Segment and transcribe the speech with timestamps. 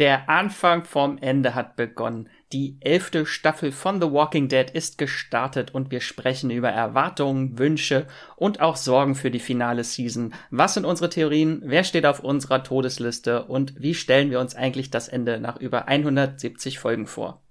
[0.00, 2.28] Der Anfang vom Ende hat begonnen.
[2.52, 8.08] Die elfte Staffel von The Walking Dead ist gestartet und wir sprechen über Erwartungen, Wünsche
[8.34, 10.34] und auch Sorgen für die finale Season.
[10.50, 11.62] Was sind unsere Theorien?
[11.64, 13.44] Wer steht auf unserer Todesliste?
[13.44, 17.43] Und wie stellen wir uns eigentlich das Ende nach über 170 Folgen vor?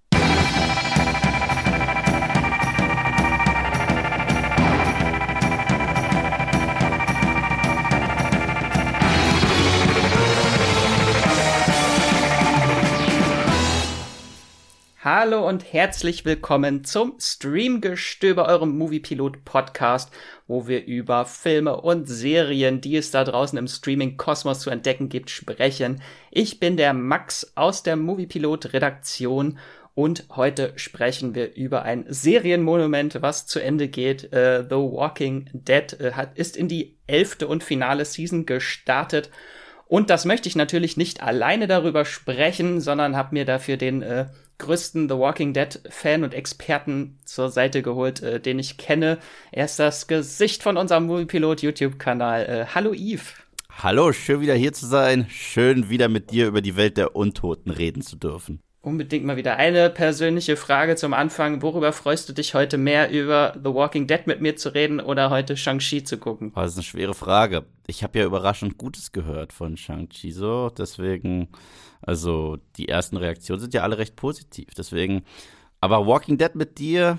[15.26, 20.12] Hallo und herzlich willkommen zum Streamgestöber, eurem Moviepilot Podcast,
[20.48, 25.30] wo wir über Filme und Serien, die es da draußen im Streaming-Kosmos zu entdecken gibt,
[25.30, 26.02] sprechen.
[26.30, 29.60] Ich bin der Max aus der Moviepilot Redaktion
[29.96, 34.26] und heute sprechen wir über ein Serienmonument, was zu Ende geht.
[34.26, 39.30] Uh, The Walking Dead uh, hat, ist in die elfte und finale Season gestartet.
[39.94, 44.26] Und das möchte ich natürlich nicht alleine darüber sprechen, sondern habe mir dafür den äh,
[44.58, 49.20] größten The Walking Dead Fan und Experten zur Seite geholt, äh, den ich kenne.
[49.52, 52.42] Er ist das Gesicht von unserem Moviepilot YouTube-Kanal.
[52.42, 53.36] Äh, hallo Yves.
[53.70, 55.28] Hallo, schön wieder hier zu sein.
[55.30, 58.64] Schön wieder mit dir über die Welt der Untoten reden zu dürfen.
[58.84, 61.62] Unbedingt mal wieder eine persönliche Frage zum Anfang.
[61.62, 65.30] Worüber freust du dich heute mehr, über The Walking Dead mit mir zu reden oder
[65.30, 66.52] heute Shang-Chi zu gucken?
[66.54, 67.64] Oh, das ist eine schwere Frage.
[67.88, 71.48] Ich habe ja überraschend Gutes gehört von Shang-Chi, so deswegen
[72.06, 74.74] also die ersten Reaktionen sind ja alle recht positiv.
[74.78, 75.24] Deswegen,
[75.84, 77.18] aber Walking Dead mit dir,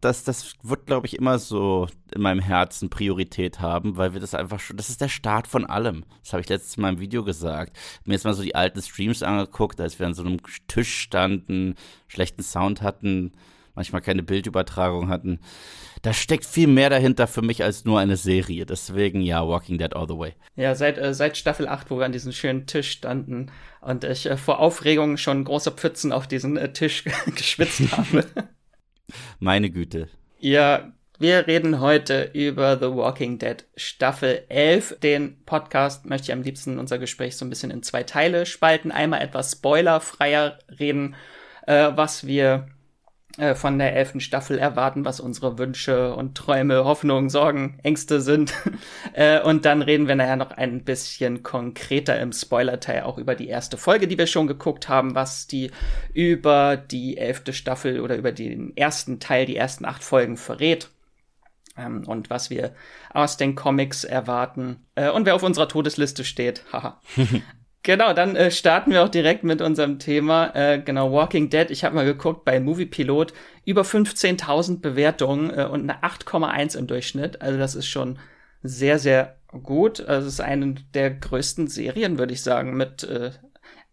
[0.00, 4.34] das, das wird, glaube ich, immer so in meinem Herzen Priorität haben, weil wir das
[4.34, 6.04] einfach schon, das ist der Start von allem.
[6.20, 7.78] Das habe ich letztes Mal im Video gesagt.
[8.04, 11.76] Mir jetzt mal so die alten Streams angeguckt, als wir an so einem Tisch standen,
[12.08, 13.30] schlechten Sound hatten,
[13.74, 15.40] manchmal keine Bildübertragung hatten.
[16.02, 18.64] Da steckt viel mehr dahinter für mich als nur eine Serie.
[18.64, 20.34] Deswegen ja, Walking Dead all the way.
[20.56, 24.26] Ja, seit, äh, seit Staffel 8, wo wir an diesem schönen Tisch standen und ich
[24.26, 27.04] äh, vor Aufregung schon große Pfützen auf diesen äh, Tisch
[27.34, 28.24] geschwitzt habe.
[29.38, 30.08] Meine Güte.
[30.38, 35.00] Ja, wir reden heute über The Walking Dead Staffel 11.
[35.02, 38.90] Den Podcast möchte ich am liebsten unser Gespräch so ein bisschen in zwei Teile spalten.
[38.90, 41.14] Einmal etwas spoilerfreier reden,
[41.66, 42.68] äh, was wir
[43.38, 48.52] äh, von der elften Staffel erwarten, was unsere Wünsche und Träume, Hoffnungen, Sorgen, Ängste sind.
[49.12, 53.48] äh, und dann reden wir nachher noch ein bisschen konkreter im Spoiler-Teil auch über die
[53.48, 55.70] erste Folge, die wir schon geguckt haben, was die
[56.12, 60.90] über die elfte Staffel oder über den ersten Teil, die ersten acht Folgen verrät.
[61.76, 62.74] Ähm, und was wir
[63.12, 64.86] aus den Comics erwarten.
[64.96, 66.64] Äh, und wer auf unserer Todesliste steht.
[66.72, 67.00] Haha.
[67.82, 70.54] Genau, dann äh, starten wir auch direkt mit unserem Thema.
[70.54, 71.70] Äh, genau, Walking Dead.
[71.70, 73.32] Ich habe mal geguckt bei Movie Pilot.
[73.64, 77.40] Über 15.000 Bewertungen äh, und eine 8,1 im Durchschnitt.
[77.40, 78.18] Also das ist schon
[78.62, 80.00] sehr, sehr gut.
[80.00, 83.30] Also es ist eine der größten Serien, würde ich sagen, mit äh,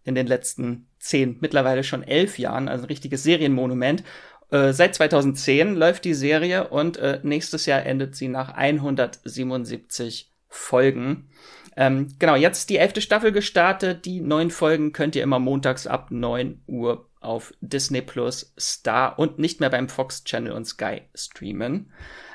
[0.04, 2.68] in den letzten zehn, mittlerweile schon elf Jahren.
[2.68, 4.04] Also ein richtiges Serienmonument.
[4.52, 11.30] Äh, seit 2010 läuft die Serie und äh, nächstes Jahr endet sie nach 177 Folgen.
[11.78, 14.06] Ähm, genau, jetzt die elfte Staffel gestartet.
[14.06, 19.38] Die neun Folgen könnt ihr immer montags ab 9 Uhr auf Disney Plus, Star und
[19.38, 21.92] nicht mehr beim Fox Channel und Sky streamen.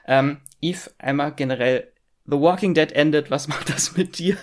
[0.06, 1.88] Ähm, Eve, einmal generell
[2.24, 4.36] The Walking Dead endet, was macht das mit dir?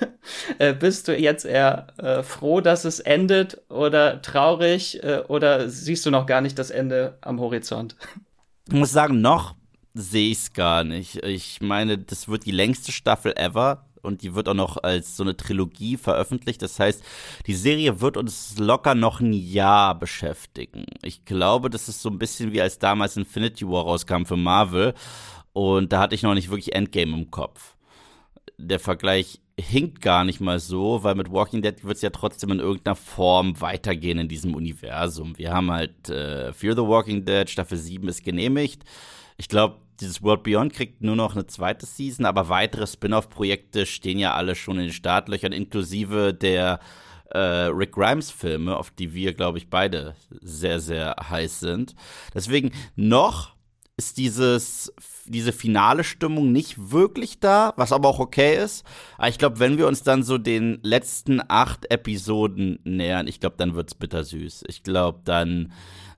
[0.58, 6.06] Äh, bist du jetzt eher äh, froh, dass es endet oder traurig äh, oder siehst
[6.06, 7.96] du noch gar nicht das Ende am Horizont?
[8.68, 9.56] Ich muss sagen, noch
[9.94, 11.24] sehe ich es gar nicht.
[11.24, 15.24] Ich meine, das wird die längste Staffel ever und die wird auch noch als so
[15.24, 16.62] eine Trilogie veröffentlicht.
[16.62, 17.04] Das heißt,
[17.48, 20.86] die Serie wird uns locker noch ein Jahr beschäftigen.
[21.02, 24.94] Ich glaube, das ist so ein bisschen wie als damals Infinity War rauskam für Marvel.
[25.54, 27.76] Und da hatte ich noch nicht wirklich Endgame im Kopf.
[28.58, 32.52] Der Vergleich hinkt gar nicht mal so, weil mit Walking Dead wird es ja trotzdem
[32.52, 35.38] in irgendeiner Form weitergehen in diesem Universum.
[35.38, 38.84] Wir haben halt äh, Fear the Walking Dead, Staffel 7 ist genehmigt.
[39.38, 44.20] Ich glaube, dieses World Beyond kriegt nur noch eine zweite Season, aber weitere Spin-off-Projekte stehen
[44.20, 46.80] ja alle schon in den Startlöchern, inklusive der
[47.32, 51.96] äh, Rick Grimes-Filme, auf die wir, glaube ich, beide sehr, sehr heiß sind.
[52.34, 53.56] Deswegen noch
[53.98, 54.94] ist dieses,
[55.26, 58.86] diese finale Stimmung nicht wirklich da, was aber auch okay ist.
[59.18, 63.58] Aber ich glaube, wenn wir uns dann so den letzten acht Episoden nähern, ich glaube,
[63.58, 64.64] dann wird es bittersüß.
[64.68, 65.74] Ich glaube, dann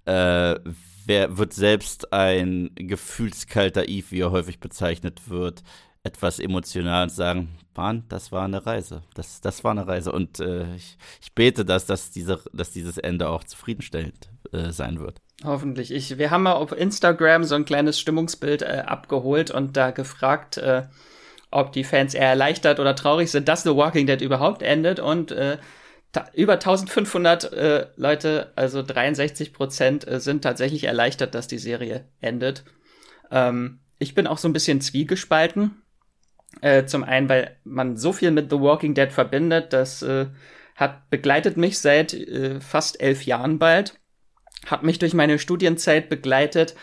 [0.06, 0.60] äh,
[1.06, 5.64] wer wird selbst ein gefühlskalter Eve, wie er häufig bezeichnet wird,
[6.04, 9.04] etwas emotional und sagen, Mann, das war eine Reise.
[9.14, 10.12] Das, das war eine Reise.
[10.12, 15.00] Und äh, ich, ich bete, dass, dass, diese, dass dieses Ende auch zufriedenstellend äh, sein
[15.00, 15.22] wird.
[15.44, 15.92] Hoffentlich.
[15.92, 20.58] Ich, wir haben mal auf Instagram so ein kleines Stimmungsbild äh, abgeholt und da gefragt,
[20.58, 20.84] äh,
[21.50, 25.00] ob die Fans eher erleichtert oder traurig sind, dass The Walking Dead überhaupt endet.
[25.00, 25.58] Und äh,
[26.34, 32.66] über 1500 äh, Leute, also 63 Prozent, äh, sind tatsächlich erleichtert, dass die Serie endet.
[33.32, 35.82] Ähm, ich bin auch so ein bisschen zwiegespalten.
[36.60, 40.28] Äh, zum einen, weil man so viel mit The Walking Dead verbindet, das äh,
[40.76, 44.00] hat begleitet mich seit äh, fast elf Jahren bald,
[44.66, 46.76] hat mich durch meine Studienzeit begleitet.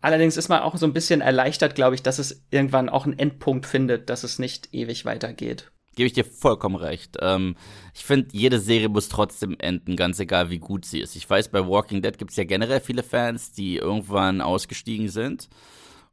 [0.00, 3.18] Allerdings ist man auch so ein bisschen erleichtert, glaube ich, dass es irgendwann auch einen
[3.18, 5.70] Endpunkt findet, dass es nicht ewig weitergeht.
[5.94, 7.16] Gebe ich dir vollkommen recht.
[7.20, 7.56] Ähm,
[7.94, 11.16] ich finde, jede Serie muss trotzdem enden, ganz egal wie gut sie ist.
[11.16, 15.48] Ich weiß, bei Walking Dead gibt es ja generell viele Fans, die irgendwann ausgestiegen sind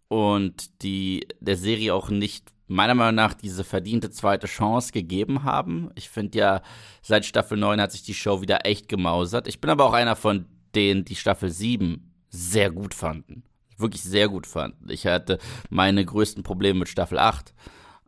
[0.07, 5.89] und die der Serie auch nicht meiner Meinung nach diese verdiente zweite Chance gegeben haben.
[5.95, 6.61] Ich finde ja,
[7.01, 9.47] seit Staffel 9 hat sich die Show wieder echt gemausert.
[9.47, 13.43] Ich bin aber auch einer von denen, die Staffel 7 sehr gut fanden.
[13.77, 14.89] Wirklich sehr gut fanden.
[14.89, 15.37] Ich hatte
[15.69, 17.53] meine größten Probleme mit Staffel 8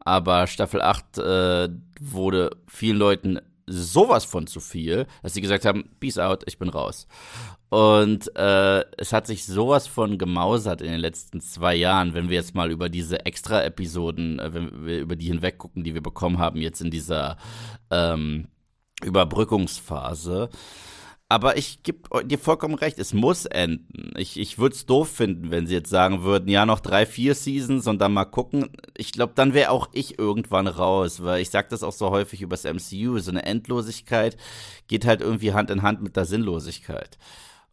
[0.05, 1.69] aber Staffel 8 äh,
[1.99, 6.69] wurde vielen Leuten sowas von zu viel, dass sie gesagt haben, peace out, ich bin
[6.69, 7.07] raus.
[7.69, 12.35] Und äh, es hat sich sowas von gemausert in den letzten zwei Jahren, wenn wir
[12.35, 16.37] jetzt mal über diese Extra-Episoden, äh, wenn wir über die hinweg gucken, die wir bekommen
[16.37, 17.37] haben, jetzt in dieser
[17.89, 18.47] ähm,
[19.03, 20.49] Überbrückungsphase.
[21.33, 24.13] Aber ich gebe dir vollkommen recht, es muss enden.
[24.17, 27.33] Ich, ich würde es doof finden, wenn sie jetzt sagen würden, ja, noch drei, vier
[27.33, 28.69] Seasons und dann mal gucken.
[28.95, 32.43] Ich glaube, dann wäre auch ich irgendwann raus, weil ich sage das auch so häufig
[32.43, 33.17] übers MCU.
[33.17, 34.37] So eine Endlosigkeit
[34.87, 37.17] geht halt irgendwie Hand in Hand mit der Sinnlosigkeit.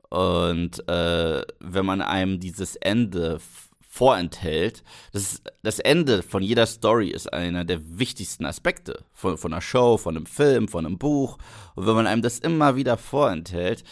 [0.08, 3.40] Und äh, wenn man einem dieses Ende
[3.90, 4.84] vorenthält.
[5.12, 9.98] Das, das Ende von jeder Story ist einer der wichtigsten Aspekte von, von einer Show,
[9.98, 11.38] von einem Film, von einem Buch.
[11.74, 13.82] Und wenn man einem das immer wieder vorenthält,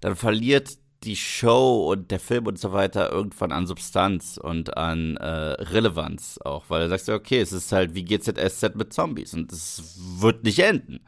[0.00, 5.16] dann verliert die Show und der Film und so weiter irgendwann an Substanz und an
[5.16, 9.52] äh, Relevanz auch, weil du sagst, okay, es ist halt wie GZSZ mit Zombies und
[9.52, 10.98] es wird nicht enden.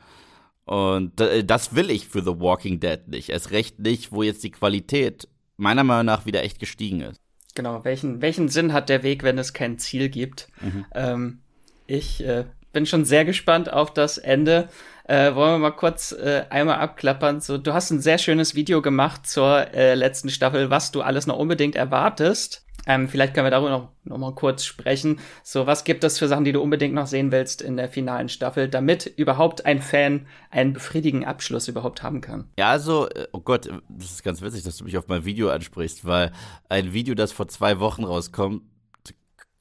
[0.67, 3.31] Und das will ich für The Walking Dead nicht.
[3.31, 7.21] Erst recht nicht, wo jetzt die Qualität meiner Meinung nach wieder echt gestiegen ist.
[7.55, 10.49] Genau, welchen, welchen Sinn hat der Weg, wenn es kein Ziel gibt?
[10.61, 10.85] Mhm.
[10.95, 11.39] Ähm,
[11.87, 14.69] ich äh, bin schon sehr gespannt auf das Ende.
[15.05, 17.41] Äh, wollen wir mal kurz äh, einmal abklappern.
[17.41, 21.27] So, du hast ein sehr schönes Video gemacht zur äh, letzten Staffel, was du alles
[21.27, 22.65] noch unbedingt erwartest.
[22.87, 25.21] Ähm, vielleicht können wir darüber noch, noch mal kurz sprechen.
[25.43, 28.29] So, was gibt es für Sachen, die du unbedingt noch sehen willst in der finalen
[28.29, 32.49] Staffel, damit überhaupt ein Fan einen befriedigenden Abschluss überhaupt haben kann?
[32.59, 35.51] Ja, also, äh, oh Gott, das ist ganz witzig, dass du mich auf mein Video
[35.51, 36.33] ansprichst, weil
[36.69, 38.63] ein Video, das vor zwei Wochen rauskommt,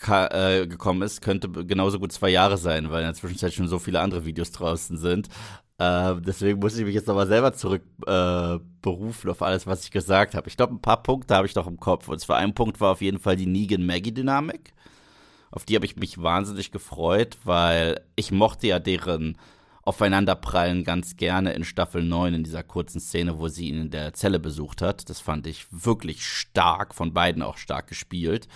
[0.08, 3.80] äh, gekommen ist, könnte genauso gut zwei Jahre sein, weil in der Zwischenzeit schon so
[3.80, 5.28] viele andere Videos draußen sind.
[5.80, 10.36] Äh, deswegen muss ich mich jetzt nochmal selber zurückberufen äh, auf alles, was ich gesagt
[10.36, 10.50] habe.
[10.50, 12.10] Ich glaube, ein paar Punkte habe ich noch im Kopf.
[12.10, 14.74] Und zwar ein Punkt war auf jeden Fall die Negan-Maggie-Dynamik.
[15.52, 19.38] Auf die habe ich mich wahnsinnig gefreut, weil ich mochte ja deren
[19.84, 24.14] Aufeinanderprallen ganz gerne in Staffel 9 in dieser kurzen Szene, wo sie ihn in der
[24.14, 25.10] Zelle besucht hat.
[25.10, 28.50] Das fand ich wirklich stark, von beiden auch stark gespielt.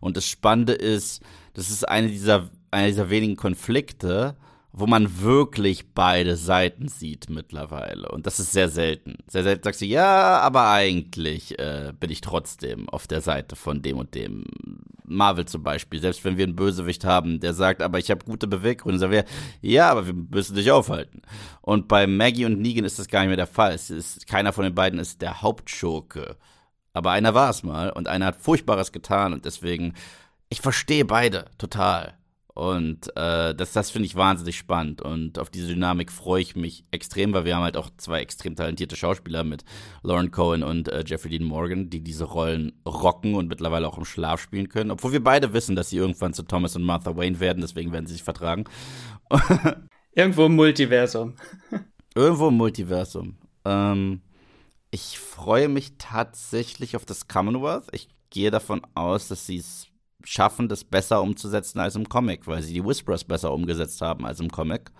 [0.00, 1.22] Und das Spannende ist,
[1.54, 4.36] das ist eine dieser, einer dieser wenigen Konflikte,
[4.78, 8.10] wo man wirklich beide Seiten sieht mittlerweile.
[8.10, 9.16] Und das ist sehr selten.
[9.26, 13.80] Sehr selten sagst du, ja, aber eigentlich äh, bin ich trotzdem auf der Seite von
[13.80, 14.44] dem und dem.
[15.08, 16.00] Marvel zum Beispiel.
[16.00, 19.24] Selbst wenn wir einen Bösewicht haben, der sagt, aber ich habe gute Beweggründe, sagen wir,
[19.60, 21.22] ja, aber wir müssen dich aufhalten.
[21.62, 23.72] Und bei Maggie und Negan ist das gar nicht mehr der Fall.
[23.72, 26.36] Es ist, keiner von den beiden ist der Hauptschurke.
[26.92, 29.94] Aber einer war es mal und einer hat Furchtbares getan und deswegen,
[30.48, 32.18] ich verstehe beide total.
[32.56, 35.02] Und äh, das, das finde ich wahnsinnig spannend.
[35.02, 38.56] Und auf diese Dynamik freue ich mich extrem, weil wir haben halt auch zwei extrem
[38.56, 39.62] talentierte Schauspieler mit
[40.02, 44.06] Lauren Cohen und äh, Jeffrey Dean Morgan, die diese Rollen rocken und mittlerweile auch im
[44.06, 44.90] Schlaf spielen können.
[44.90, 48.06] Obwohl wir beide wissen, dass sie irgendwann zu Thomas und Martha Wayne werden, deswegen werden
[48.06, 48.64] sie sich vertragen.
[50.14, 51.34] Irgendwo im Multiversum.
[52.14, 53.36] Irgendwo im Multiversum.
[53.66, 54.22] Ähm,
[54.90, 57.88] ich freue mich tatsächlich auf das Commonwealth.
[57.92, 59.88] Ich gehe davon aus, dass sie es
[60.26, 64.40] schaffen, das besser umzusetzen als im Comic, weil sie die Whisperers besser umgesetzt haben als
[64.40, 64.90] im Comic.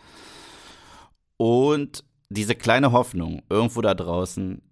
[1.36, 4.62] Und diese kleine Hoffnung irgendwo da draußen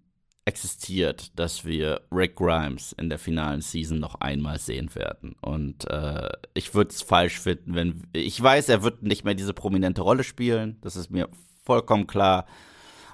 [0.45, 5.35] existiert, dass wir Rick Grimes in der finalen Season noch einmal sehen werden.
[5.41, 9.53] Und äh, ich würde es falsch finden, wenn ich weiß, er wird nicht mehr diese
[9.53, 10.77] prominente Rolle spielen.
[10.81, 11.29] Das ist mir
[11.63, 12.45] vollkommen klar.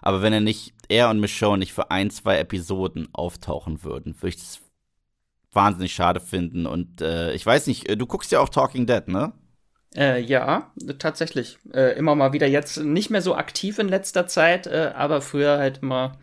[0.01, 4.29] Aber wenn er nicht, er und Michonne nicht für ein, zwei Episoden auftauchen würden, würde
[4.29, 4.61] ich das
[5.53, 6.65] wahnsinnig schade finden.
[6.65, 9.33] Und äh, ich weiß nicht, äh, du guckst ja auch Talking Dead, ne?
[9.95, 11.59] Äh, ja, tatsächlich.
[11.73, 15.57] Äh, immer mal wieder jetzt nicht mehr so aktiv in letzter Zeit, äh, aber früher
[15.57, 16.17] halt immer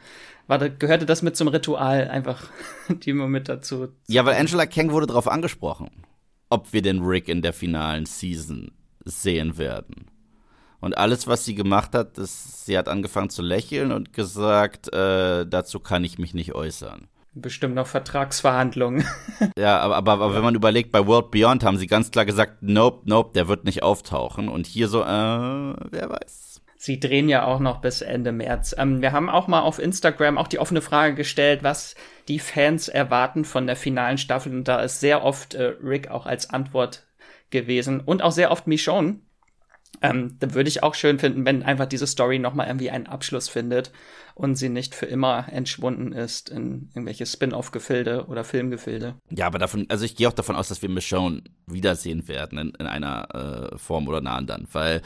[0.46, 2.50] war, gehörte das mit zum Ritual einfach,
[2.88, 3.88] die immer mit dazu.
[4.08, 5.90] Ja, weil Angela Kang wurde darauf angesprochen,
[6.48, 8.72] ob wir den Rick in der finalen Season
[9.04, 10.06] sehen werden.
[10.80, 15.44] Und alles, was sie gemacht hat, ist, sie hat angefangen zu lächeln und gesagt, äh,
[15.44, 17.08] dazu kann ich mich nicht äußern.
[17.40, 19.04] Bestimmt noch Vertragsverhandlungen.
[19.58, 22.62] ja, aber, aber, aber wenn man überlegt, bei World Beyond haben sie ganz klar gesagt,
[22.62, 24.48] nope, nope, der wird nicht auftauchen.
[24.48, 26.62] Und hier so, äh, wer weiß.
[26.76, 28.74] Sie drehen ja auch noch bis Ende März.
[28.78, 31.94] Ähm, wir haben auch mal auf Instagram auch die offene Frage gestellt, was
[32.28, 34.52] die Fans erwarten von der finalen Staffel.
[34.52, 37.06] Und da ist sehr oft äh, Rick auch als Antwort
[37.50, 39.20] gewesen und auch sehr oft Michonne.
[40.02, 43.48] Ähm, da würde ich auch schön finden, wenn einfach diese Story nochmal irgendwie einen Abschluss
[43.48, 43.90] findet
[44.38, 49.16] und sie nicht für immer entschwunden ist in irgendwelche Spin-off-Gefilde oder Filmgefilde.
[49.30, 52.70] Ja, aber davon, also ich gehe auch davon aus, dass wir Michonne wiedersehen werden in,
[52.78, 55.02] in einer äh, Form oder einer anderen, weil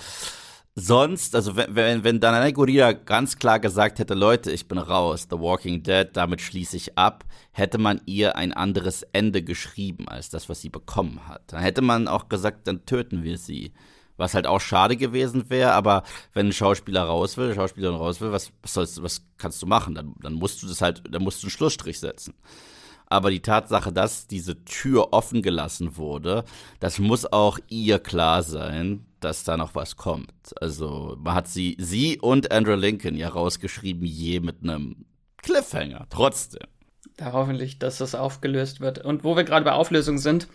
[0.75, 5.29] sonst, also wenn, wenn, wenn Danai Gurira ganz klar gesagt hätte, Leute, ich bin raus,
[5.31, 10.29] The Walking Dead, damit schließe ich ab, hätte man ihr ein anderes Ende geschrieben als
[10.29, 11.55] das, was sie bekommen hat.
[11.55, 13.73] Dann hätte man auch gesagt, dann töten wir sie.
[14.23, 18.21] Was halt auch schade gewesen wäre, aber wenn ein Schauspieler raus will, eine Schauspielerin raus
[18.21, 19.97] will, was, was, sollst, was kannst du machen?
[19.97, 22.33] Dann, dann musst du das halt, dann musst du einen Schlussstrich setzen.
[23.07, 26.45] Aber die Tatsache, dass diese Tür offen gelassen wurde,
[26.79, 30.55] das muss auch ihr klar sein, dass da noch was kommt.
[30.61, 35.05] Also man hat sie, sie und Andrew Lincoln ja rausgeschrieben, je mit einem
[35.39, 36.07] Cliffhanger.
[36.11, 36.69] Trotzdem.
[37.17, 39.05] Da hoffentlich, dass das aufgelöst wird.
[39.05, 40.47] Und wo wir gerade bei Auflösung sind,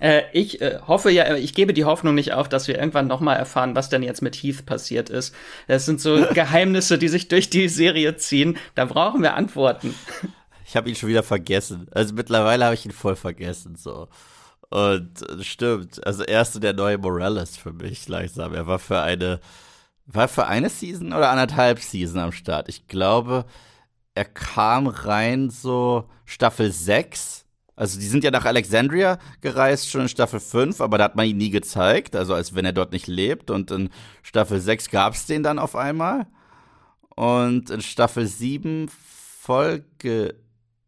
[0.00, 3.20] äh, ich äh, hoffe ja, ich gebe die Hoffnung nicht auf, dass wir irgendwann noch
[3.20, 5.34] mal erfahren, was denn jetzt mit Heath passiert ist.
[5.68, 8.58] Das sind so Geheimnisse, die sich durch die Serie ziehen.
[8.74, 9.94] Da brauchen wir Antworten.
[10.66, 11.86] Ich habe ihn schon wieder vergessen.
[11.92, 14.08] Also mittlerweile habe ich ihn voll vergessen, so.
[14.68, 18.52] Und äh, stimmt, also er ist so der neue Morales für mich langsam.
[18.52, 19.40] Er war für eine,
[20.06, 22.68] war für eine Season oder anderthalb Season am Start.
[22.68, 23.44] Ich glaube,
[24.14, 27.45] er kam rein so Staffel 6.
[27.76, 31.26] Also die sind ja nach Alexandria gereist, schon in Staffel 5, aber da hat man
[31.26, 33.50] ihn nie gezeigt, also als wenn er dort nicht lebt.
[33.50, 33.90] Und in
[34.22, 36.26] Staffel 6 gab es den dann auf einmal.
[37.14, 40.34] Und in Staffel 7 Folge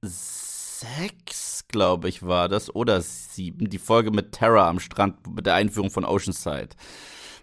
[0.02, 5.54] sechs, glaube ich, war das, oder sieben, die Folge mit Terra am Strand, mit der
[5.54, 6.70] Einführung von Oceanside.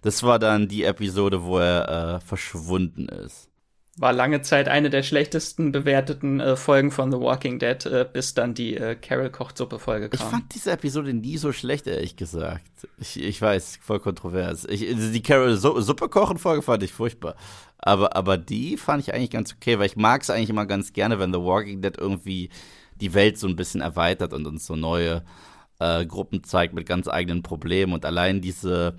[0.02, 3.50] Das war dann die Episode, wo er äh, verschwunden ist.
[3.98, 8.34] War lange Zeit eine der schlechtesten bewerteten äh, Folgen von The Walking Dead, äh, bis
[8.34, 10.20] dann die äh, Carol Kochsuppe Folge kam.
[10.20, 12.70] Ich fand diese Episode nie so schlecht, ehrlich gesagt.
[12.98, 14.66] Ich, ich weiß, voll kontrovers.
[14.66, 17.36] Ich, die Carol Suppe kochen Folge fand ich furchtbar.
[17.78, 20.92] Aber, aber die fand ich eigentlich ganz okay, weil ich mag es eigentlich immer ganz
[20.92, 22.50] gerne, wenn The Walking Dead irgendwie
[23.00, 25.24] die Welt so ein bisschen erweitert und uns so neue
[25.80, 27.94] äh, Gruppen zeigt mit ganz eigenen Problemen.
[27.94, 28.96] Und allein diese,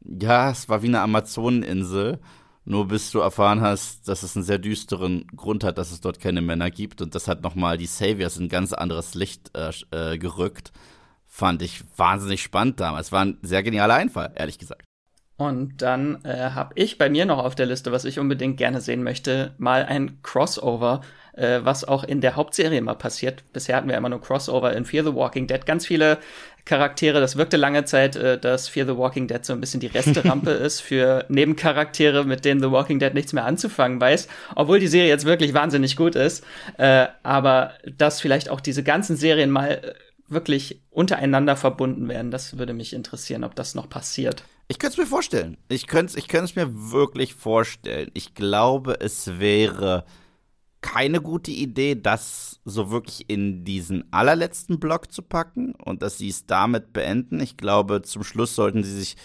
[0.00, 2.18] ja, es war wie eine Amazoneninsel,
[2.66, 6.20] nur bis du erfahren hast, dass es einen sehr düsteren Grund hat, dass es dort
[6.20, 7.00] keine Männer gibt.
[7.00, 10.72] Und das hat nochmal die Saviors in ein ganz anderes Licht äh, äh, gerückt.
[11.28, 13.12] Fand ich wahnsinnig spannend damals.
[13.12, 14.82] War ein sehr genialer Einfall, ehrlich gesagt.
[15.36, 18.80] Und dann äh, habe ich bei mir noch auf der Liste, was ich unbedingt gerne
[18.80, 21.02] sehen möchte, mal ein Crossover,
[21.34, 23.44] äh, was auch in der Hauptserie mal passiert.
[23.52, 25.64] Bisher hatten wir immer nur Crossover in Fear the Walking Dead.
[25.66, 26.18] Ganz viele
[26.66, 27.20] Charaktere.
[27.20, 30.50] Das wirkte lange Zeit, äh, dass Fear the Walking Dead so ein bisschen die Resterampe
[30.66, 34.28] ist für Nebencharaktere, mit denen The Walking Dead nichts mehr anzufangen weiß.
[34.54, 36.44] Obwohl die Serie jetzt wirklich wahnsinnig gut ist.
[36.76, 39.94] Äh, aber dass vielleicht auch diese ganzen Serien mal äh,
[40.28, 44.42] wirklich untereinander verbunden werden, das würde mich interessieren, ob das noch passiert.
[44.68, 45.56] Ich könnte es mir vorstellen.
[45.68, 48.10] Ich könnte es ich könnt's mir wirklich vorstellen.
[48.14, 50.04] Ich glaube, es wäre
[50.86, 56.28] keine gute Idee, das so wirklich in diesen allerletzten Block zu packen und dass sie
[56.28, 57.40] es damit beenden.
[57.40, 59.16] Ich glaube, zum Schluss sollten sie sich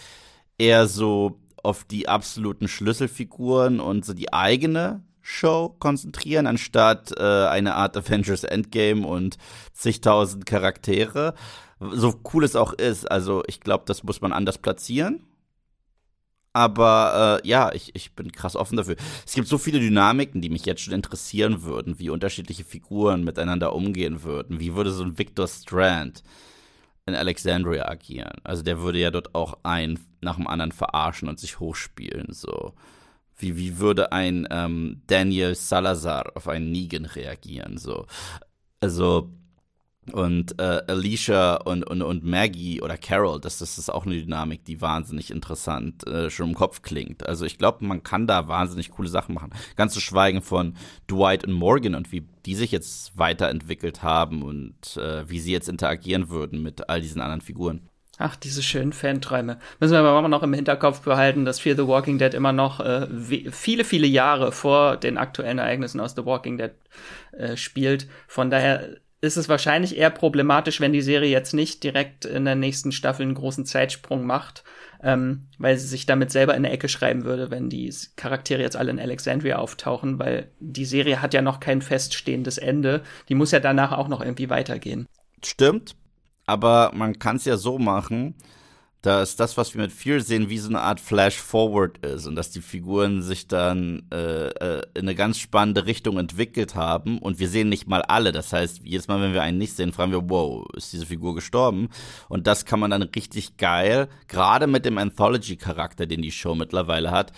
[0.58, 7.76] eher so auf die absoluten Schlüsselfiguren und so die eigene Show konzentrieren, anstatt äh, eine
[7.76, 9.38] Art Avengers Endgame und
[9.72, 11.36] zigtausend Charaktere.
[11.80, 15.28] So cool es auch ist, also ich glaube, das muss man anders platzieren.
[16.54, 18.98] Aber äh, ja, ich, ich bin krass offen dafür.
[19.26, 23.74] Es gibt so viele Dynamiken, die mich jetzt schon interessieren würden, wie unterschiedliche Figuren miteinander
[23.74, 24.60] umgehen würden.
[24.60, 26.24] Wie würde so ein Victor Strand
[27.06, 28.34] in Alexandria agieren?
[28.44, 32.34] Also der würde ja dort auch einen nach dem anderen verarschen und sich hochspielen.
[32.34, 32.74] So.
[33.38, 37.78] Wie, wie würde ein ähm, Daniel Salazar auf einen Negan reagieren?
[37.78, 38.08] So.
[38.82, 39.32] Also
[40.12, 44.66] und äh, Alicia und, und, und Maggie oder Carol, das, das ist auch eine Dynamik,
[44.66, 47.28] die wahnsinnig interessant äh, schon im Kopf klingt.
[47.28, 49.52] Also ich glaube, man kann da wahnsinnig coole Sachen machen.
[49.76, 50.76] Ganz zu schweigen von
[51.10, 55.70] Dwight und Morgan und wie die sich jetzt weiterentwickelt haben und äh, wie sie jetzt
[55.70, 57.88] interagieren würden mit all diesen anderen Figuren.
[58.18, 59.58] Ach, diese schönen Fanträume.
[59.80, 62.80] Müssen wir aber immer noch im Hinterkopf behalten, dass Fear the Walking Dead immer noch
[62.80, 63.08] äh,
[63.52, 66.72] viele, viele Jahre vor den aktuellen Ereignissen aus The Walking Dead
[67.32, 68.08] äh, spielt.
[68.28, 72.56] Von daher ist es wahrscheinlich eher problematisch, wenn die Serie jetzt nicht direkt in der
[72.56, 74.64] nächsten Staffel einen großen Zeitsprung macht,
[75.04, 78.76] ähm, weil sie sich damit selber in der Ecke schreiben würde, wenn die Charaktere jetzt
[78.76, 83.04] alle in Alexandria auftauchen, weil die Serie hat ja noch kein feststehendes Ende.
[83.30, 85.06] Die muss ja danach auch noch irgendwie weitergehen.
[85.46, 85.96] Stimmt,
[86.48, 88.36] aber man kann es ja so machen,
[89.02, 92.52] dass das, was wir mit Fear sehen, wie so eine Art Flash-Forward ist und dass
[92.52, 97.50] die Figuren sich dann äh, äh, in eine ganz spannende Richtung entwickelt haben und wir
[97.50, 98.32] sehen nicht mal alle.
[98.32, 101.34] Das heißt, jedes Mal, wenn wir einen nicht sehen, fragen wir, wow, ist diese Figur
[101.34, 101.90] gestorben?
[102.30, 107.10] Und das kann man dann richtig geil, gerade mit dem Anthology-Charakter, den die Show mittlerweile
[107.10, 107.32] hat,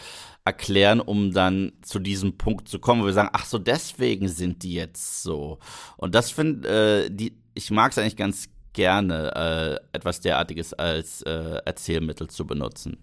[0.44, 4.64] erklären, um dann zu diesem Punkt zu kommen, wo wir sagen, ach so, deswegen sind
[4.64, 5.60] die jetzt so.
[5.96, 11.22] Und das finde äh, die, ich mag es eigentlich ganz gerne, äh, etwas derartiges als
[11.24, 12.98] äh, Erzählmittel zu benutzen.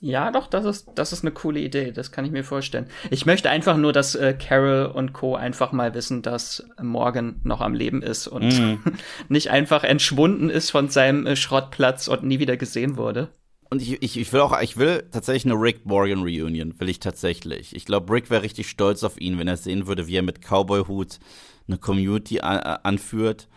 [0.00, 2.86] Ja, doch, das ist, das ist eine coole Idee, das kann ich mir vorstellen.
[3.10, 5.36] Ich möchte einfach nur, dass äh, Carol und Co.
[5.36, 8.78] einfach mal wissen, dass Morgan noch am Leben ist und mm.
[9.28, 13.28] nicht einfach entschwunden ist von seinem äh, Schrottplatz und nie wieder gesehen wurde.
[13.70, 17.00] Und ich, ich, ich will auch, ich will tatsächlich eine Rick Morgan Reunion, will ich
[17.00, 17.74] tatsächlich.
[17.74, 20.42] Ich glaube, Rick wäre richtig stolz auf ihn, wenn er sehen würde, wie er mit
[20.42, 21.18] Cowboy-Hut
[21.66, 23.48] eine Community anführt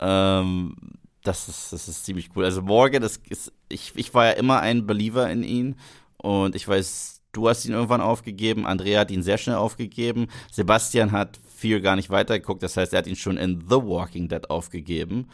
[0.00, 0.74] ähm,
[1.22, 2.44] das, ist, das ist ziemlich cool.
[2.44, 5.76] Also Morgan, das ist, ich, ich war ja immer ein Believer in ihn
[6.18, 11.12] und ich weiß, du hast ihn irgendwann aufgegeben, Andrea hat ihn sehr schnell aufgegeben, Sebastian
[11.12, 14.50] hat viel gar nicht weitergeguckt, das heißt, er hat ihn schon in The Walking Dead
[14.50, 15.28] aufgegeben.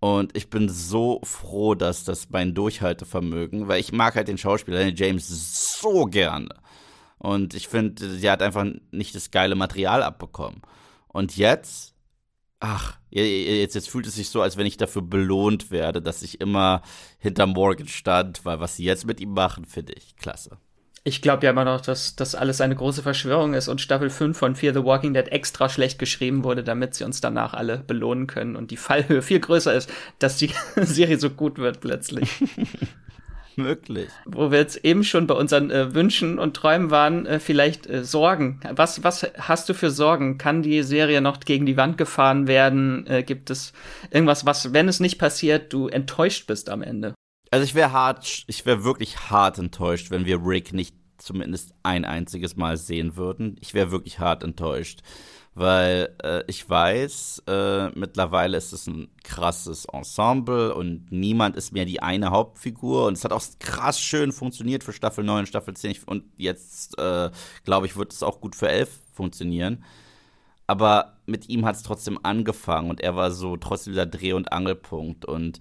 [0.00, 4.78] Und ich bin so froh, dass das mein Durchhaltevermögen, weil ich mag halt den Schauspieler
[4.78, 6.48] Danny James so gerne.
[7.18, 10.60] Und ich finde, sie hat einfach nicht das geile Material abbekommen.
[11.06, 11.91] Und jetzt
[12.62, 16.40] ach, jetzt, jetzt fühlt es sich so, als wenn ich dafür belohnt werde, dass ich
[16.40, 16.82] immer
[17.18, 20.58] hinter Morgan stand, weil was sie jetzt mit ihm machen, finde ich klasse.
[21.04, 24.38] Ich glaube ja immer noch, dass das alles eine große Verschwörung ist und Staffel 5
[24.38, 28.28] von Fear the Walking Dead extra schlecht geschrieben wurde, damit sie uns danach alle belohnen
[28.28, 29.90] können und die Fallhöhe viel größer ist,
[30.20, 32.30] dass die Serie so gut wird plötzlich.
[33.56, 34.08] möglich.
[34.24, 38.04] Wo wir jetzt eben schon bei unseren äh, Wünschen und Träumen waren, äh, vielleicht äh,
[38.04, 38.60] Sorgen.
[38.74, 40.38] Was, was hast du für Sorgen?
[40.38, 43.06] Kann die Serie noch gegen die Wand gefahren werden?
[43.06, 43.72] Äh, gibt es
[44.10, 47.14] irgendwas, was, wenn es nicht passiert, du enttäuscht bist am Ende?
[47.50, 52.04] Also ich wäre hart, ich wäre wirklich hart enttäuscht, wenn wir Rick nicht zumindest ein
[52.04, 53.56] einziges Mal sehen würden.
[53.60, 55.02] Ich wäre wirklich hart enttäuscht
[55.54, 61.84] weil äh, ich weiß, äh, mittlerweile ist es ein krasses Ensemble und niemand ist mehr
[61.84, 63.06] die eine Hauptfigur.
[63.06, 67.30] Und es hat auch krass schön funktioniert für Staffel 9, Staffel 10 und jetzt, äh,
[67.64, 69.84] glaube ich, wird es auch gut für 11 funktionieren.
[70.66, 74.52] Aber mit ihm hat es trotzdem angefangen und er war so trotzdem dieser Dreh- und
[74.52, 75.26] Angelpunkt.
[75.26, 75.58] Und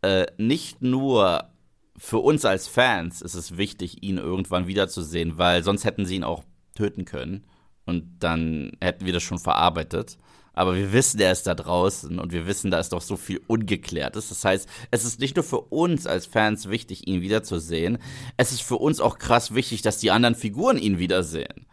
[0.00, 1.50] äh, nicht nur
[1.98, 6.24] für uns als Fans ist es wichtig, ihn irgendwann wiederzusehen, weil sonst hätten sie ihn
[6.24, 6.44] auch
[6.74, 7.44] töten können
[7.86, 10.18] und dann hätten wir das schon verarbeitet.
[10.52, 13.42] Aber wir wissen, er ist da draußen und wir wissen, da ist doch so viel
[13.46, 14.30] Ungeklärtes.
[14.30, 17.98] Das heißt, es ist nicht nur für uns als Fans wichtig, ihn wiederzusehen.
[18.38, 21.66] Es ist für uns auch krass wichtig, dass die anderen Figuren ihn wiedersehen.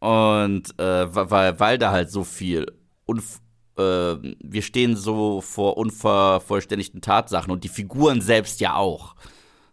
[0.00, 2.66] Und äh, weil, weil da halt so viel
[3.06, 3.40] Unf
[3.78, 9.14] äh, wir stehen so vor unvervollständigten Tatsachen und die Figuren selbst ja auch.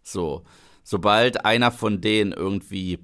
[0.03, 0.43] So,
[0.83, 2.99] sobald einer von denen irgendwie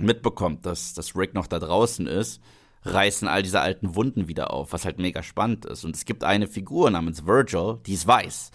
[0.00, 2.40] mitbekommt, dass, dass Rick noch da draußen ist,
[2.82, 5.84] reißen all diese alten Wunden wieder auf, was halt mega spannend ist.
[5.84, 8.50] Und es gibt eine Figur namens Virgil, die ist weiß.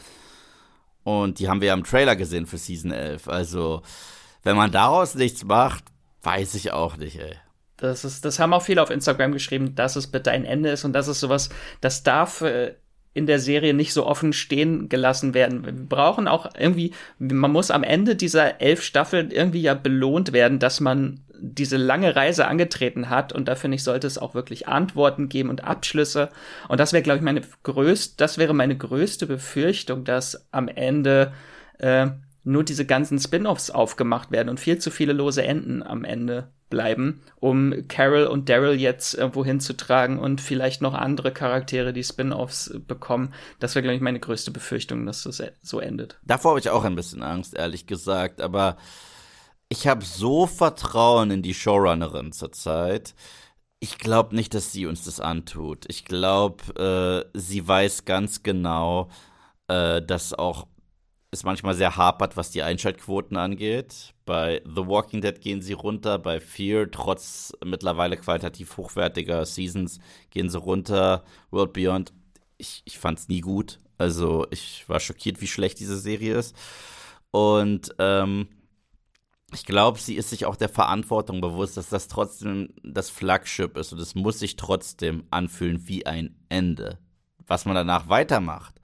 [1.04, 3.28] Und die haben wir ja im Trailer gesehen für Season 11.
[3.28, 3.82] Also,
[4.44, 5.84] wenn man daraus nichts macht,
[6.24, 7.36] weiß ich auch nicht, ey.
[7.78, 10.86] Das, ist, das haben auch viele auf Instagram geschrieben, dass es bitte ein Ende ist
[10.86, 11.50] und das ist sowas,
[11.82, 12.42] das darf
[13.14, 15.66] in der Serie nicht so offen stehen gelassen werden.
[15.66, 20.60] Wir brauchen auch irgendwie, man muss am Ende dieser elf Staffeln irgendwie ja belohnt werden,
[20.60, 24.70] dass man diese lange Reise angetreten hat und da finde ich, sollte es auch wirklich
[24.70, 26.30] Antworten geben und Abschlüsse.
[26.70, 31.34] Und das wäre, glaube ich, meine größte, das wäre meine größte Befürchtung, dass am Ende
[31.80, 32.08] äh,
[32.46, 37.22] nur diese ganzen Spin-offs aufgemacht werden und viel zu viele lose Enden am Ende bleiben,
[37.42, 42.04] um Carol und Daryl jetzt äh, wohin zu tragen und vielleicht noch andere Charaktere, die
[42.06, 43.34] Spin-offs bekommen.
[43.60, 46.18] Das wäre, glaube ich, meine größte Befürchtung, dass das so endet.
[46.24, 48.78] Davor habe ich auch ein bisschen Angst, ehrlich gesagt, aber
[49.70, 53.16] ich habe so Vertrauen in die Showrunnerin zurzeit.
[53.80, 55.86] Ich glaube nicht, dass sie uns das antut.
[55.90, 59.10] Ich glaube, äh, sie weiß ganz genau,
[59.68, 60.68] äh, dass auch
[61.34, 64.14] es manchmal sehr hapert, was die Einschaltquoten angeht.
[64.26, 70.00] Bei The Walking Dead gehen sie runter, bei Fear, trotz mittlerweile qualitativ hochwertiger Seasons,
[70.30, 71.24] gehen sie runter.
[71.52, 72.14] World Beyond,
[72.58, 73.80] ich, ich fand es nie gut.
[73.98, 76.56] Also ich war schockiert, wie schlecht diese Serie ist.
[77.32, 78.48] Und ähm,
[79.54, 83.94] ich glaube, sie ist sich auch der Verantwortung bewusst, dass das trotzdem das Flagship ist
[83.94, 87.00] und es muss sich trotzdem anfühlen wie ein Ende.
[87.46, 88.76] Was man danach weitermacht,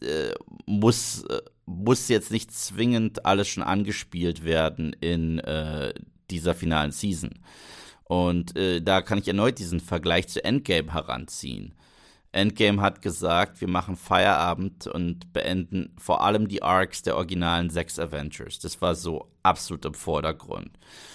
[0.00, 0.34] äh,
[0.66, 5.94] muss, äh, muss jetzt nicht zwingend alles schon angespielt werden in äh,
[6.30, 7.40] dieser finalen Season.
[8.04, 11.74] Und äh, da kann ich erneut diesen Vergleich zu Endgame heranziehen.
[12.34, 17.98] Endgame hat gesagt, wir machen Feierabend und beenden vor allem die Arcs der originalen sechs
[17.98, 18.58] Avengers.
[18.58, 20.70] Das war so absolut im Vordergrund.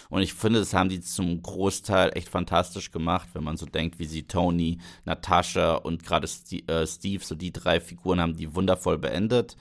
[0.10, 4.00] Und ich finde, das haben die zum Großteil echt fantastisch gemacht, wenn man so denkt,
[4.00, 6.28] wie sie Tony, Natascha und gerade
[6.68, 9.58] äh, Steve, so die drei Figuren haben die wundervoll beendet.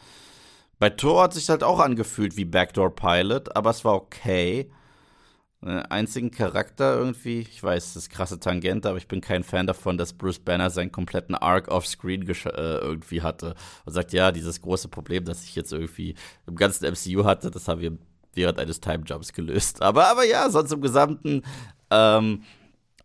[0.79, 4.71] Bei Thor hat sich halt auch angefühlt wie Backdoor Pilot, aber es war okay
[5.61, 7.41] einzigen Charakter irgendwie.
[7.41, 10.71] Ich weiß, das ist krasse Tangente, aber ich bin kein Fan davon, dass Bruce Banner
[10.71, 15.57] seinen kompletten Arc offscreen äh, irgendwie hatte und sagt, ja, dieses große Problem, das ich
[15.57, 16.15] jetzt irgendwie
[16.47, 17.99] im ganzen MCU hatte, das haben wir
[18.35, 19.83] während eines Timejumps gelöst.
[19.89, 21.43] Aber, aber ja, sonst im Gesamten,
[21.91, 22.45] ähm,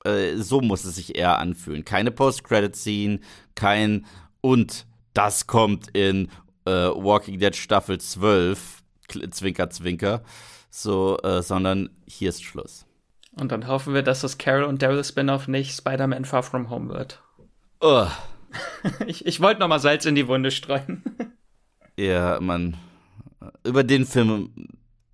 [0.06, 1.86] äh, so muss es sich eher anfühlen.
[1.86, 3.20] Keine Post-Credit-Scene,
[3.56, 4.06] kein
[4.42, 6.30] und das kommt in
[6.66, 8.84] äh, Walking Dead Staffel 12,
[9.32, 10.24] Zwinker, Zwinker
[10.74, 12.86] so, äh, sondern hier ist Schluss.
[13.36, 16.90] Und dann hoffen wir, dass das Carol und Daryl Spin-off nicht Spider-Man Far From Home
[16.90, 17.22] wird.
[17.80, 18.08] Oh.
[19.08, 21.04] ich ich wollte noch mal Salz in die Wunde streuen.
[21.98, 22.78] ja, man.
[23.64, 24.54] Über den Film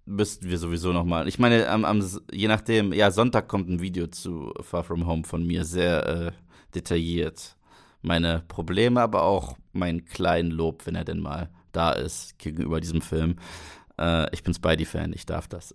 [0.06, 1.28] müssten wir sowieso noch mal.
[1.28, 5.24] Ich meine, am, am, je nachdem, ja, Sonntag kommt ein Video zu Far From Home
[5.24, 6.32] von mir, sehr äh,
[6.74, 7.58] detailliert.
[8.02, 13.02] Meine Probleme, aber auch meinen kleinen Lob, wenn er denn mal da ist, gegenüber diesem
[13.02, 13.36] Film.
[13.99, 15.73] Äh, ich bin Spidey-Fan, ich darf das.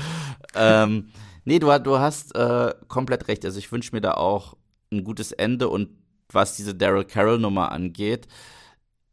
[0.54, 1.08] ähm,
[1.44, 3.44] nee, du, du hast äh, komplett recht.
[3.44, 4.56] Also ich wünsche mir da auch
[4.92, 5.88] ein gutes Ende und
[6.30, 8.26] was diese Daryl Carroll-Nummer angeht,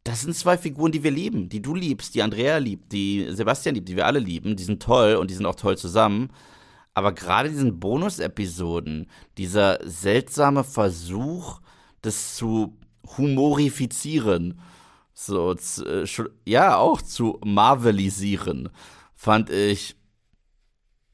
[0.04, 3.74] das sind zwei Figuren, die wir lieben, die du liebst, die Andrea liebt, die Sebastian
[3.74, 4.56] liebt, die wir alle lieben.
[4.56, 6.30] Die sind toll und die sind auch toll zusammen.
[6.94, 11.60] Aber gerade diesen Bonus-Episoden, dieser seltsame Versuch,
[12.02, 12.76] das zu
[13.16, 14.60] humorifizieren
[15.26, 16.06] so, äh,
[16.46, 18.70] ja, auch zu marvelisieren,
[19.14, 19.96] fand ich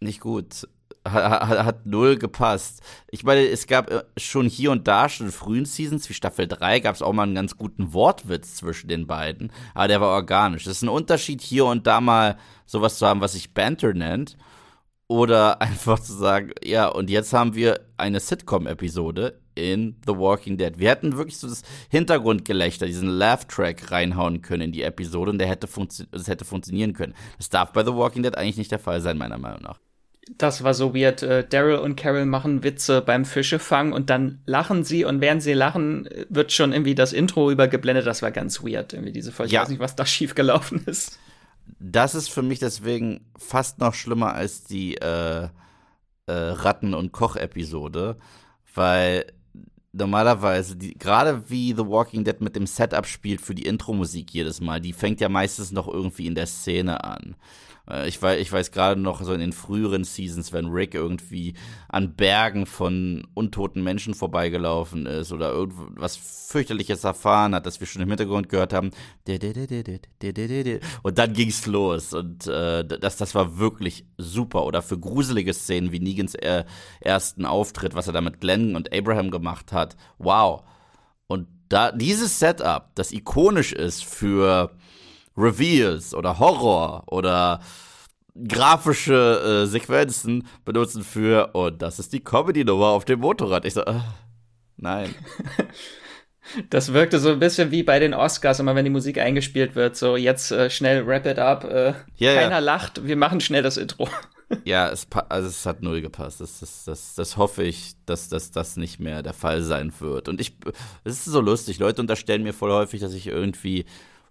[0.01, 0.69] nicht gut.
[1.05, 2.83] Hat, hat, hat, null gepasst.
[3.11, 6.49] Ich meine, es gab äh, schon hier und da, schon in frühen Seasons, wie Staffel
[6.49, 10.09] 3, gab es auch mal einen ganz guten Wortwitz zwischen den beiden, aber der war
[10.09, 10.64] organisch.
[10.64, 14.37] Das ist ein Unterschied, hier und da mal sowas zu haben, was sich Banter nennt,
[15.09, 20.79] oder einfach zu sagen, ja, und jetzt haben wir eine Sitcom-Episode in The Walking Dead.
[20.79, 25.49] Wir hätten wirklich so das Hintergrundgelächter, diesen Laugh-Track reinhauen können in die Episode und der
[25.49, 25.69] hätte
[26.12, 27.14] das hätte funktionieren können.
[27.38, 29.79] Das darf bei The Walking Dead eigentlich nicht der Fall sein, meiner Meinung nach.
[30.38, 31.23] Das war so weird.
[31.23, 35.53] Äh, Daryl und Carol machen Witze beim Fischefangen und dann lachen sie und während sie
[35.53, 38.07] lachen, wird schon irgendwie das Intro übergeblendet.
[38.07, 39.53] Das war ganz weird, irgendwie diese Folge.
[39.53, 39.61] Ja.
[39.61, 41.19] Ich weiß nicht, was da schiefgelaufen ist
[41.79, 45.49] das ist für mich deswegen fast noch schlimmer als die äh,
[46.27, 48.16] äh, Ratten- und Koch-Episode,
[48.75, 49.27] weil
[49.96, 54.80] normalerweise, gerade wie The Walking Dead mit dem Setup spielt für die Intro-Musik jedes Mal,
[54.80, 57.37] die fängt ja meistens noch irgendwie in der Szene an.
[57.90, 61.55] Äh, ich weiß, ich weiß gerade noch so in den früheren Seasons, wenn Rick irgendwie
[61.88, 68.03] an Bergen von untoten Menschen vorbeigelaufen ist oder irgendwas fürchterliches erfahren hat, das wir schon
[68.03, 68.90] im Hintergrund gehört haben.
[71.03, 72.12] Und dann ging's los.
[72.12, 74.64] Und äh, das, das war wirklich super.
[74.64, 76.64] Oder für gruselige Szenen wie Negans äh,
[77.01, 79.96] ersten Auftritt, was er da mit Glenn und Abraham gemacht hat.
[80.18, 80.62] Wow.
[81.27, 84.70] Und da dieses Setup, das ikonisch ist für
[85.37, 87.61] Reveals oder Horror oder
[88.49, 93.64] grafische äh, Sequenzen benutzen für, und das ist die Comedy-Nummer auf dem Motorrad.
[93.64, 94.01] Ich so, äh,
[94.77, 95.14] nein.
[96.70, 99.96] Das wirkte so ein bisschen wie bei den Oscars, immer wenn die Musik eingespielt wird.
[99.96, 101.64] So, jetzt äh, schnell wrap it up.
[101.64, 102.59] Äh, ja, keiner ja.
[102.61, 104.09] lacht, wir machen schnell das Intro.
[104.64, 106.40] Ja, es, also es hat null gepasst.
[106.40, 110.29] Das, das, das, das hoffe ich, dass, dass das nicht mehr der Fall sein wird.
[110.29, 110.57] Und ich,
[111.03, 111.81] es ist so lustig.
[111.81, 113.87] Leute unterstellen mir voll häufig, dass ich irgendwie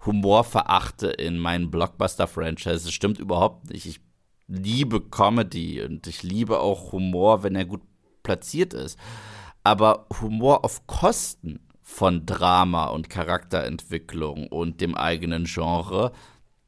[0.05, 2.91] Humor verachte in meinen Blockbuster-Franchises.
[2.91, 3.85] Stimmt überhaupt nicht.
[3.85, 4.01] Ich
[4.47, 7.81] liebe Comedy und ich liebe auch Humor, wenn er gut
[8.23, 8.99] platziert ist.
[9.63, 16.11] Aber Humor auf Kosten von Drama und Charakterentwicklung und dem eigenen Genre,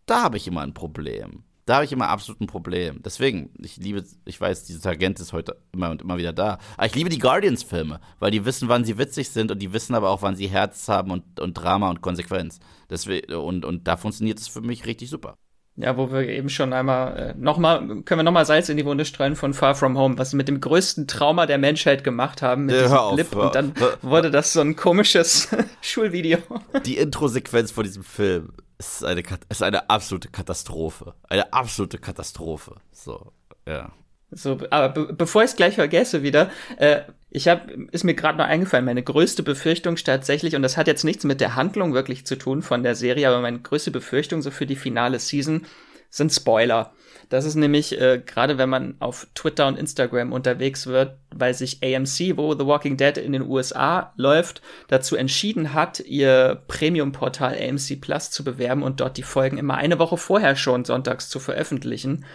[0.06, 1.44] da habe ich immer ein Problem.
[1.68, 3.02] Da habe ich immer absolut ein Problem.
[3.04, 6.60] Deswegen, ich liebe, ich weiß, diese Tangent ist heute immer und immer wieder da.
[6.78, 9.94] Aber ich liebe die Guardians-Filme, weil die wissen, wann sie witzig sind und die wissen
[9.94, 12.60] aber auch, wann sie Herz haben und, und Drama und Konsequenz.
[12.90, 15.36] Deswegen, und, und da funktioniert es für mich richtig super.
[15.76, 19.04] Ja, wo wir eben schon einmal äh, nochmal, können wir nochmal Salz in die Wunde
[19.04, 22.66] streuen von Far From Home, was sie mit dem größten Trauma der Menschheit gemacht haben,
[22.66, 23.36] mit ja, diesem auf, Clip.
[23.36, 25.50] Und dann wurde das so ein komisches
[25.82, 26.38] Schulvideo.
[26.86, 31.16] Die Intro-Sequenz von diesem Film es ist eine, es ist eine absolute Katastrophe.
[31.24, 32.76] Eine absolute Katastrophe.
[32.92, 33.32] So,
[33.68, 33.92] ja.
[34.30, 38.38] So, aber be bevor ich es gleich vergesse wieder, äh, ich habe, ist mir gerade
[38.38, 42.26] noch eingefallen, meine größte Befürchtung tatsächlich, und das hat jetzt nichts mit der Handlung wirklich
[42.26, 45.66] zu tun von der Serie, aber meine größte Befürchtung so für die finale Season
[46.10, 46.94] sind Spoiler.
[47.30, 51.84] Das ist nämlich, äh, gerade wenn man auf Twitter und Instagram unterwegs wird, weil sich
[51.84, 58.00] AMC, wo The Walking Dead in den USA läuft, dazu entschieden hat, ihr Premium-Portal AMC
[58.00, 62.26] Plus zu bewerben und dort die Folgen immer eine Woche vorher schon sonntags zu veröffentlichen.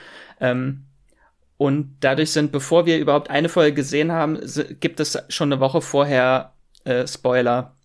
[0.40, 0.84] Ähm,
[1.56, 4.40] und dadurch sind, bevor wir überhaupt eine Folge gesehen haben,
[4.80, 6.52] gibt es schon eine Woche vorher
[6.84, 7.76] äh, Spoiler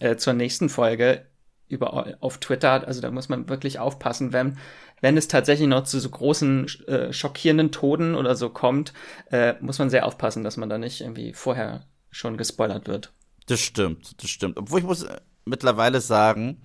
[0.00, 1.26] äh, zur nächsten Folge
[1.68, 2.86] über auf Twitter.
[2.86, 4.58] Also da muss man wirklich aufpassen, wenn
[5.00, 8.92] wenn es tatsächlich noch zu so großen äh, schockierenden Toden oder so kommt,
[9.30, 13.12] äh, muss man sehr aufpassen, dass man da nicht irgendwie vorher schon gespoilert wird.
[13.46, 14.58] Das stimmt, das stimmt.
[14.58, 16.60] Obwohl ich muss äh, mittlerweile sagen,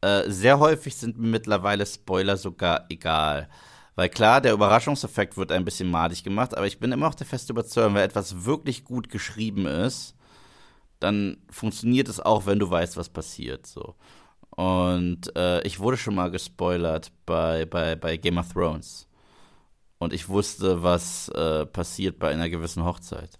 [0.00, 3.48] äh, sehr häufig sind mir mittlerweile Spoiler sogar egal.
[3.94, 7.26] Weil klar, der Überraschungseffekt wird ein bisschen madig gemacht, aber ich bin immer auch der
[7.26, 10.14] feste Überzeugung, wenn etwas wirklich gut geschrieben ist,
[11.00, 13.66] dann funktioniert es auch, wenn du weißt, was passiert.
[13.66, 13.94] So.
[14.56, 19.06] Und äh, ich wurde schon mal gespoilert bei, bei, bei Game of Thrones.
[19.98, 23.38] Und ich wusste, was äh, passiert bei einer gewissen Hochzeit.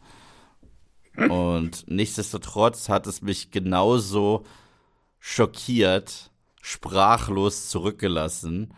[1.16, 4.44] Und nichtsdestotrotz hat es mich genauso
[5.18, 8.74] schockiert, sprachlos zurückgelassen,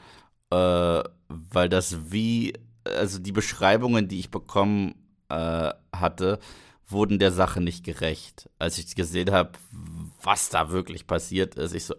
[0.50, 4.94] äh, weil das wie, also die Beschreibungen, die ich bekommen
[5.28, 6.38] äh, hatte,
[6.88, 8.48] wurden der Sache nicht gerecht.
[8.58, 9.52] Als ich gesehen habe,
[10.22, 11.94] was da wirklich passiert ist, ich so,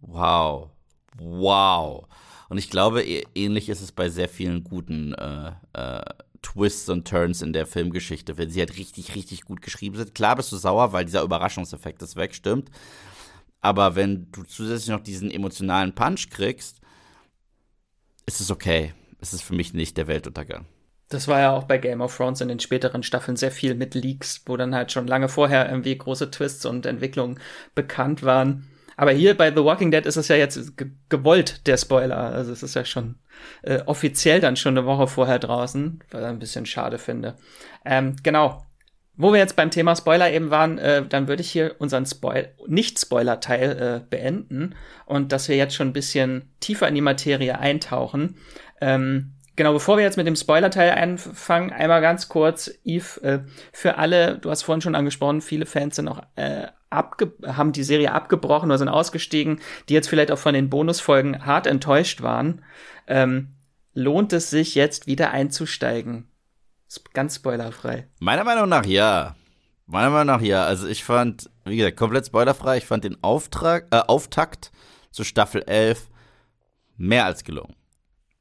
[0.00, 0.70] wow,
[1.18, 2.06] wow.
[2.48, 6.02] Und ich glaube, ähnlich ist es bei sehr vielen guten äh, äh,
[6.42, 10.14] Twists und Turns in der Filmgeschichte, wenn sie halt richtig, richtig gut geschrieben sind.
[10.14, 12.70] Klar bist du sauer, weil dieser Überraschungseffekt ist weg, stimmt.
[13.60, 16.80] Aber wenn du zusätzlich noch diesen emotionalen Punch kriegst,
[18.24, 18.94] ist es okay.
[19.20, 20.66] Es ist für mich nicht der Weltuntergang.
[21.08, 23.94] Das war ja auch bei Game of Thrones in den späteren Staffeln sehr viel mit
[23.94, 27.40] Leaks, wo dann halt schon lange vorher irgendwie große Twists und Entwicklungen
[27.74, 28.68] bekannt waren.
[28.98, 30.72] Aber hier bei The Walking Dead ist es ja jetzt
[31.08, 32.16] gewollt, der Spoiler.
[32.16, 33.14] Also es ist ja schon
[33.62, 37.36] äh, offiziell dann schon eine Woche vorher draußen, was ich ein bisschen schade finde.
[37.84, 38.66] Ähm, genau.
[39.16, 42.52] Wo wir jetzt beim Thema Spoiler eben waren, äh, dann würde ich hier unseren Spoil
[42.66, 44.74] Nicht-Spoiler-Teil äh, beenden
[45.06, 48.36] und dass wir jetzt schon ein bisschen tiefer in die Materie eintauchen.
[48.80, 53.40] Ähm, Genau, bevor wir jetzt mit dem Spoiler-Teil anfangen, einmal ganz kurz, Yves, äh,
[53.72, 57.82] für alle, du hast vorhin schon angesprochen, viele Fans sind auch äh, abge haben die
[57.82, 62.62] Serie abgebrochen oder sind ausgestiegen, die jetzt vielleicht auch von den Bonusfolgen hart enttäuscht waren.
[63.08, 63.48] Ähm,
[63.94, 66.28] lohnt es sich jetzt wieder einzusteigen?
[67.12, 68.06] Ganz spoilerfrei.
[68.20, 69.34] Meiner Meinung nach ja.
[69.86, 70.66] Meiner Meinung nach ja.
[70.66, 72.76] Also ich fand, wie gesagt, komplett spoilerfrei.
[72.76, 74.70] Ich fand den Auftrag, äh, Auftakt
[75.10, 76.06] zu Staffel 11
[76.96, 77.74] mehr als gelungen.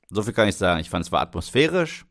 [0.10, 0.80] So viel kann ich sagen.
[0.80, 2.06] Ich fand, es war atmosphärisch,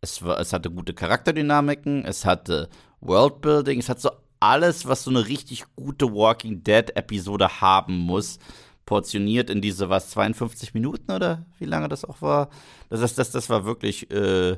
[0.00, 2.68] es, war, es hatte gute Charakterdynamiken, es hatte
[3.00, 8.38] Worldbuilding, es hat so alles, was so eine richtig gute Walking Dead-Episode haben muss,
[8.86, 12.48] portioniert in diese, was, 52 Minuten oder wie lange das auch war.
[12.88, 14.56] Das, das, das, das war wirklich äh,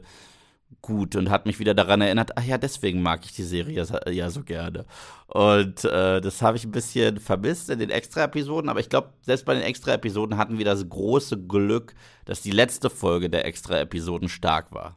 [0.83, 4.31] gut und hat mich wieder daran erinnert, ach ja, deswegen mag ich die Serie ja
[4.31, 4.85] so gerne.
[5.27, 9.45] Und äh, das habe ich ein bisschen vermisst in den Extra-Episoden, aber ich glaube, selbst
[9.45, 14.73] bei den Extra-Episoden hatten wir das große Glück, dass die letzte Folge der Extra-Episoden stark
[14.73, 14.97] war.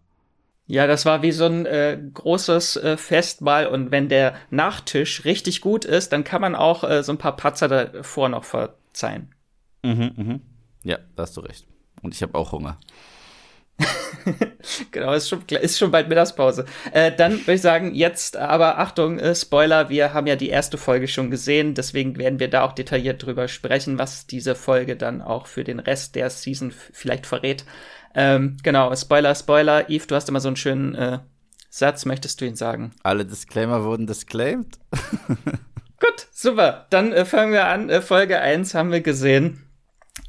[0.65, 5.59] Ja, das war wie so ein äh, großes äh, Festmahl und wenn der Nachtisch richtig
[5.59, 9.35] gut ist, dann kann man auch äh, so ein paar Patzer davor noch verzeihen.
[9.83, 10.41] Mhm, mhm.
[10.83, 11.67] Ja, da hast du recht.
[12.01, 12.79] Und ich habe auch Hunger.
[14.91, 16.65] genau, ist schon, ist schon bald Mittagspause.
[16.91, 20.77] Äh, dann würde ich sagen, jetzt aber Achtung, äh, Spoiler, wir haben ja die erste
[20.77, 25.21] Folge schon gesehen, deswegen werden wir da auch detailliert drüber sprechen, was diese Folge dann
[25.21, 27.65] auch für den Rest der Season vielleicht verrät.
[28.15, 29.89] Ähm, genau, Spoiler, Spoiler.
[29.89, 31.19] Eve, du hast immer so einen schönen äh,
[31.69, 32.91] Satz, möchtest du ihn sagen?
[33.01, 34.77] Alle Disclaimer wurden disclaimed.
[35.99, 36.85] Gut, super.
[36.91, 37.89] Dann äh, fangen wir an.
[37.89, 39.63] Äh, Folge 1 haben wir gesehen.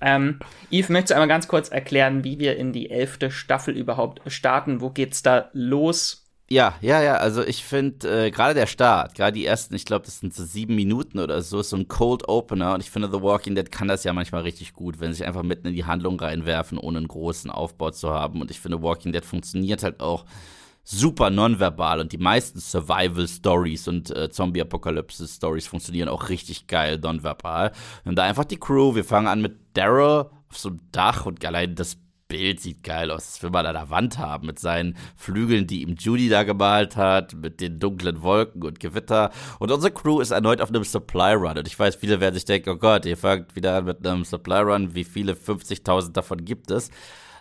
[0.05, 0.39] Ähm,
[0.71, 4.83] Yves, möchtest du einmal ganz kurz erklären, wie wir in die elfte Staffel überhaupt starten?
[4.83, 6.25] Wo geht's da los?
[6.51, 7.17] Ja, ja, ja.
[7.17, 10.45] Also ich finde äh, gerade der Start, gerade die ersten, ich glaube, das sind so
[10.45, 12.75] sieben Minuten oder so, ist so ein Cold Opener.
[12.75, 15.27] Und ich finde, The Walking Dead kann das ja manchmal richtig gut, wenn sie sich
[15.27, 18.43] einfach mitten in die Handlung reinwerfen, ohne einen großen Aufbau zu haben.
[18.43, 20.27] Und ich finde, Walking Dead funktioniert halt auch
[20.85, 27.73] super nonverbal und die meisten Survival-Stories und äh, Zombie-Apokalypse-Stories funktionieren auch richtig geil nonverbal.
[28.05, 31.45] Und da einfach die Crew, wir fangen an mit Daryl auf so einem Dach und
[31.45, 31.97] allein das
[32.29, 33.27] Bild sieht geil aus.
[33.27, 36.97] Das will man an der Wand haben mit seinen Flügeln, die ihm Judy da gemalt
[36.97, 39.31] hat, mit den dunklen Wolken und Gewitter.
[39.59, 41.59] Und unsere Crew ist erneut auf einem Supply Run.
[41.59, 44.25] Und ich weiß, viele werden sich denken, oh Gott, ihr fangt wieder an mit einem
[44.25, 44.95] Supply Run.
[44.95, 46.91] Wie viele 50.000 davon gibt es?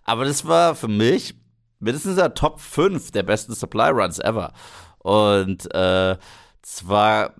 [0.03, 1.35] Aber das war für mich
[1.83, 4.53] mindestens der Top 5 der besten Supply Runs ever.
[4.99, 6.17] Und äh,
[6.61, 7.33] zwar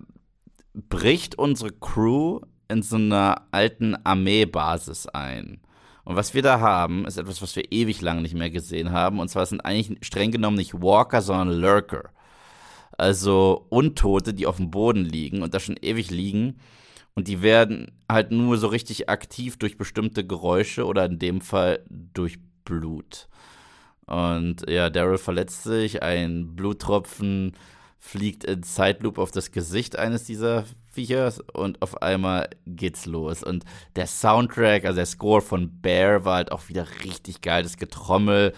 [0.74, 5.62] bricht unsere Crew in so einer alten Armeebasis ein.
[6.06, 9.20] Und was wir da haben, ist etwas, was wir ewig lang nicht mehr gesehen haben.
[9.20, 12.10] Und zwar sind eigentlich streng genommen nicht Walker, sondern Lurker.
[12.98, 16.60] Also Untote, die auf dem Boden liegen und da schon ewig liegen.
[17.16, 21.84] Und die werden halt nur so richtig aktiv durch bestimmte Geräusche oder in dem Fall
[21.90, 23.30] durch Blut.
[24.06, 27.54] Und ja, Daryl verletzt sich, ein Bluttropfen
[27.98, 33.44] fliegt in Zeitloop auf das Gesicht eines dieser Viechers und auf einmal geht's los.
[33.44, 33.64] Und
[33.96, 38.54] der Soundtrack, also der Score von Bear war halt auch wieder richtig geil, das Getrommel.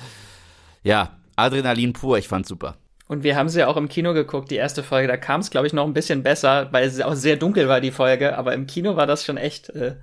[0.84, 2.76] Ja, Adrenalin pur, ich fand's super.
[3.08, 5.08] Und wir haben sie ja auch im Kino geguckt, die erste Folge.
[5.08, 7.80] Da kam es, glaube ich, noch ein bisschen besser, weil es auch sehr dunkel war,
[7.80, 8.36] die Folge.
[8.38, 9.96] Aber im Kino war das schon echt äh,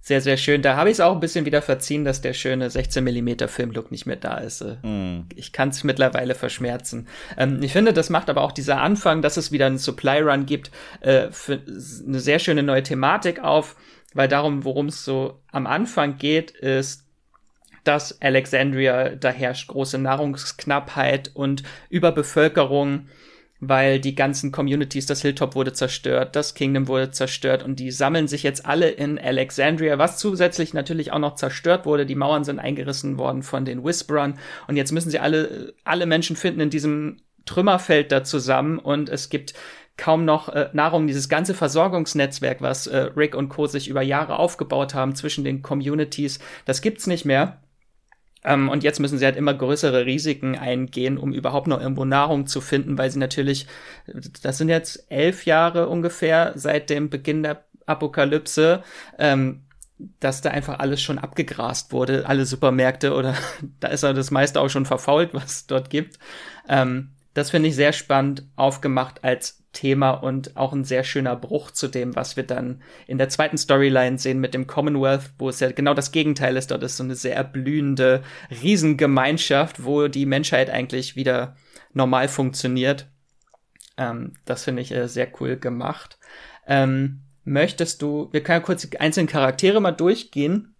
[0.00, 0.62] sehr, sehr schön.
[0.62, 3.90] Da habe ich es auch ein bisschen wieder verziehen, dass der schöne 16 mm Filmlook
[3.90, 4.64] nicht mehr da ist.
[4.82, 5.22] Mm.
[5.34, 7.08] Ich kann es mittlerweile verschmerzen.
[7.36, 10.46] Ähm, ich finde, das macht aber auch dieser Anfang, dass es wieder einen Supply Run
[10.46, 11.60] gibt, äh, für
[12.06, 13.74] eine sehr schöne neue Thematik auf,
[14.14, 17.04] weil darum, worum es so am Anfang geht, ist,
[17.86, 23.08] dass Alexandria, da herrscht große Nahrungsknappheit und Überbevölkerung
[23.60, 28.28] weil die ganzen Communities, das Hilltop wurde zerstört, das Kingdom wurde zerstört und die sammeln
[28.28, 32.06] sich jetzt alle in Alexandria, was zusätzlich natürlich auch noch zerstört wurde.
[32.06, 36.36] Die Mauern sind eingerissen worden von den Whisperern und jetzt müssen sie alle, alle Menschen
[36.36, 39.54] finden in diesem Trümmerfeld da zusammen und es gibt
[39.96, 41.06] kaum noch äh, Nahrung.
[41.06, 43.66] Dieses ganze Versorgungsnetzwerk, was äh, Rick und Co.
[43.66, 47.62] sich über Jahre aufgebaut haben zwischen den Communities, das gibt's nicht mehr.
[48.46, 52.46] Ähm, und jetzt müssen sie halt immer größere Risiken eingehen, um überhaupt noch irgendwo Nahrung
[52.46, 53.66] zu finden, weil sie natürlich,
[54.42, 58.82] das sind jetzt elf Jahre ungefähr seit dem Beginn der Apokalypse,
[59.18, 59.64] ähm,
[60.20, 63.34] dass da einfach alles schon abgegrast wurde, alle Supermärkte oder
[63.80, 66.18] da ist ja das meiste auch schon verfault, was es dort gibt.
[66.68, 71.70] Ähm, das finde ich sehr spannend aufgemacht als Thema und auch ein sehr schöner Bruch
[71.70, 75.60] zu dem, was wir dann in der zweiten Storyline sehen mit dem Commonwealth, wo es
[75.60, 76.70] ja genau das Gegenteil ist.
[76.70, 78.22] Dort ist so eine sehr blühende
[78.62, 81.56] Riesengemeinschaft, wo die Menschheit eigentlich wieder
[81.92, 83.10] normal funktioniert.
[83.98, 86.18] Ähm, das finde ich äh, sehr cool gemacht.
[86.66, 90.74] Ähm, möchtest du, wir können ja kurz die einzelnen Charaktere mal durchgehen.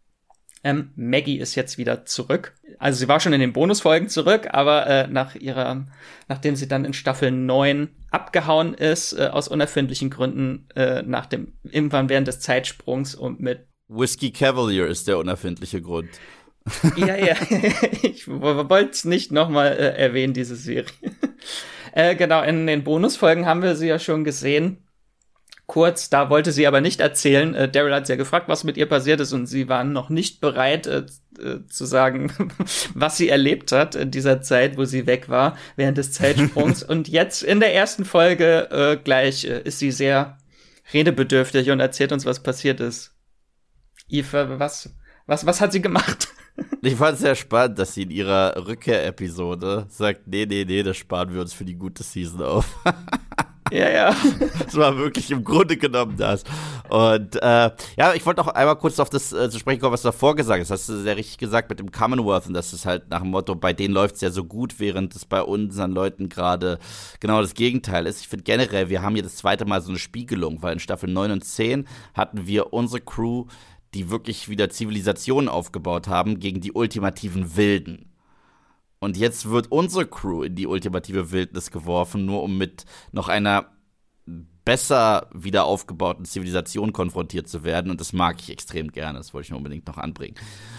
[0.65, 2.55] Ähm, Maggie ist jetzt wieder zurück.
[2.79, 5.85] Also sie war schon in den Bonusfolgen zurück, aber äh, nach ihrer,
[6.29, 11.53] nachdem sie dann in Staffel 9 abgehauen ist, äh, aus unerfindlichen Gründen, äh, nach dem,
[11.63, 16.09] irgendwann während des Zeitsprungs und mit Whiskey Cavalier ist der unerfindliche Grund.
[16.97, 17.37] ja, ja,
[18.03, 20.87] ich wollte es nicht nochmal äh, erwähnen, diese Serie.
[21.93, 24.86] äh, genau, in den Bonusfolgen haben wir sie ja schon gesehen
[25.67, 26.11] kurz.
[26.11, 27.55] Da wollte sie aber nicht erzählen.
[27.55, 30.09] Äh, Daryl hat sie ja gefragt, was mit ihr passiert ist, und sie waren noch
[30.09, 31.07] nicht bereit äh,
[31.39, 32.33] äh, zu sagen,
[32.95, 36.83] was sie erlebt hat in dieser Zeit, wo sie weg war, während des Zeitsprungs.
[36.89, 40.39] und jetzt in der ersten Folge äh, gleich äh, ist sie sehr
[40.93, 43.13] redebedürftig und erzählt uns, was passiert ist.
[44.09, 44.91] Eva, was,
[45.27, 46.29] was, was hat sie gemacht?
[46.81, 50.97] Ich fand es sehr spannend, dass sie in ihrer Rückkehr-Episode sagt, nee, nee, nee, das
[50.97, 52.79] sparen wir uns für die gute Season auf.
[53.73, 54.17] Ja, ja.
[54.65, 56.45] Das war wirklich im Grunde genommen das.
[56.89, 60.03] Und äh, ja, ich wollte auch einmal kurz auf das äh, zu sprechen kommen, was
[60.03, 60.71] du davor gesagt hast.
[60.71, 63.31] Das hast du sehr richtig gesagt mit dem Commonwealth und das ist halt nach dem
[63.31, 66.79] Motto, bei denen läuft es ja so gut, während es bei unseren Leuten gerade
[67.21, 68.21] genau das Gegenteil ist.
[68.21, 71.11] Ich finde generell, wir haben hier das zweite Mal so eine Spiegelung, weil in Staffel
[71.11, 73.47] 9 und 10 hatten wir unsere Crew,
[73.95, 78.16] die wirklich wieder Zivilisationen aufgebaut haben, gegen die ultimativen Wilden.
[78.99, 83.71] Und jetzt wird unsere Crew in die ultimative Wildnis geworfen, nur um mit noch einer
[84.65, 87.91] besser wieder aufgebauten Zivilisation konfrontiert zu werden.
[87.91, 89.19] Und das mag ich extrem gerne.
[89.19, 90.35] Das wollte ich mir unbedingt noch anbringen.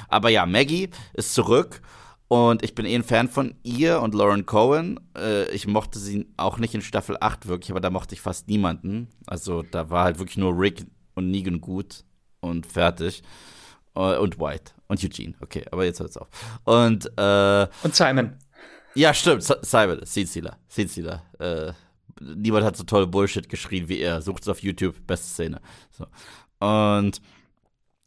[0.10, 1.82] Aber ja, Maggie ist zurück.
[2.28, 5.00] Und ich bin eh ein Fan von ihr und Lauren Cohen.
[5.18, 8.50] Äh, ich mochte sie auch nicht in Staffel 8 wirklich, aber da mochte ich fast
[8.50, 9.08] niemanden.
[9.26, 12.04] Also da war halt wirklich nur Rick und Negan gut
[12.42, 13.24] und fertig.
[13.96, 14.74] Äh, und White.
[14.88, 15.36] Und Eugene.
[15.42, 16.30] Okay, aber jetzt hört's auf.
[16.64, 18.38] Und, äh, Und Simon.
[18.96, 19.44] Ja, stimmt.
[19.44, 20.58] Simon, Seedsealer.
[20.68, 21.24] Seedsealer.
[21.40, 21.74] Äh,
[22.20, 24.22] niemand hat so toll Bullshit geschrien wie er.
[24.22, 24.96] Sucht es auf YouTube.
[25.06, 25.62] Beste Szene.
[25.92, 26.08] So.
[26.66, 27.22] Und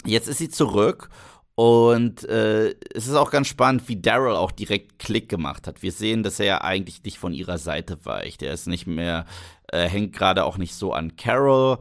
[0.05, 1.11] jetzt ist sie zurück.
[1.55, 5.83] Und äh, es ist auch ganz spannend, wie Daryl auch direkt Klick gemacht hat.
[5.83, 8.43] Wir sehen, dass er ja eigentlich nicht von ihrer Seite weicht.
[8.43, 9.27] Er ist nicht mehr,
[9.71, 11.79] äh, hängt gerade auch nicht so an Carol.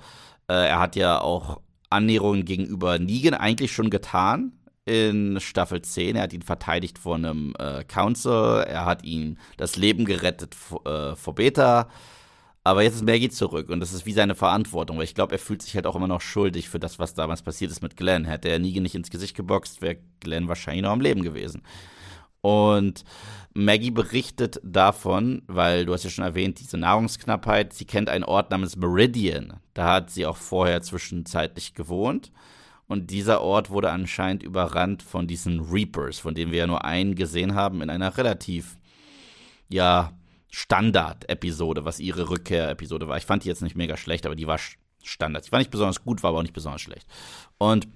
[0.49, 4.51] Äh, er hat ja auch Annäherungen gegenüber Negan eigentlich schon getan
[4.89, 6.15] in Staffel 10.
[6.15, 8.65] Er hat ihn verteidigt vor einem äh, Council.
[8.67, 11.87] Er hat ihm das Leben gerettet äh, vor Beta.
[12.63, 15.39] Aber jetzt ist Maggie zurück und das ist wie seine Verantwortung, weil ich glaube, er
[15.39, 18.25] fühlt sich halt auch immer noch schuldig für das, was damals passiert ist mit Glenn.
[18.25, 21.61] Hätte er Negan nicht ins Gesicht geboxt, wäre Glenn wahrscheinlich noch am Leben gewesen.
[22.41, 23.05] Und
[23.53, 27.73] Maggie berichtet davon, weil du hast ja schon erwähnt, diese Nahrungsknappheit.
[27.73, 29.59] Sie kennt einen Ort namens Meridian.
[29.73, 32.31] Da hat sie auch vorher zwischenzeitlich gewohnt.
[32.89, 37.13] Und dieser Ort wurde anscheinend überrannt von diesen Reapers, von denen wir ja nur einen
[37.13, 38.77] gesehen haben in einer relativ,
[39.69, 40.11] ja,
[40.51, 43.17] Standard-Episode, was ihre Rückkehr-Episode war.
[43.17, 44.59] Ich fand die jetzt nicht mega schlecht, aber die war
[45.03, 45.45] Standard.
[45.45, 47.05] Die war nicht besonders gut, war aber auch nicht besonders schlecht.
[47.59, 47.87] Und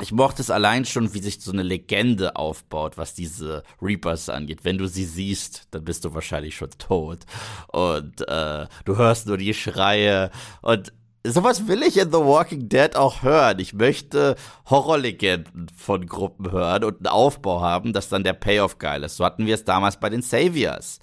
[0.00, 4.60] ich mochte es allein schon, wie sich so eine Legende aufbaut, was diese Reapers angeht.
[4.64, 7.26] Wenn du sie siehst, dann bist du wahrscheinlich schon tot.
[7.68, 10.30] Und äh, du hörst nur die Schreie.
[10.62, 10.94] Und
[11.32, 13.58] sowas will ich in The Walking Dead auch hören.
[13.58, 14.36] Ich möchte
[14.68, 19.16] Horrorlegenden von Gruppen hören und einen Aufbau haben, dass dann der Payoff geil ist.
[19.16, 21.00] So hatten wir es damals bei den Saviors.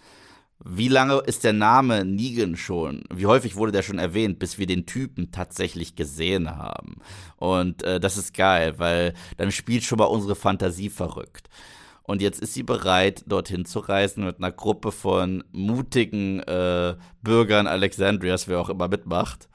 [0.65, 3.03] Wie lange ist der Name Negan schon?
[3.13, 6.97] Wie häufig wurde der schon erwähnt, bis wir den Typen tatsächlich gesehen haben?
[7.35, 11.49] Und äh, das ist geil, weil dann spielt schon mal unsere Fantasie verrückt.
[12.03, 17.67] Und jetzt ist sie bereit, dorthin zu reisen mit einer Gruppe von mutigen äh, Bürgern
[17.67, 19.49] Alexandrias, wer auch immer mitmacht,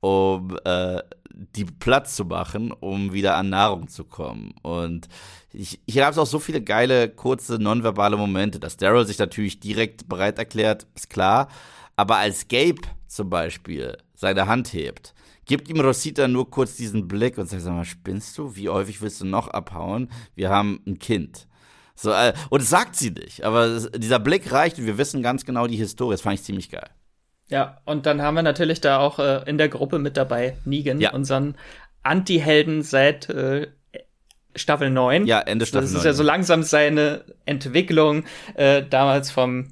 [0.00, 1.02] um äh,
[1.36, 4.54] die Platz zu machen, um wieder an Nahrung zu kommen.
[4.62, 5.08] Und
[5.52, 10.08] ich, ich habe auch so viele geile, kurze, nonverbale Momente, dass Daryl sich natürlich direkt
[10.08, 11.48] bereit erklärt, ist klar.
[11.96, 17.38] Aber als Gabe zum Beispiel seine Hand hebt, gibt ihm Rosita nur kurz diesen Blick
[17.38, 18.56] und sagt, sag mal, spinnst du?
[18.56, 20.08] Wie häufig willst du noch abhauen?
[20.34, 21.46] Wir haben ein Kind.
[21.94, 25.46] So, äh, und das sagt sie nicht, aber dieser Blick reicht und wir wissen ganz
[25.46, 26.12] genau die Historie.
[26.12, 26.90] Das fand ich ziemlich geil.
[27.48, 31.00] Ja, und dann haben wir natürlich da auch äh, in der Gruppe mit dabei Negan,
[31.00, 31.12] ja.
[31.12, 31.56] unseren
[32.02, 33.68] Anti-Helden seit äh,
[34.56, 35.26] Staffel 9.
[35.26, 35.92] Ja, Ende Staffel 9.
[35.92, 38.24] Das ist ja so langsam seine Entwicklung,
[38.54, 39.68] äh, damals vom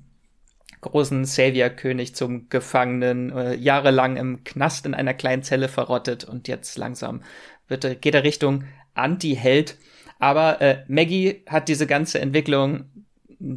[0.82, 6.76] großen Savior-König zum Gefangenen, äh, jahrelang im Knast in einer kleinen Zelle verrottet und jetzt
[6.76, 7.22] langsam
[7.68, 8.64] wird, geht er Richtung
[8.94, 9.78] Anti-Held.
[10.18, 12.84] Aber äh, Maggie hat diese ganze Entwicklung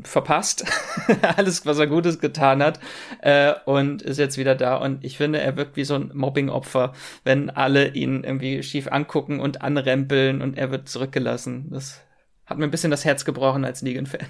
[0.03, 0.65] verpasst,
[1.37, 2.79] alles, was er Gutes getan hat,
[3.21, 4.77] äh, und ist jetzt wieder da.
[4.77, 9.39] Und ich finde, er wirkt wie so ein Mobbing-Opfer, wenn alle ihn irgendwie schief angucken
[9.39, 11.67] und anrempeln und er wird zurückgelassen.
[11.71, 12.01] Das
[12.45, 14.27] hat mir ein bisschen das Herz gebrochen als Negan-Fan.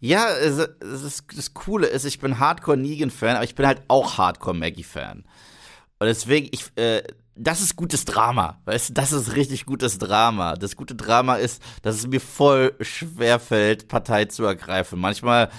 [0.00, 3.82] Ja, es, es ist, das Coole ist, ich bin Hardcore Negan-Fan, aber ich bin halt
[3.88, 5.24] auch Hardcore Maggie-Fan.
[5.98, 7.02] Und deswegen, ich, äh,
[7.40, 8.60] das ist gutes Drama.
[8.66, 10.54] Weißt du, das ist richtig gutes Drama.
[10.54, 15.00] Das gute Drama ist, dass es mir voll schwer fällt, Partei zu ergreifen.
[15.00, 15.50] Manchmal,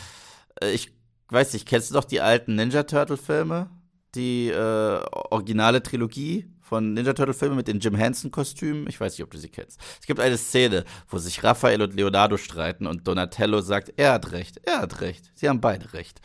[0.62, 0.94] äh, ich
[1.30, 3.70] weiß nicht, kennst du doch die alten Ninja Turtle Filme?
[4.14, 5.02] Die äh,
[5.32, 8.88] originale Trilogie von Ninja Turtle Filmen mit den Jim Henson Kostümen.
[8.88, 9.80] Ich weiß nicht, ob du sie kennst.
[10.00, 14.32] Es gibt eine Szene, wo sich Raphael und Leonardo streiten und Donatello sagt, er hat
[14.34, 15.32] recht, er hat recht.
[15.34, 16.22] Sie haben beide recht.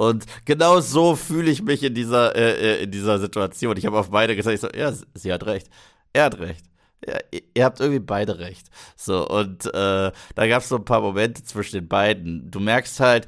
[0.00, 3.76] Und genau so fühle ich mich in dieser, äh, äh in dieser Situation.
[3.76, 5.68] Ich habe auf beide gesagt, ich so, ja, sie hat recht.
[6.14, 6.64] Er hat recht.
[7.06, 7.18] Ja,
[7.52, 8.68] ihr habt irgendwie beide recht.
[8.96, 12.50] So, und äh, da gab es so ein paar Momente zwischen den beiden.
[12.50, 13.26] Du merkst halt,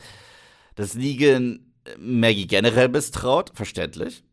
[0.74, 1.60] dass Negan
[1.98, 4.24] Maggie generell misstraut, verständlich.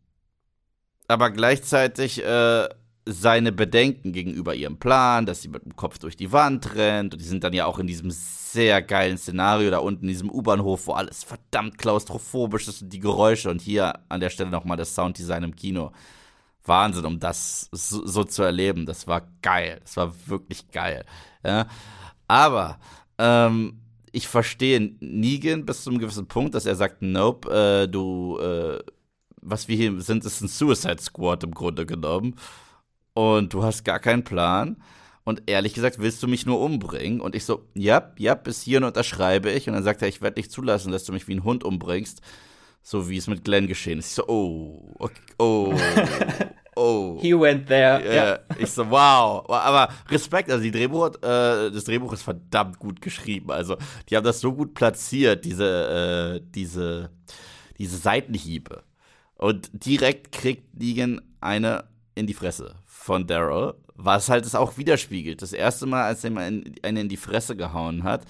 [1.09, 2.69] Aber gleichzeitig äh,
[3.11, 7.13] seine Bedenken gegenüber ihrem Plan, dass sie mit dem Kopf durch die Wand rennt.
[7.13, 10.29] Und die sind dann ja auch in diesem sehr geilen Szenario da unten in diesem
[10.29, 14.77] U-Bahnhof, wo alles verdammt klaustrophobisch ist und die Geräusche und hier an der Stelle nochmal
[14.77, 15.91] das Sounddesign im Kino.
[16.63, 18.85] Wahnsinn, um das so, so, zu erleben.
[18.85, 19.79] Das war geil.
[19.81, 21.05] Das war wirklich geil.
[21.43, 21.67] Ja.
[22.27, 22.79] Aber
[23.17, 23.81] ähm,
[24.11, 28.79] ich verstehe Negan bis zu einem gewissen Punkt, dass er sagt, nope, äh, du, äh,
[29.41, 32.35] was wir hier sind, ist ein Suicide Squad im Grunde genommen.
[33.19, 34.77] Und du hast gar keinen Plan.
[35.25, 37.19] Und ehrlich gesagt, willst du mich nur umbringen?
[37.19, 39.67] Und ich so, ja, ja, bis hierhin unterschreibe ich.
[39.67, 42.21] Und dann sagt er, ich werde nicht zulassen, dass du mich wie ein Hund umbringst.
[42.81, 44.07] So wie es mit Glenn geschehen ist.
[44.07, 45.73] Ich so, oh, okay, oh,
[46.77, 47.17] oh.
[47.19, 48.01] He went there.
[48.05, 48.39] Ja, yeah.
[48.57, 49.49] Ich so, wow.
[49.49, 53.51] Aber Respekt, also die Drehbuch, äh, das Drehbuch ist verdammt gut geschrieben.
[53.51, 53.75] Also,
[54.09, 57.09] die haben das so gut platziert, diese, äh, diese,
[57.77, 58.81] diese Seitenhiebe.
[59.35, 61.83] Und direkt kriegt Negan eine
[62.15, 62.75] in die Fresse
[63.09, 65.41] von Daryl was halt es auch widerspiegelt.
[65.41, 68.23] Das erste Mal, als er einen in die Fresse gehauen hat,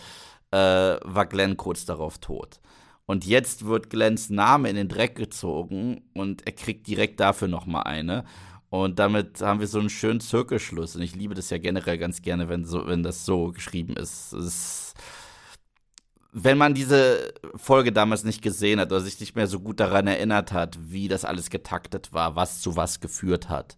[0.51, 2.59] äh, war Glenn kurz darauf tot.
[3.05, 7.67] Und jetzt wird Glenns Name in den Dreck gezogen und er kriegt direkt dafür noch
[7.67, 8.25] mal eine.
[8.69, 10.95] Und damit haben wir so einen schönen Zirkelschluss.
[10.95, 14.33] Und ich liebe das ja generell ganz gerne, wenn, so, wenn das so geschrieben ist.
[14.33, 14.93] ist.
[16.31, 20.07] Wenn man diese Folge damals nicht gesehen hat oder sich nicht mehr so gut daran
[20.07, 23.77] erinnert hat, wie das alles getaktet war, was zu was geführt hat,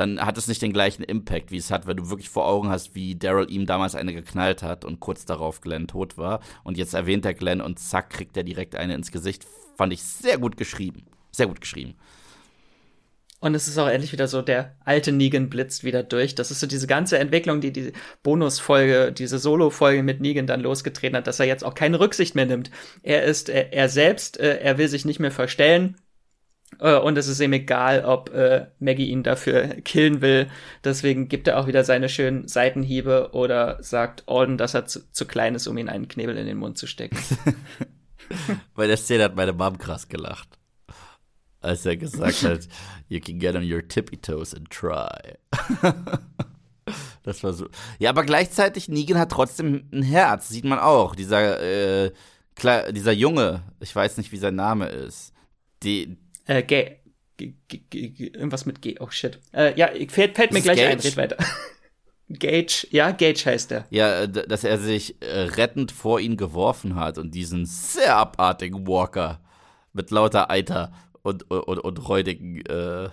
[0.00, 2.70] dann hat es nicht den gleichen Impact, wie es hat, weil du wirklich vor Augen
[2.70, 6.40] hast, wie Daryl ihm damals eine geknallt hat und kurz darauf Glenn tot war.
[6.64, 9.46] Und jetzt erwähnt er Glenn und zack, kriegt er direkt eine ins Gesicht.
[9.76, 11.04] Fand ich sehr gut geschrieben.
[11.32, 11.96] Sehr gut geschrieben.
[13.40, 16.34] Und es ist auch endlich wieder so, der alte Negan blitzt wieder durch.
[16.34, 17.92] Das ist so diese ganze Entwicklung, die die
[18.22, 22.46] Bonusfolge, diese Solo-Folge mit Negan dann losgetreten hat, dass er jetzt auch keine Rücksicht mehr
[22.46, 22.70] nimmt.
[23.02, 25.96] Er ist er, er selbst, äh, er will sich nicht mehr verstellen.
[26.78, 30.48] Äh, und es ist ihm egal, ob äh, Maggie ihn dafür killen will.
[30.84, 35.26] Deswegen gibt er auch wieder seine schönen Seitenhiebe oder sagt Alden, dass er zu, zu
[35.26, 37.18] klein ist, um ihn einen Knebel in den Mund zu stecken.
[38.74, 40.60] Bei der Szene hat meine Mom krass gelacht
[41.60, 42.68] als er gesagt hat,
[43.08, 45.36] you can get on your tippy toes and try.
[47.22, 47.68] das war so.
[47.98, 51.14] Ja, aber gleichzeitig, Negan hat trotzdem ein Herz, sieht man auch.
[51.14, 52.12] Dieser, äh,
[52.92, 55.32] dieser Junge, ich weiß nicht, wie sein Name ist.
[55.82, 56.16] Die.
[56.50, 56.96] Äh, Gay.
[57.92, 58.96] Irgendwas mit G.
[58.98, 59.38] Oh shit.
[59.52, 60.90] Äh, ja, fällt, fällt mir gleich Gage?
[60.90, 61.36] ein, red weiter.
[62.28, 63.86] Gage, ja, Gage heißt er.
[63.90, 69.40] Ja, dass er sich äh, rettend vor ihn geworfen hat und diesen sehr abartigen Walker
[69.92, 70.92] mit lauter Eiter
[71.22, 73.08] und, und, und räudigen, äh,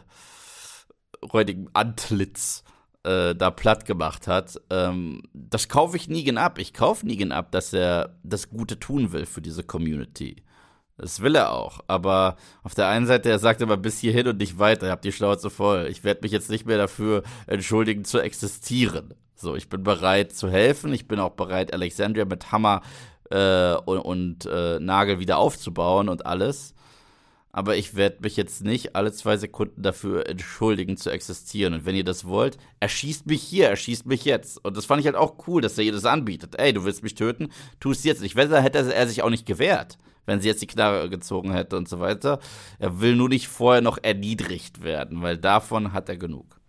[1.23, 2.63] räudigen Antlitz
[3.03, 4.59] äh, da platt gemacht hat.
[4.71, 6.57] Ähm, das kaufe ich Negan ab.
[6.57, 10.43] Ich kaufe Negan ab, dass er das Gute tun will für diese Community.
[10.97, 11.81] Das will er auch.
[11.87, 14.87] Aber auf der einen Seite, er sagt immer bis hierhin und nicht weiter.
[14.87, 15.87] Ihr habt die Schnauze voll.
[15.91, 19.13] Ich werde mich jetzt nicht mehr dafür entschuldigen, zu existieren.
[19.35, 20.91] So, ich bin bereit zu helfen.
[20.93, 22.81] Ich bin auch bereit, Alexandria mit Hammer
[23.29, 26.73] äh, und, und äh, Nagel wieder aufzubauen und alles
[27.57, 31.73] aber ich werde mich jetzt nicht alle zwei Sekunden dafür entschuldigen zu existieren.
[31.73, 34.63] Und wenn ihr das wollt, erschießt mich hier, erschießt mich jetzt.
[34.63, 36.53] Und das fand ich halt auch cool, dass er ihr das anbietet.
[36.59, 37.49] Ey, du willst mich töten,
[37.79, 38.21] tu es jetzt.
[38.21, 39.97] Ich wette, da hätte er sich auch nicht gewehrt,
[40.27, 42.37] wenn sie jetzt die Knarre gezogen hätte und so weiter.
[42.77, 46.59] Er will nur nicht vorher noch erniedrigt werden, weil davon hat er genug.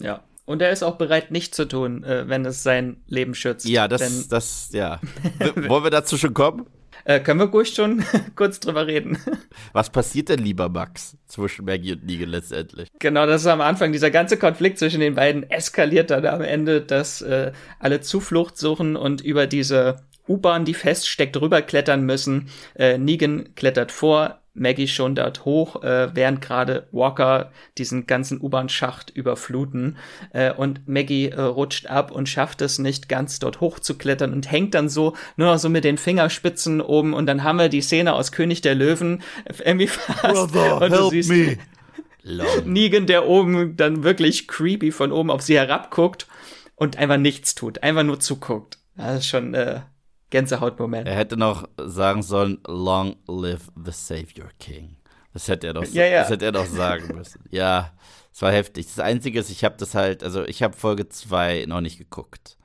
[0.00, 3.66] Ja, und er ist auch bereit, nicht zu tun, äh, wenn es sein Leben schützt.
[3.66, 5.00] Ja, das, Denn das, ja.
[5.56, 6.66] Wollen wir dazu schon kommen?
[7.06, 8.04] Äh, können wir ruhig schon
[8.34, 9.16] kurz drüber reden.
[9.72, 12.88] Was passiert denn, lieber Max, zwischen Maggie und Negan letztendlich?
[12.98, 13.92] Genau, das ist am Anfang.
[13.92, 18.96] Dieser ganze Konflikt zwischen den beiden eskaliert dann am Ende, dass äh, alle Zuflucht suchen
[18.96, 22.48] und über diese U-Bahn, die feststeckt, rüberklettern müssen.
[22.74, 29.10] Äh, Negan klettert vor, Maggie schon dort hoch, äh, während gerade Walker diesen ganzen U-Bahn-Schacht
[29.10, 29.96] überfluten.
[30.32, 34.32] Äh, und Maggie äh, rutscht ab und schafft es nicht ganz dort hoch zu klettern
[34.32, 37.14] und hängt dann so nur noch so mit den Fingerspitzen oben.
[37.14, 39.22] Und dann haben wir die Szene aus König der Löwen
[39.64, 40.52] irgendwie fast.
[40.52, 41.58] Brother, und du siehst me.
[42.64, 46.26] Negan, der oben dann wirklich creepy von oben auf sie herabguckt
[46.74, 48.78] und einfach nichts tut, einfach nur zuguckt.
[48.96, 49.80] Das ist schon äh,
[50.30, 51.06] Gänsehautmoment.
[51.06, 54.96] Er hätte noch sagen sollen, Long live the Savior King.
[55.32, 56.20] Das hätte er doch, ja, ja.
[56.20, 57.44] Das hätte er doch sagen müssen.
[57.50, 57.92] ja,
[58.32, 58.86] es war heftig.
[58.86, 62.56] Das Einzige ist, ich habe das halt, also ich habe Folge 2 noch nicht geguckt.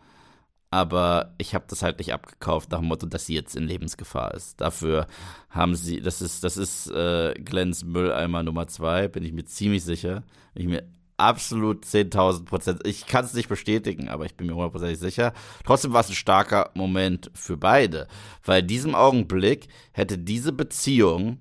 [0.73, 4.33] Aber ich habe das halt nicht abgekauft nach dem Motto, dass sie jetzt in Lebensgefahr
[4.33, 4.61] ist.
[4.61, 5.05] Dafür
[5.49, 9.83] haben sie, das ist, das ist äh, Glens Mülleimer Nummer 2, bin ich mir ziemlich
[9.83, 10.23] sicher.
[10.53, 10.83] Bin ich mir
[11.21, 12.87] absolut 10.000 Prozent.
[12.87, 15.33] Ich kann es nicht bestätigen, aber ich bin mir hundertprozentig sicher.
[15.65, 18.07] Trotzdem war es ein starker Moment für beide,
[18.43, 21.39] weil in diesem Augenblick hätte diese Beziehung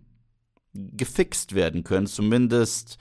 [0.72, 2.98] gefixt werden können, zumindest,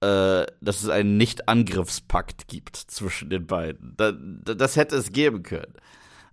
[0.00, 3.94] äh, dass es einen Nicht-Angriffspakt gibt zwischen den beiden.
[3.96, 5.74] Da, das hätte es geben können.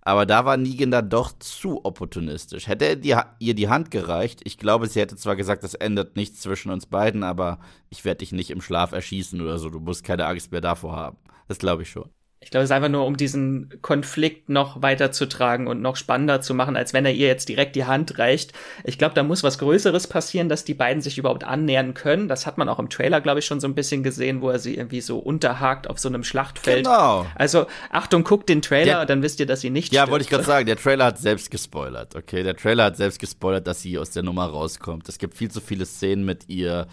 [0.08, 2.66] Aber da war Negan dann doch zu opportunistisch.
[2.66, 6.16] Hätte er die, ihr die Hand gereicht, ich glaube, sie hätte zwar gesagt, das ändert
[6.16, 7.58] nichts zwischen uns beiden, aber
[7.90, 9.68] ich werde dich nicht im Schlaf erschießen oder so.
[9.68, 11.18] Du musst keine Angst mehr davor haben.
[11.46, 12.08] Das glaube ich schon.
[12.40, 16.54] Ich glaube, es ist einfach nur, um diesen Konflikt noch weiterzutragen und noch spannender zu
[16.54, 18.52] machen, als wenn er ihr jetzt direkt die Hand reicht.
[18.84, 22.28] Ich glaube, da muss was Größeres passieren, dass die beiden sich überhaupt annähern können.
[22.28, 24.60] Das hat man auch im Trailer, glaube ich, schon so ein bisschen gesehen, wo er
[24.60, 26.84] sie irgendwie so unterhakt auf so einem Schlachtfeld.
[26.84, 27.26] Genau.
[27.34, 30.30] Also, Achtung, guckt den Trailer, der, dann wisst ihr, dass sie nicht Ja, wollte ich
[30.30, 32.44] gerade sagen, der Trailer hat selbst gespoilert, okay?
[32.44, 35.08] Der Trailer hat selbst gespoilert, dass sie aus der Nummer rauskommt.
[35.08, 36.86] Es gibt viel zu viele Szenen mit ihr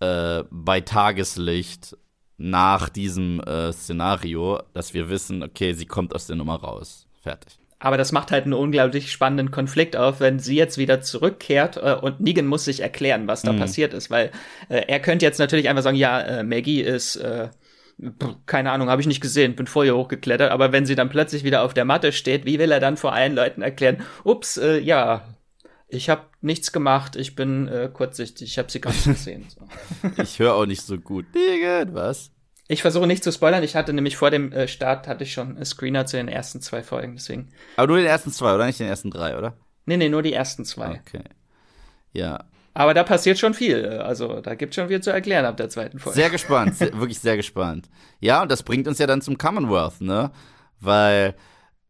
[0.00, 1.96] äh, bei Tageslicht
[2.40, 7.06] nach diesem äh, Szenario, dass wir wissen, okay, sie kommt aus der Nummer raus.
[7.22, 7.58] Fertig.
[7.78, 11.96] Aber das macht halt einen unglaublich spannenden Konflikt auf, wenn sie jetzt wieder zurückkehrt äh,
[12.00, 13.58] und Negan muss sich erklären, was da mhm.
[13.58, 14.30] passiert ist, weil
[14.70, 17.48] äh, er könnte jetzt natürlich einfach sagen, ja, äh, Maggie ist äh,
[18.46, 21.62] keine Ahnung, habe ich nicht gesehen, bin vorher hochgeklettert, aber wenn sie dann plötzlich wieder
[21.62, 25.24] auf der Matte steht, wie will er dann vor allen Leuten erklären, ups, äh, ja,
[25.90, 29.46] ich habe nichts gemacht, ich bin äh, kurzsichtig, ich habe sie gar nicht gesehen.
[29.48, 30.22] So.
[30.22, 31.26] ich höre auch nicht so gut.
[31.92, 32.30] was?
[32.68, 35.62] Ich versuche nicht zu spoilern, ich hatte nämlich vor dem äh, Start hatte ich schon
[35.64, 37.48] Screener zu den ersten zwei Folgen, deswegen.
[37.76, 39.56] Aber nur den ersten zwei, oder nicht den ersten drei, oder?
[39.86, 41.00] Nee, nee, nur die ersten zwei.
[41.06, 41.24] Okay.
[42.12, 42.44] Ja.
[42.72, 43.84] Aber da passiert schon viel.
[43.88, 46.16] Also da gibt es schon viel zu erklären ab der zweiten Folge.
[46.16, 47.88] Sehr gespannt, sehr, wirklich sehr gespannt.
[48.20, 50.30] Ja, und das bringt uns ja dann zum Commonwealth, ne?
[50.78, 51.34] Weil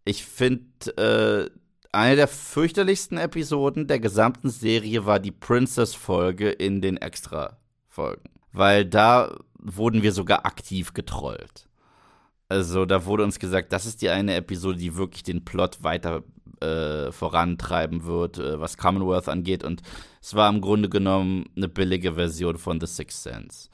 [0.05, 0.65] ich finde,
[0.97, 1.60] äh,
[1.93, 8.31] eine der fürchterlichsten Episoden der gesamten Serie war die Princess-Folge in den Extra-Folgen.
[8.53, 11.69] Weil da wurden wir sogar aktiv getrollt.
[12.49, 16.25] Also da wurde uns gesagt, das ist die eine Episode, die wirklich den Plot weiter
[16.61, 19.65] äh, vorantreiben wird, äh, was Commonwealth angeht.
[19.65, 19.83] Und
[20.21, 23.69] es war im Grunde genommen eine billige Version von The Sixth Sense.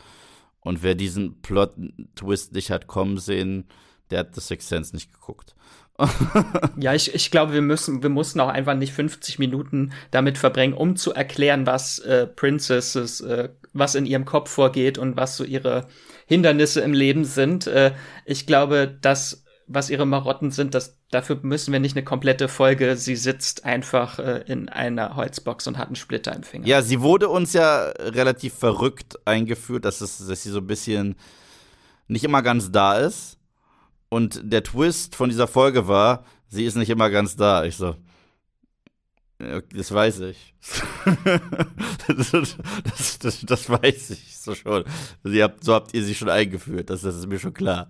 [0.61, 3.67] Und wer diesen Plot-Twist nicht hat kommen sehen,
[4.11, 5.55] der hat The Sixth Sense nicht geguckt.
[6.76, 10.74] ja, ich, ich glaube, wir müssen, wir mussten auch einfach nicht 50 Minuten damit verbringen,
[10.74, 15.44] um zu erklären, was äh, Princesses, äh, was in ihrem Kopf vorgeht und was so
[15.44, 15.88] ihre
[16.26, 17.66] Hindernisse im Leben sind.
[17.66, 17.92] Äh,
[18.26, 22.97] ich glaube, das, was ihre Marotten sind, das, dafür müssen wir nicht eine komplette Folge.
[22.97, 26.66] Sie sitzt einfach äh, in einer Holzbox und hat einen Splitter im Finger.
[26.66, 31.16] Ja, sie wurde uns ja relativ verrückt eingeführt, dass, es, dass sie so ein bisschen
[32.07, 33.36] nicht immer ganz da ist.
[34.09, 37.65] Und der Twist von dieser Folge war, sie ist nicht immer ganz da.
[37.65, 37.97] Ich so,
[39.39, 40.55] das weiß ich.
[42.09, 44.85] das, das, das, das, weiß ich so schon.
[45.25, 47.89] Habt, so habt ihr sie schon eingeführt, das, ist mir schon klar.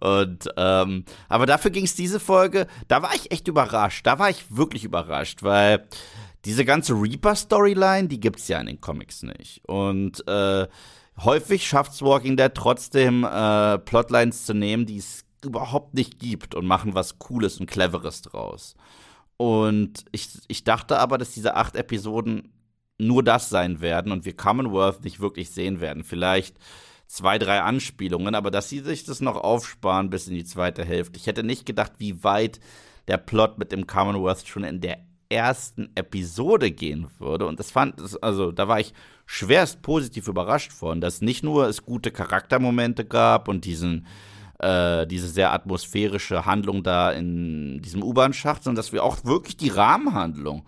[0.00, 4.06] Und ähm, aber dafür ging es diese Folge, da war ich echt überrascht.
[4.06, 5.86] Da war ich wirklich überrascht, weil
[6.44, 9.62] diese ganze Reaper-Storyline, die gibt's ja in den Comics nicht.
[9.68, 10.66] Und äh,
[11.18, 16.66] häufig schafft's Walking Dead trotzdem, äh, Plotlines zu nehmen, die es überhaupt nicht gibt und
[16.66, 18.74] machen was Cooles und Cleveres draus.
[19.36, 22.52] Und ich, ich dachte aber, dass diese acht Episoden
[22.98, 26.02] nur das sein werden und wir Commonwealth nicht wirklich sehen werden.
[26.02, 26.56] Vielleicht
[27.06, 31.18] zwei, drei Anspielungen, aber dass sie sich das noch aufsparen bis in die zweite Hälfte.
[31.18, 32.60] Ich hätte nicht gedacht, wie weit
[33.06, 34.98] der Plot mit dem Commonwealth schon in der
[35.30, 37.46] ersten Episode gehen würde.
[37.46, 38.92] Und das fand, also da war ich
[39.26, 44.06] schwerst positiv überrascht von, dass nicht nur es gute Charaktermomente gab und diesen
[44.58, 49.68] äh, diese sehr atmosphärische Handlung da in diesem U-Bahn-Schacht, sondern dass wir auch wirklich die
[49.68, 50.66] Rahmenhandlung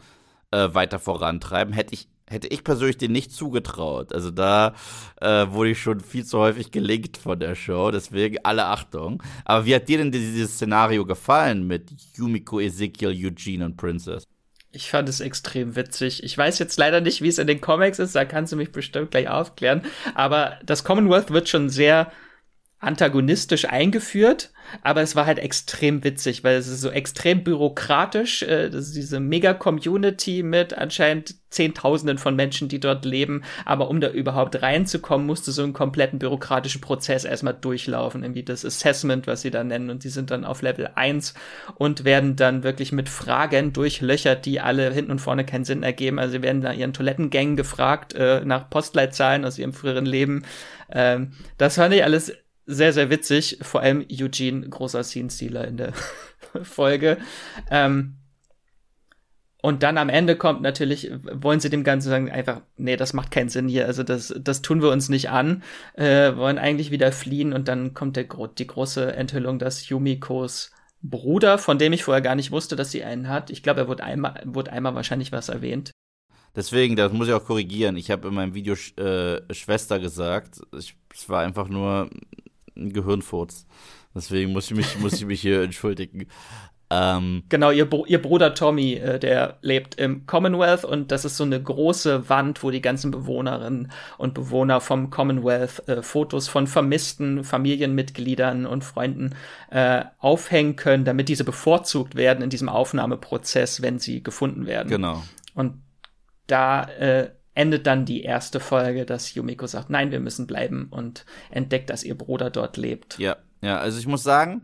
[0.50, 4.12] äh, weiter vorantreiben, hätte ich hätte ich persönlich den nicht zugetraut.
[4.12, 4.74] Also da
[5.20, 9.20] äh, wurde ich schon viel zu häufig gelinkt von der Show, deswegen alle Achtung.
[9.44, 14.22] Aber wie hat dir denn dieses Szenario gefallen mit Yumiko, Ezekiel, Eugene und Princess?
[14.72, 16.22] Ich fand es extrem witzig.
[16.22, 18.70] Ich weiß jetzt leider nicht, wie es in den Comics ist, da kannst du mich
[18.70, 19.82] bestimmt gleich aufklären.
[20.14, 22.12] Aber das Commonwealth wird schon sehr
[22.80, 24.50] antagonistisch eingeführt,
[24.82, 28.42] aber es war halt extrem witzig, weil es ist so extrem bürokratisch.
[28.42, 33.42] Äh, das ist diese Mega-Community mit anscheinend Zehntausenden von Menschen, die dort leben.
[33.64, 38.22] Aber um da überhaupt reinzukommen, musste so einen kompletten bürokratischen Prozess erstmal durchlaufen.
[38.22, 39.90] Irgendwie das Assessment, was sie da nennen.
[39.90, 41.34] Und die sind dann auf Level 1
[41.74, 46.18] und werden dann wirklich mit Fragen durchlöchert, die alle hinten und vorne keinen Sinn ergeben.
[46.18, 50.44] Also sie werden nach ihren Toilettengängen gefragt, äh, nach Postleitzahlen aus ihrem früheren Leben.
[50.92, 52.32] Ähm, das fand ich alles
[52.70, 53.58] sehr, sehr witzig.
[53.62, 55.92] Vor allem Eugene, großer Scene-Stealer in der
[56.62, 57.18] Folge.
[57.70, 58.16] Ähm,
[59.62, 63.30] und dann am Ende kommt natürlich, wollen sie dem Ganzen sagen, einfach, nee, das macht
[63.30, 65.62] keinen Sinn hier, also das, das tun wir uns nicht an,
[65.94, 71.58] äh, wollen eigentlich wieder fliehen und dann kommt der, die große Enthüllung, dass Yumikos Bruder,
[71.58, 74.04] von dem ich vorher gar nicht wusste, dass sie einen hat, ich glaube, er wurde
[74.04, 75.92] einmal, wurde einmal wahrscheinlich was erwähnt.
[76.56, 77.96] Deswegen, das muss ich auch korrigieren.
[77.96, 80.60] Ich habe in meinem Video äh, Schwester gesagt.
[80.72, 80.94] es
[81.28, 82.10] war einfach nur
[82.80, 83.66] ein Gehirnfurz.
[84.14, 86.26] Deswegen muss ich mich, muss ich mich hier entschuldigen.
[86.92, 91.44] Ähm, genau, ihr, ihr Bruder Tommy, äh, der lebt im Commonwealth und das ist so
[91.44, 97.44] eine große Wand, wo die ganzen Bewohnerinnen und Bewohner vom Commonwealth äh, Fotos von vermissten
[97.44, 99.36] Familienmitgliedern und Freunden
[99.70, 104.88] äh, aufhängen können, damit diese bevorzugt werden in diesem Aufnahmeprozess, wenn sie gefunden werden.
[104.88, 105.22] Genau.
[105.54, 105.80] Und
[106.48, 107.30] da äh,
[107.60, 112.04] endet dann die erste Folge, dass Yumiko sagt, nein, wir müssen bleiben und entdeckt, dass
[112.04, 113.18] ihr Bruder dort lebt.
[113.18, 114.62] Ja, ja, also ich muss sagen,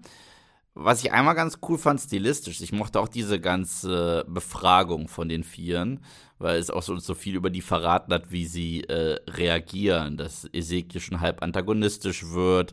[0.72, 5.44] was ich einmal ganz cool fand, stilistisch, ich mochte auch diese ganze Befragung von den
[5.44, 6.01] Vieren,
[6.38, 10.49] weil es auch so, so viel über die verraten hat, wie sie äh, reagieren, dass
[10.55, 12.72] Ezekiel schon halb antagonistisch wird,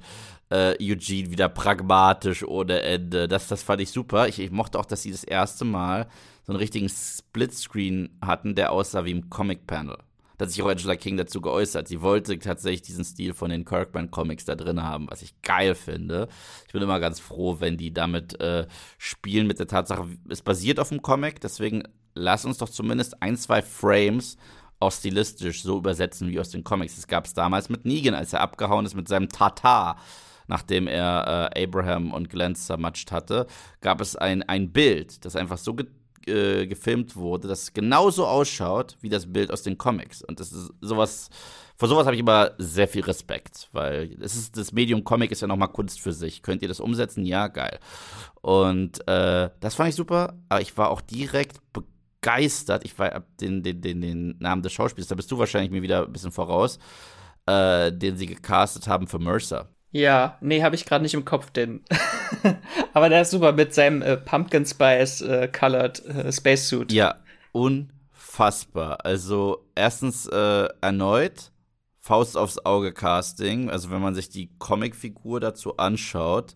[0.50, 3.28] äh, Eugene wieder pragmatisch ohne Ende.
[3.28, 4.30] Das, das fand ich super.
[4.30, 6.08] Ich, ich mochte auch, dass sie das erste Mal
[6.46, 9.98] so einen richtigen Splitscreen hatten, der aussah wie im Comic-Panel.
[10.44, 11.88] Hat sich auch Angela King dazu geäußert.
[11.88, 16.28] Sie wollte tatsächlich diesen Stil von den Kirkman-Comics da drin haben, was ich geil finde.
[16.68, 18.68] Ich bin immer ganz froh, wenn die damit äh,
[18.98, 21.84] spielen mit der Tatsache, es basiert auf dem Comic, deswegen
[22.14, 24.36] lass uns doch zumindest ein, zwei Frames
[24.82, 26.98] auch stilistisch so übersetzen wie aus den Comics.
[26.98, 29.96] Das gab es damals mit Negan, als er abgehauen ist mit seinem Tata
[30.48, 33.48] nachdem er äh, Abraham und Glenn zermatscht hatte,
[33.80, 35.74] gab es ein, ein Bild, das einfach so
[36.28, 40.24] äh, gefilmt wurde, das genauso ausschaut wie das Bild aus den Comics.
[40.24, 41.30] Und das ist sowas,
[41.76, 45.42] vor sowas habe ich immer sehr viel Respekt, weil es ist, das Medium Comic ist
[45.42, 46.44] ja nochmal Kunst für sich.
[46.44, 47.26] Könnt ihr das umsetzen?
[47.26, 47.80] Ja, geil.
[48.42, 52.86] Und äh, das fand ich super, aber ich war auch direkt begeistert.
[52.86, 56.06] Ich war den, den, den, den Namen des Schauspielers, da bist du wahrscheinlich mir wieder
[56.06, 56.80] ein bisschen voraus,
[57.46, 59.73] äh, den sie gecastet haben für Mercer.
[59.94, 61.82] Ja, nee, habe ich gerade nicht im Kopf, den.
[62.94, 66.92] Aber der ist super mit seinem äh, Pumpkin Spice äh, Colored äh, Spacesuit.
[66.92, 67.16] Ja,
[67.52, 69.06] unfassbar.
[69.06, 71.52] Also erstens äh, erneut
[72.00, 73.70] Faust aufs Auge Casting.
[73.70, 76.56] Also wenn man sich die Comicfigur dazu anschaut,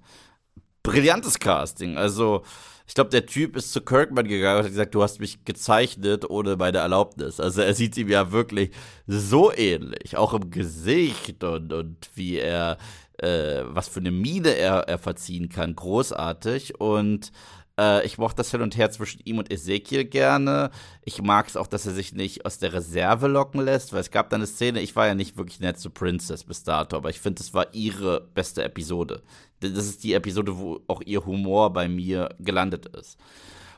[0.81, 1.95] brillantes Casting.
[1.95, 2.43] Also
[2.87, 6.27] ich glaube, der Typ ist zu Kirkman gegangen und hat gesagt, du hast mich gezeichnet
[6.27, 7.39] ohne meine Erlaubnis.
[7.39, 8.71] Also er sieht ihm ja wirklich
[9.05, 12.77] so ähnlich, auch im Gesicht und, und wie er
[13.17, 16.79] äh, was für eine Miene er, er verziehen kann, großartig.
[16.79, 17.31] Und
[17.79, 20.71] äh, ich mochte das Hin und Her zwischen ihm und Ezekiel gerne.
[21.03, 24.11] Ich mag es auch, dass er sich nicht aus der Reserve locken lässt, weil es
[24.11, 27.09] gab da eine Szene, ich war ja nicht wirklich nett zu Princess bis dato, aber
[27.09, 29.21] ich finde, es war ihre beste Episode.
[29.59, 33.17] Das ist die Episode, wo auch ihr Humor bei mir gelandet ist.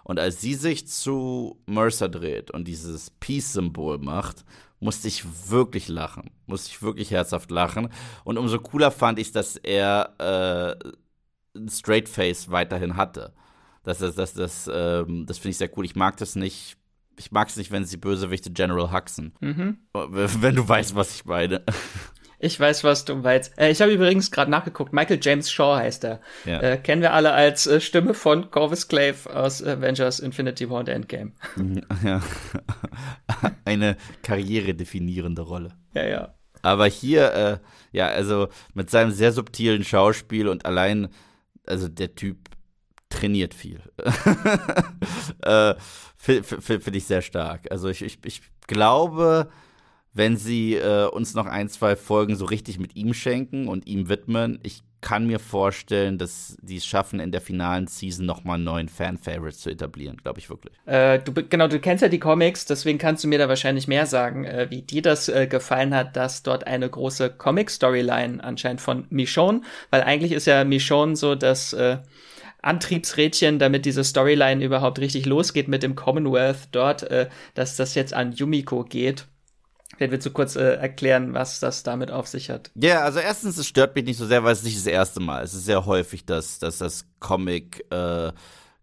[0.04, 4.44] Und als sie sich zu Mercer dreht und dieses Peace-Symbol macht
[4.80, 6.32] musste ich wirklich lachen.
[6.46, 7.90] Musste ich wirklich herzhaft lachen.
[8.24, 13.34] Und umso cooler fand ich, dass er äh, ein Straight Face weiterhin hatte.
[13.84, 15.86] Das, das, das, das, ähm, das finde ich sehr cool.
[15.86, 16.78] Ich mag das nicht.
[17.18, 19.34] Ich mag es nicht, wenn sie Bösewichte General Huxen.
[19.42, 19.80] Mhm.
[19.94, 21.64] Wenn du weißt, was ich meine.
[22.42, 23.58] Ich weiß, was du meinst.
[23.60, 24.94] Äh, ich habe übrigens gerade nachgeguckt.
[24.94, 26.22] Michael James Shaw heißt er.
[26.46, 26.62] Ja.
[26.62, 30.90] Äh, kennen wir alle als äh, Stimme von Corvus Clave aus Avengers Infinity War und
[30.90, 31.34] Endgame.
[31.56, 32.22] Mhm, ja.
[33.66, 35.70] Eine karrieredefinierende Rolle.
[35.94, 36.34] Ja, ja.
[36.62, 37.58] Aber hier, äh,
[37.92, 41.10] ja, also mit seinem sehr subtilen Schauspiel und allein,
[41.66, 42.38] also der Typ
[43.10, 43.82] trainiert viel.
[45.42, 45.76] äh,
[46.18, 47.72] Finde ich sehr stark.
[47.72, 49.50] Also ich, ich, ich glaube,
[50.14, 54.10] wenn sie äh, uns noch ein, zwei Folgen so richtig mit ihm schenken und ihm
[54.10, 54.60] widmen.
[54.64, 58.90] Ich kann mir vorstellen, dass die es schaffen, in der finalen Season nochmal einen neuen
[58.90, 60.74] Fan-Favorite zu etablieren, glaube ich wirklich.
[60.86, 64.06] Äh, du, genau, du kennst ja die Comics, deswegen kannst du mir da wahrscheinlich mehr
[64.06, 69.06] sagen, äh, wie dir das äh, gefallen hat, dass dort eine große Comic-Storyline anscheinend von
[69.10, 72.00] Michonne, weil eigentlich ist ja Michonne so das äh,
[72.62, 78.14] Antriebsrädchen, damit diese Storyline überhaupt richtig losgeht mit dem Commonwealth dort, äh, dass das jetzt
[78.14, 79.28] an Yumiko geht.
[80.00, 82.72] Vielleicht willst du kurz äh, erklären, was das damit auf sich hat.
[82.74, 85.20] Ja, yeah, also erstens, es stört mich nicht so sehr, weil es nicht das erste
[85.20, 85.52] Mal ist.
[85.52, 88.32] Es ist sehr häufig, dass, dass das Comic äh,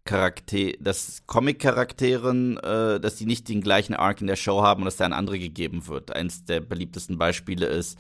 [0.05, 4.85] Charakter, dass Comic-Charakteren, äh, dass die nicht den gleichen Arc in der Show haben und
[4.85, 6.15] dass der an andere gegeben wird.
[6.15, 7.99] Eins der beliebtesten Beispiele ist,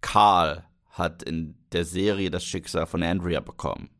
[0.00, 3.90] Carl hat in der Serie das Schicksal von Andrea bekommen.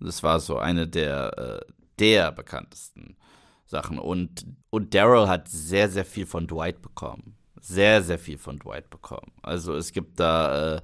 [0.00, 3.16] Das war so eine der, äh, der bekanntesten
[3.64, 3.98] Sachen.
[3.98, 8.90] Und, und Daryl hat sehr, sehr viel von Dwight bekommen sehr, sehr viel von Dwight
[8.90, 9.32] bekommen.
[9.42, 10.80] Also es gibt da äh,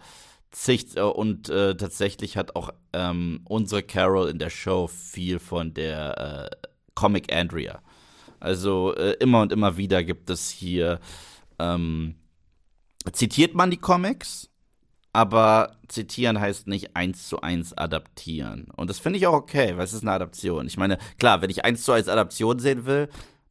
[0.51, 5.74] zig äh, und äh, tatsächlich hat auch ähm, unsere Carol in der Show viel von
[5.74, 7.83] der äh, Comic Andrea.
[8.41, 11.01] Also äh, immer und immer wieder gibt es hier
[11.59, 12.14] ähm,
[13.12, 14.49] zitiert man die Comics,
[15.12, 18.68] aber zitieren heißt nicht eins zu eins adaptieren.
[18.76, 20.66] Und das finde ich auch okay, weil es ist eine Adaption.
[20.66, 23.09] Ich meine, klar, wenn ich eins zu eins Adaption sehen will,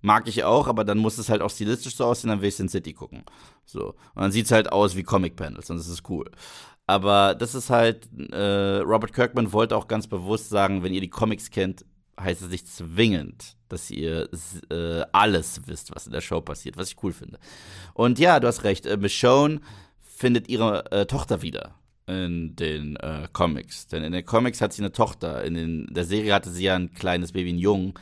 [0.07, 2.55] Mag ich auch, aber dann muss es halt auch stilistisch so aussehen, dann will ich
[2.55, 3.25] Sin City gucken.
[3.65, 3.87] So.
[4.15, 6.31] Und dann sieht es halt aus wie Comic-Panels und das ist cool.
[6.85, 11.09] Aber das ist halt, äh, Robert Kirkman wollte auch ganz bewusst sagen, wenn ihr die
[11.09, 11.83] Comics kennt,
[12.17, 14.29] heißt es nicht zwingend, dass ihr
[14.69, 17.37] äh, alles wisst, was in der Show passiert, was ich cool finde.
[17.93, 19.59] Und ja, du hast recht, äh, Michonne
[19.99, 23.87] findet ihre äh, Tochter wieder in den äh, Comics.
[23.87, 25.43] Denn in den Comics hat sie eine Tochter.
[25.43, 27.93] In den, der Serie hatte sie ja ein kleines Baby, einen Jungen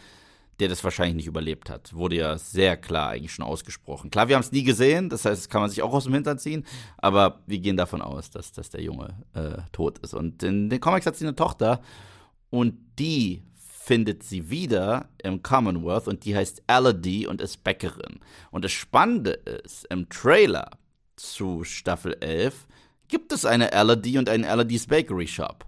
[0.59, 1.93] der das wahrscheinlich nicht überlebt hat.
[1.93, 4.09] Wurde ja sehr klar eigentlich schon ausgesprochen.
[4.09, 6.13] Klar, wir haben es nie gesehen, das heißt, das kann man sich auch aus dem
[6.13, 6.65] Hintern ziehen,
[6.97, 10.13] aber wir gehen davon aus, dass, dass der Junge äh, tot ist.
[10.13, 11.81] Und in den Comics hat sie eine Tochter
[12.49, 13.43] und die
[13.85, 18.19] findet sie wieder im Commonwealth und die heißt Elodie und ist Bäckerin.
[18.49, 20.71] Und das Spannende ist, im Trailer
[21.15, 22.65] zu Staffel 11
[23.07, 25.65] gibt es eine Elodie und einen Elodie's Bakery Shop.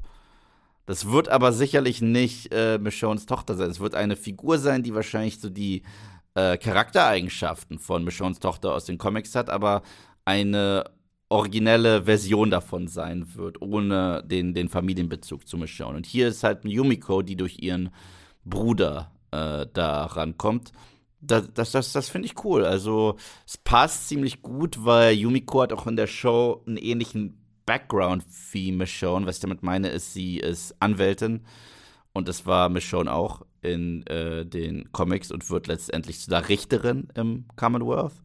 [0.88, 3.70] Das wird aber sicherlich nicht äh, Michonnes Tochter sein.
[3.70, 5.84] Es wird eine Figur sein, die wahrscheinlich so die
[6.34, 9.84] äh, Charaktereigenschaften von Michonnes Tochter aus den Comics hat, aber
[10.24, 10.86] eine
[11.28, 15.98] originelle Version davon sein wird, ohne den, den Familienbezug zu Michonne.
[15.98, 17.90] Und hier ist halt Yumiko, die durch ihren
[18.46, 20.72] Bruder äh, da rankommt.
[21.20, 22.64] Das, das, das, das finde ich cool.
[22.64, 28.26] Also, es passt ziemlich gut, weil Yumiko hat auch in der Show einen ähnlichen Background
[28.51, 29.28] wie Michonne.
[29.28, 31.45] Was ich damit meine, ist, sie ist Anwältin
[32.13, 37.09] und das war Michonne auch in äh, den Comics und wird letztendlich zu der Richterin
[37.13, 38.24] im Commonwealth.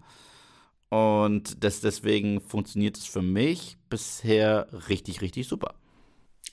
[0.89, 5.75] Und das, deswegen funktioniert es für mich bisher richtig, richtig super.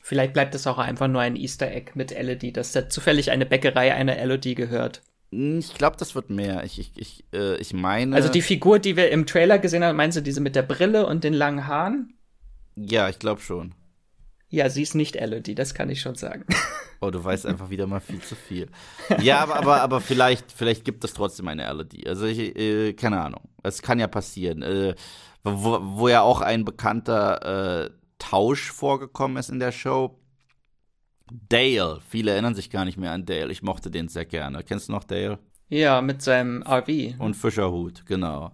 [0.02, 3.46] Vielleicht bleibt es auch einfach nur ein Easter Egg mit Elodie, dass da zufällig eine
[3.46, 5.02] Bäckerei einer Elodie gehört.
[5.32, 6.64] Hm, ich glaube, das wird mehr.
[6.64, 8.16] Ich, ich, ich, äh, ich meine.
[8.16, 11.06] Also die Figur, die wir im Trailer gesehen haben, meinst du diese mit der Brille
[11.06, 12.19] und den langen Haaren?
[12.80, 13.74] Ja, ich glaube schon.
[14.50, 16.46] Ja, sie ist nicht Elodie, das kann ich schon sagen.
[17.02, 18.68] Oh, du weißt einfach wieder mal viel zu viel.
[19.22, 22.08] Ja, aber, aber, aber vielleicht, vielleicht gibt es trotzdem eine Elodie.
[22.08, 23.48] Also ich, äh, keine Ahnung.
[23.64, 24.62] Es kann ja passieren.
[24.64, 24.96] Äh,
[25.44, 30.20] wo, wo ja auch ein bekannter äh, Tausch vorgekommen ist in der Show.
[31.32, 32.02] Dale.
[32.10, 33.52] Viele erinnern sich gar nicht mehr an Dale.
[33.52, 34.64] Ich mochte den sehr gerne.
[34.64, 35.40] Kennst du noch Dale?
[35.70, 37.20] Ja, mit seinem RV.
[37.20, 38.52] Und Fischerhut, genau.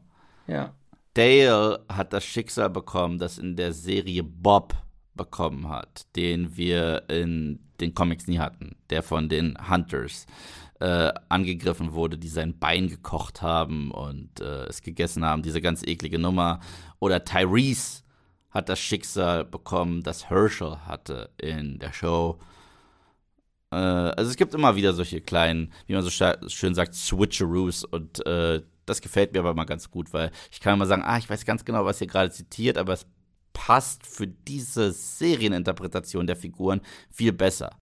[0.48, 0.76] Ja.
[1.16, 4.76] Dale hat das Schicksal bekommen, das in der Serie Bob
[5.16, 10.26] bekommen hat, den wir in den Comics nie hatten, der von den Hunters
[10.80, 15.84] äh, angegriffen wurde, die sein Bein gekocht haben und äh, es gegessen haben, diese ganz
[15.84, 16.60] eklige Nummer.
[17.00, 18.04] Oder Tyrese
[18.50, 22.40] hat das Schicksal bekommen, das Herschel hatte in der Show.
[23.72, 28.26] Äh, also es gibt immer wieder solche kleinen, wie man so schön sagt, Switcheroos und
[28.26, 31.30] äh, das gefällt mir aber mal ganz gut, weil ich kann immer sagen, ah, ich
[31.30, 33.06] weiß ganz genau, was ihr gerade zitiert, aber es
[33.54, 37.78] passt für diese Serieninterpretation der Figuren viel besser.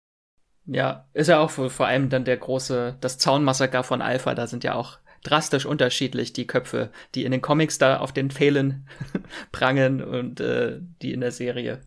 [0.67, 4.63] Ja, ist ja auch vor allem dann der große, das Zaunmassaker von Alpha, da sind
[4.65, 8.87] ja auch drastisch unterschiedlich die Köpfe, die in den Comics da auf den Pfählen
[9.53, 11.81] prangen und äh, die in der Serie.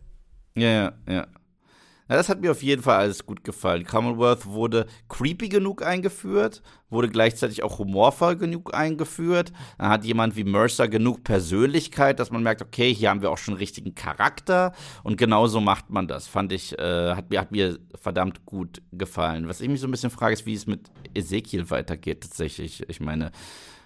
[0.54, 1.26] Ja, ja, ja.
[2.08, 3.84] Ja, das hat mir auf jeden Fall alles gut gefallen.
[3.86, 9.52] Commonwealth wurde creepy genug eingeführt, wurde gleichzeitig auch humorvoll genug eingeführt.
[9.78, 13.38] Dann hat jemand wie Mercer genug Persönlichkeit, dass man merkt, okay, hier haben wir auch
[13.38, 14.72] schon richtigen Charakter.
[15.02, 16.26] Und genauso macht man das.
[16.26, 19.48] Fand ich, äh, hat, mir, hat mir verdammt gut gefallen.
[19.48, 22.86] Was ich mich so ein bisschen frage, ist, wie es mit Ezekiel weitergeht tatsächlich.
[22.86, 23.32] Ich meine,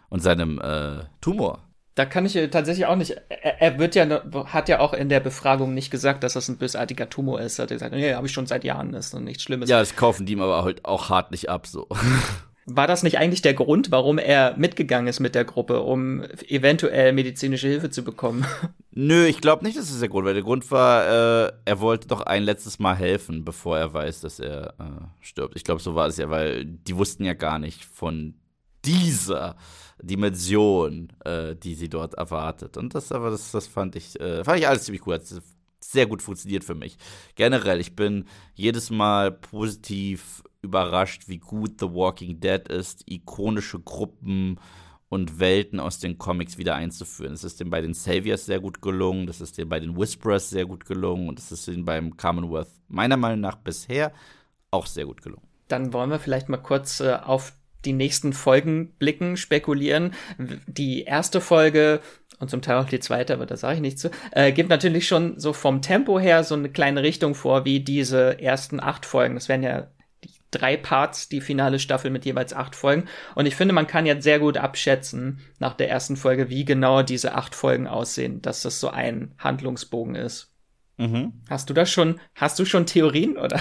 [0.08, 1.67] und seinem äh, Tumor.
[1.98, 3.16] Da kann ich tatsächlich auch nicht.
[3.28, 4.06] Er, er, wird ja,
[4.44, 7.58] hat ja auch in der Befragung nicht gesagt, dass das ein bösartiger Tumor ist.
[7.58, 9.68] Er hat gesagt, nee, habe ich schon seit Jahren, das ist und nichts Schlimmes.
[9.68, 11.88] Ja, das kaufen die ihm aber halt auch hart nicht ab, so.
[12.66, 17.12] War das nicht eigentlich der Grund, warum er mitgegangen ist mit der Gruppe, um eventuell
[17.12, 18.46] medizinische Hilfe zu bekommen?
[18.92, 20.34] Nö, ich glaube nicht, dass das der Grund war.
[20.34, 24.38] Der Grund war, äh, er wollte doch ein letztes Mal helfen, bevor er weiß, dass
[24.38, 25.56] er äh, stirbt.
[25.56, 28.34] Ich glaube, so war es ja, weil die wussten ja gar nicht von
[28.84, 29.56] dieser
[30.02, 32.76] Dimension, äh, die sie dort erwartet.
[32.76, 35.14] Und das aber, das, das fand ich, äh, fand ich alles ziemlich cool.
[35.14, 35.22] Hat
[35.80, 36.98] sehr gut funktioniert für mich.
[37.34, 44.58] Generell, ich bin jedes Mal positiv überrascht, wie gut The Walking Dead ist, ikonische Gruppen
[45.08, 47.32] und Welten aus den Comics wieder einzuführen.
[47.32, 50.50] Es ist dem bei den Saviors sehr gut gelungen, das ist dem bei den Whisperers
[50.50, 54.12] sehr gut gelungen und es ist dem beim Commonwealth meiner Meinung nach bisher
[54.70, 55.46] auch sehr gut gelungen.
[55.68, 57.52] Dann wollen wir vielleicht mal kurz äh, auf
[57.84, 60.14] die nächsten Folgen blicken, spekulieren.
[60.66, 62.00] Die erste Folge
[62.38, 65.08] und zum Teil auch die zweite, aber da sage ich nichts zu, äh, gibt natürlich
[65.08, 69.34] schon so vom Tempo her so eine kleine Richtung vor, wie diese ersten acht Folgen.
[69.34, 69.88] Das wären ja
[70.24, 73.04] die drei Parts, die finale Staffel mit jeweils acht Folgen.
[73.34, 77.02] Und ich finde, man kann jetzt sehr gut abschätzen nach der ersten Folge, wie genau
[77.02, 80.52] diese acht Folgen aussehen, dass das so ein Handlungsbogen ist.
[80.96, 81.32] Mhm.
[81.48, 83.60] Hast du das schon, hast du schon Theorien oder?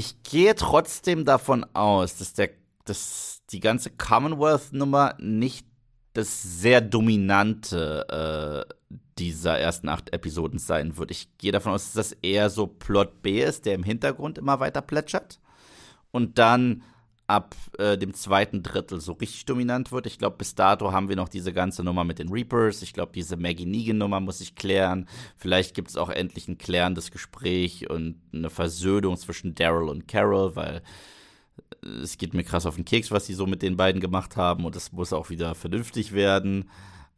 [0.00, 2.48] Ich gehe trotzdem davon aus, dass, der,
[2.86, 5.66] dass die ganze Commonwealth-Nummer nicht
[6.14, 11.10] das sehr dominante äh, dieser ersten acht Episoden sein wird.
[11.10, 14.58] Ich gehe davon aus, dass das eher so Plot B ist, der im Hintergrund immer
[14.58, 15.38] weiter plätschert.
[16.12, 16.82] Und dann
[17.30, 20.06] ab äh, dem zweiten Drittel so richtig dominant wird.
[20.06, 22.82] Ich glaube, bis dato haben wir noch diese ganze Nummer mit den Reapers.
[22.82, 25.08] Ich glaube, diese Maggie Negan-Nummer muss ich klären.
[25.36, 30.56] Vielleicht gibt es auch endlich ein klärendes Gespräch und eine Versöhnung zwischen Daryl und Carol,
[30.56, 30.82] weil
[31.84, 34.36] äh, es geht mir krass auf den Keks, was sie so mit den beiden gemacht
[34.36, 36.68] haben und es muss auch wieder vernünftig werden.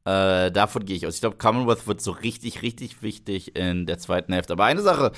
[0.05, 1.15] Äh, davon gehe ich aus.
[1.15, 4.53] Ich glaube, Commonwealth wird so richtig, richtig wichtig in der zweiten Hälfte.
[4.53, 5.13] Aber eine Sache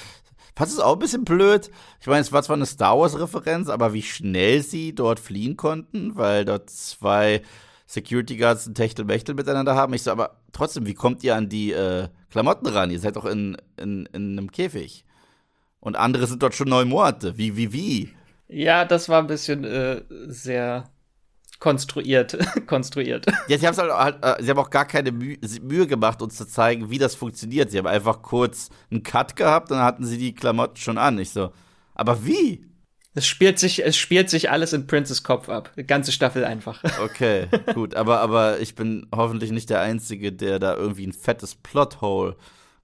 [0.57, 1.71] Fandest du es auch ein bisschen blöd?
[2.01, 6.17] Ich meine, es war zwar eine Star Wars-Referenz, aber wie schnell sie dort fliehen konnten,
[6.17, 7.43] weil dort zwei
[7.87, 9.95] Security Guards ein Techtelmechtel miteinander haben.
[9.95, 12.91] Ich so, aber trotzdem, wie kommt ihr an die äh, Klamotten ran?
[12.91, 15.05] Ihr seid doch in, in, in einem Käfig.
[15.81, 17.37] Und andere sind dort schon neun Monate.
[17.37, 18.15] Wie, wie, wie?
[18.49, 20.91] Ja, das war ein bisschen äh, sehr
[21.59, 22.37] konstruiert,
[22.67, 23.27] konstruiert.
[23.49, 26.91] Ja, sie, halt, halt, sie haben auch gar keine Mühe, Mühe gemacht, uns zu zeigen,
[26.91, 27.71] wie das funktioniert.
[27.71, 31.19] Sie haben einfach kurz einen Cut gehabt und dann hatten sie die Klamotten schon an.
[31.19, 31.53] Ich so,
[31.95, 32.67] aber wie?
[33.17, 35.71] Es spielt sich, es spielt sich alles in Princes Kopf ab.
[35.77, 36.83] Die ganze Staffel einfach.
[37.01, 37.95] Okay, gut.
[37.95, 42.37] Aber, aber ich bin hoffentlich nicht der Einzige, der da irgendwie ein fettes Plothole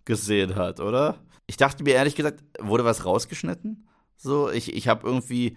[0.05, 1.19] gesehen hat, oder?
[1.47, 3.89] Ich dachte mir ehrlich gesagt, wurde was rausgeschnitten?
[4.17, 5.57] So, ich, ich habe irgendwie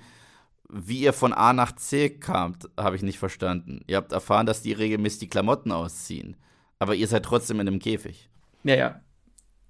[0.74, 3.82] wie ihr von A nach C kamt, habe ich nicht verstanden.
[3.88, 6.36] Ihr habt erfahren, dass die regelmäßig die Klamotten ausziehen.
[6.80, 8.30] Aber ihr seid trotzdem in einem Käfig.
[8.64, 9.02] Ja, ja.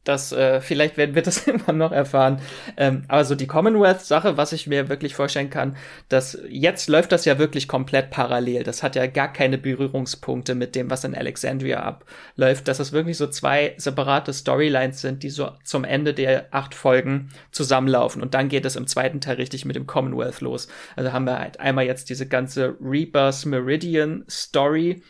[0.03, 2.41] Das, äh, vielleicht werden wir das immer noch erfahren.
[2.75, 5.77] Ähm, aber so die Commonwealth-Sache, was ich mir wirklich vorstellen kann,
[6.09, 8.63] dass jetzt läuft das ja wirklich komplett parallel.
[8.63, 12.67] Das hat ja gar keine Berührungspunkte mit dem, was in Alexandria abläuft.
[12.67, 17.29] Dass es wirklich so zwei separate Storylines sind, die so zum Ende der acht Folgen
[17.51, 18.21] zusammenlaufen.
[18.21, 20.67] Und dann geht es im zweiten Teil richtig mit dem Commonwealth los.
[20.95, 25.01] Also haben wir halt einmal jetzt diese ganze Reapers Meridian Story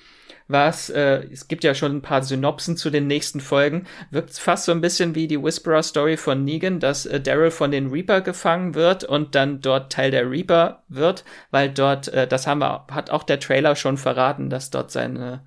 [0.47, 4.65] was, äh, es gibt ja schon ein paar Synopsen zu den nächsten Folgen, wirkt fast
[4.65, 8.75] so ein bisschen wie die Whisperer-Story von Negan, dass äh, Daryl von den Reaper gefangen
[8.75, 13.09] wird und dann dort Teil der Reaper wird, weil dort, äh, das haben wir, hat
[13.09, 15.41] auch der Trailer schon verraten, dass dort seine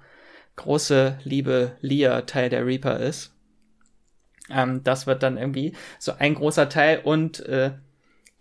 [0.56, 3.34] große Liebe Leah Teil der Reaper ist.
[4.50, 7.72] Ähm, das wird dann irgendwie so ein großer Teil und äh,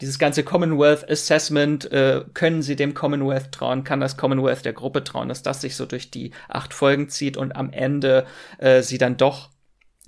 [0.01, 5.03] dieses ganze Commonwealth Assessment, äh, können sie dem Commonwealth trauen, kann das Commonwealth der Gruppe
[5.03, 8.25] trauen, dass das sich so durch die acht Folgen zieht und am Ende
[8.57, 9.51] äh, sie dann doch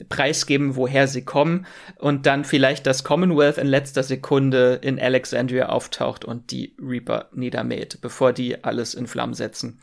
[0.09, 1.65] preisgeben, woher sie kommen
[1.97, 7.99] und dann vielleicht das Commonwealth in letzter Sekunde in Alexandria auftaucht und die Reaper niedermäht,
[8.01, 9.79] bevor die alles in Flammen setzen.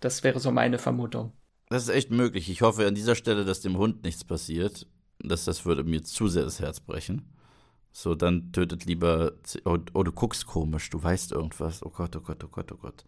[0.00, 1.32] Das wäre so meine Vermutung.
[1.70, 2.50] Das ist echt möglich.
[2.50, 4.86] Ich hoffe an dieser Stelle, dass dem Hund nichts passiert.
[5.20, 7.30] Das, das würde mir zu sehr das Herz brechen.
[7.92, 9.32] So, dann tötet lieber.
[9.64, 11.82] Oh, oh, du guckst komisch, du weißt irgendwas.
[11.82, 13.04] Oh Gott, oh Gott, oh Gott, oh Gott.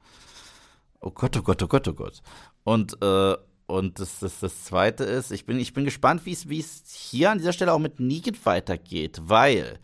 [1.01, 2.23] Oh Gott, oh Gott, oh Gott, oh Gott.
[2.65, 6.83] Und, äh, und das, das, das Zweite ist, ich bin, ich bin gespannt, wie es
[6.87, 9.79] hier an dieser Stelle auch mit Negan weitergeht, weil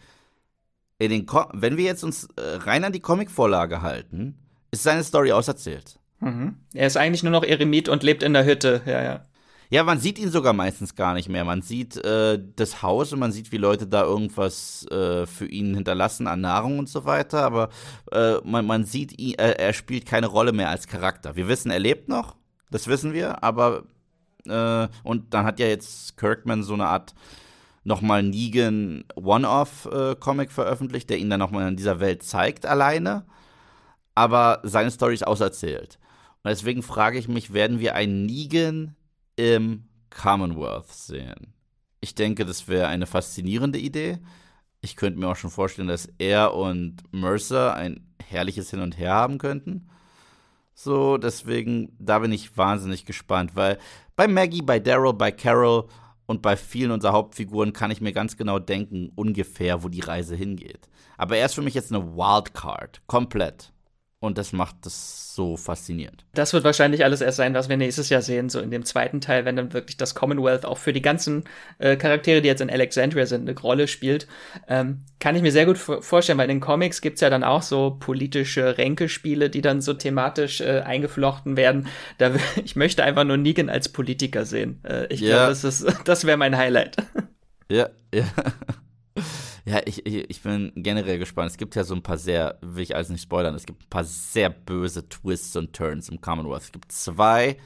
[0.98, 4.38] in den wenn wir jetzt uns äh, rein an die Comicvorlage halten,
[4.70, 5.98] ist seine Story auserzählt.
[6.20, 6.56] Mhm.
[6.72, 9.26] Er ist eigentlich nur noch Eremit und lebt in der Hütte, ja, ja.
[9.68, 11.44] Ja, man sieht ihn sogar meistens gar nicht mehr.
[11.44, 15.74] Man sieht äh, das Haus und man sieht, wie Leute da irgendwas äh, für ihn
[15.74, 17.42] hinterlassen an Nahrung und so weiter.
[17.42, 17.70] Aber
[18.12, 21.34] äh, man, man sieht ihn, äh, er spielt keine Rolle mehr als Charakter.
[21.34, 22.36] Wir wissen, er lebt noch,
[22.70, 23.42] das wissen wir.
[23.42, 23.84] Aber
[24.46, 27.14] äh, und dann hat ja jetzt Kirkman so eine Art
[27.82, 33.24] nochmal Negan One-Off-Comic äh, veröffentlicht, der ihn dann nochmal in dieser Welt zeigt alleine.
[34.14, 35.98] Aber seine Story ist auserzählt.
[36.42, 38.96] Und deswegen frage ich mich, werden wir einen Negan
[39.36, 41.54] im Commonwealth sehen.
[42.00, 44.18] Ich denke, das wäre eine faszinierende Idee.
[44.80, 49.14] Ich könnte mir auch schon vorstellen, dass er und Mercer ein herrliches Hin und Her
[49.14, 49.88] haben könnten.
[50.74, 53.78] So, deswegen, da bin ich wahnsinnig gespannt, weil
[54.14, 55.88] bei Maggie, bei Daryl, bei Carol
[56.26, 60.36] und bei vielen unserer Hauptfiguren kann ich mir ganz genau denken, ungefähr, wo die Reise
[60.36, 60.88] hingeht.
[61.16, 63.72] Aber er ist für mich jetzt eine Wildcard, komplett.
[64.26, 66.24] Und das macht das so faszinierend.
[66.34, 69.20] Das wird wahrscheinlich alles erst sein, was wir nächstes Jahr sehen, so in dem zweiten
[69.20, 71.44] Teil, wenn dann wirklich das Commonwealth auch für die ganzen
[71.78, 74.26] äh, Charaktere, die jetzt in Alexandria sind, eine Rolle spielt.
[74.66, 77.62] Ähm, kann ich mir sehr gut vorstellen, weil in den Comics gibt's ja dann auch
[77.62, 81.86] so politische Ränkespiele, die dann so thematisch äh, eingeflochten werden.
[82.18, 82.32] Da,
[82.64, 84.80] ich möchte einfach nur Negan als Politiker sehen.
[84.82, 85.46] Äh, ich ja.
[85.46, 86.96] glaube, das, das wäre mein Highlight.
[87.68, 88.22] Ja, ja.
[89.66, 91.50] Ja, ich, ich, ich bin generell gespannt.
[91.50, 93.90] Es gibt ja so ein paar sehr, will ich alles nicht spoilern, es gibt ein
[93.90, 96.62] paar sehr böse Twists und Turns im Commonwealth.
[96.62, 97.56] Es gibt zwei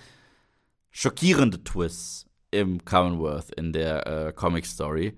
[0.90, 5.16] schockierende Twists im Commonwealth in der äh, Comic Story.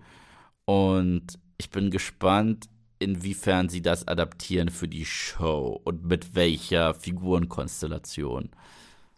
[0.64, 2.68] Und ich bin gespannt,
[2.98, 8.50] inwiefern sie das adaptieren für die Show und mit welcher Figurenkonstellation.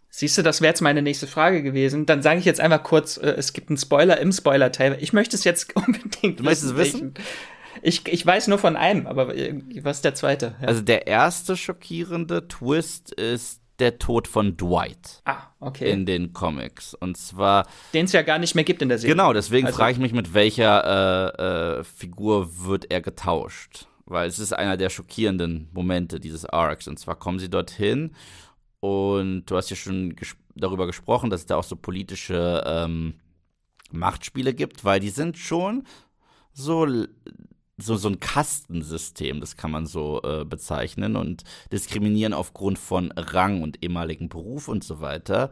[0.09, 2.05] Siehst du, das wäre jetzt meine nächste Frage gewesen.
[2.05, 4.97] Dann sage ich jetzt einmal kurz, äh, es gibt einen Spoiler im Spoiler-Teil.
[5.01, 7.15] Ich möchte es jetzt unbedingt du möchtest es wissen?
[7.81, 10.55] Ich, ich weiß nur von einem, aber was ist der zweite?
[10.61, 10.67] Ja.
[10.67, 15.21] Also der erste schockierende Twist ist der Tod von Dwight.
[15.25, 15.91] Ah, okay.
[15.91, 16.93] In den Comics.
[16.93, 17.67] Und zwar.
[17.93, 19.15] Den es ja gar nicht mehr gibt in der Serie.
[19.15, 19.77] Genau, deswegen also.
[19.77, 23.87] frage ich mich, mit welcher äh, äh, Figur wird er getauscht.
[24.05, 26.87] Weil es ist einer der schockierenden Momente dieses Arcs.
[26.87, 28.15] Und zwar kommen sie dorthin
[28.79, 33.15] und du hast ja schon ges darüber gesprochen, dass es da auch so politische ähm,
[33.91, 35.85] Machtspiele gibt, weil die sind schon
[36.53, 36.87] so
[37.77, 43.61] so, so ein Kastensystem, das kann man so äh, bezeichnen, und diskriminieren aufgrund von Rang
[43.61, 45.51] und ehemaligen Beruf und so weiter.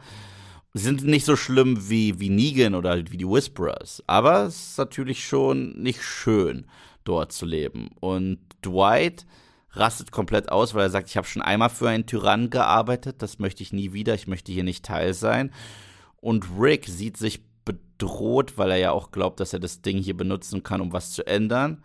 [0.74, 4.78] Sie sind nicht so schlimm wie, wie Negan oder wie die Whisperers, aber es ist
[4.78, 6.65] natürlich schon nicht schön,
[7.03, 7.89] dort zu leben.
[7.99, 9.26] Und Dwight
[9.71, 13.38] rastet komplett aus, weil er sagt, ich habe schon einmal für einen Tyrann gearbeitet, das
[13.38, 15.51] möchte ich nie wieder, ich möchte hier nicht Teil sein.
[16.21, 20.15] Und Rick sieht sich bedroht, weil er ja auch glaubt, dass er das Ding hier
[20.15, 21.84] benutzen kann, um was zu ändern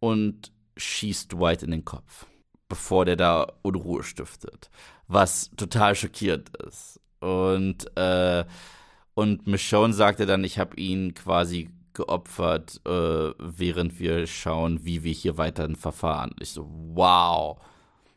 [0.00, 2.26] und schießt Dwight in den Kopf,
[2.68, 4.70] bevor der da Unruhe stiftet.
[5.06, 7.00] Was total schockierend ist.
[7.20, 8.44] Und, äh,
[9.14, 15.12] und Michonne sagte dann, ich habe ihn quasi geopfert, äh, während wir schauen, wie wir
[15.12, 16.34] hier weiter verfahren.
[16.40, 17.58] Ich so, wow.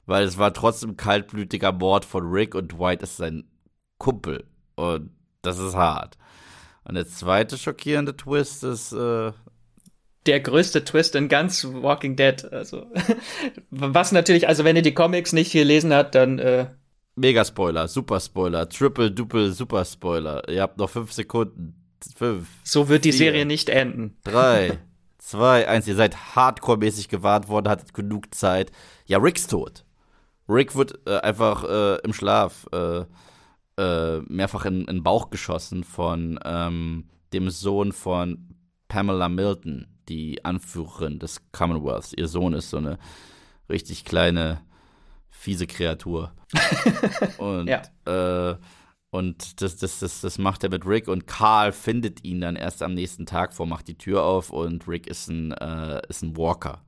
[0.05, 3.45] weil es war trotzdem kaltblütiger Mord von Rick und Dwight ist sein
[3.97, 4.45] Kumpel.
[4.75, 5.11] Und
[5.41, 6.17] das ist hart.
[6.85, 9.31] Und der zweite schockierende Twist ist äh,
[10.25, 12.51] der größte Twist in ganz Walking Dead.
[12.51, 12.87] Also
[13.69, 16.67] was natürlich, also wenn ihr die Comics nicht gelesen habt, dann äh
[17.15, 20.47] Mega Spoiler, Super Spoiler, Triple Duple Super Spoiler.
[20.49, 21.75] Ihr habt noch fünf Sekunden.
[22.15, 22.47] Fünf.
[22.63, 24.17] So wird die vier, Serie nicht enden.
[24.23, 24.79] Drei,
[25.19, 25.87] zwei, eins.
[25.87, 28.71] Ihr seid hardcore-mäßig gewarnt worden, hattet genug Zeit.
[29.05, 29.85] Ja, Ricks tot.
[30.49, 33.05] Rick wird äh, einfach äh, im Schlaf äh,
[33.77, 38.55] äh, mehrfach in, in den Bauch geschossen von ähm, dem Sohn von
[38.87, 42.13] Pamela Milton, die Anführerin des Commonwealths.
[42.13, 42.97] Ihr Sohn ist so eine
[43.69, 44.61] richtig kleine,
[45.29, 46.33] fiese Kreatur.
[47.37, 47.81] und ja.
[48.05, 48.57] äh,
[49.13, 52.81] und das, das, das, das macht er mit Rick und Carl findet ihn dann erst
[52.81, 56.35] am nächsten Tag vor, macht die Tür auf und Rick ist ein, äh, ist ein
[56.35, 56.83] Walker.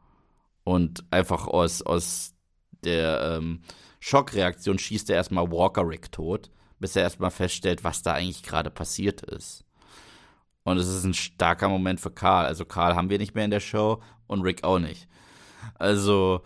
[0.64, 2.34] Und einfach aus, aus
[2.84, 3.62] der ähm,
[4.00, 6.50] Schockreaktion schießt er erstmal Walker Rick tot,
[6.80, 9.65] bis er erstmal feststellt, was da eigentlich gerade passiert ist.
[10.66, 12.46] Und es ist ein starker Moment für Karl.
[12.46, 15.08] Also Karl haben wir nicht mehr in der Show und Rick auch nicht.
[15.76, 16.42] Also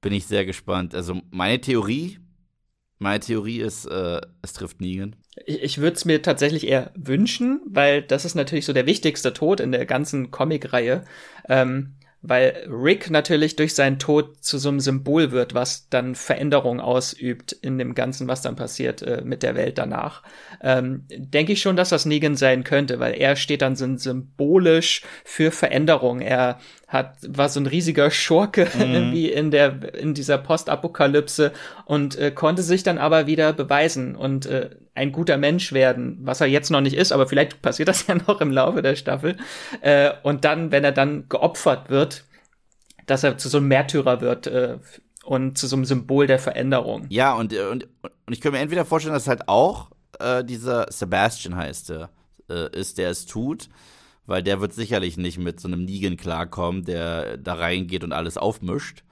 [0.00, 0.94] bin ich sehr gespannt.
[0.94, 2.18] Also meine Theorie,
[2.98, 5.16] meine Theorie ist, äh, es trifft Negan.
[5.44, 9.34] Ich, ich würde es mir tatsächlich eher wünschen, weil das ist natürlich so der wichtigste
[9.34, 11.04] Tod in der ganzen Comic-Reihe.
[11.46, 16.80] Ähm, weil Rick natürlich durch seinen Tod zu so einem Symbol wird, was dann Veränderung
[16.80, 20.22] ausübt in dem Ganzen, was dann passiert äh, mit der Welt danach.
[20.60, 25.02] Ähm, Denke ich schon, dass das Negan sein könnte, weil er steht dann so symbolisch
[25.24, 26.20] für Veränderung.
[26.20, 26.58] Er
[26.88, 28.80] hat, war so ein riesiger Schurke mhm.
[28.80, 31.52] irgendwie in der, in dieser Postapokalypse
[31.84, 36.40] und äh, konnte sich dann aber wieder beweisen und äh, ein guter Mensch werden, was
[36.40, 39.36] er jetzt noch nicht ist, aber vielleicht passiert das ja noch im Laufe der Staffel.
[39.80, 42.24] Äh, und dann, wenn er dann geopfert wird,
[43.06, 44.78] dass er zu so einem Märtyrer wird äh,
[45.24, 47.06] und zu so einem Symbol der Veränderung.
[47.08, 50.90] Ja, und, äh, und, und ich könnte mir entweder vorstellen, dass halt auch äh, dieser
[50.90, 52.10] Sebastian heißt der,
[52.50, 53.68] äh, ist, der es tut
[54.28, 58.36] weil der wird sicherlich nicht mit so einem Negan klarkommen, der da reingeht und alles
[58.36, 59.02] aufmischt.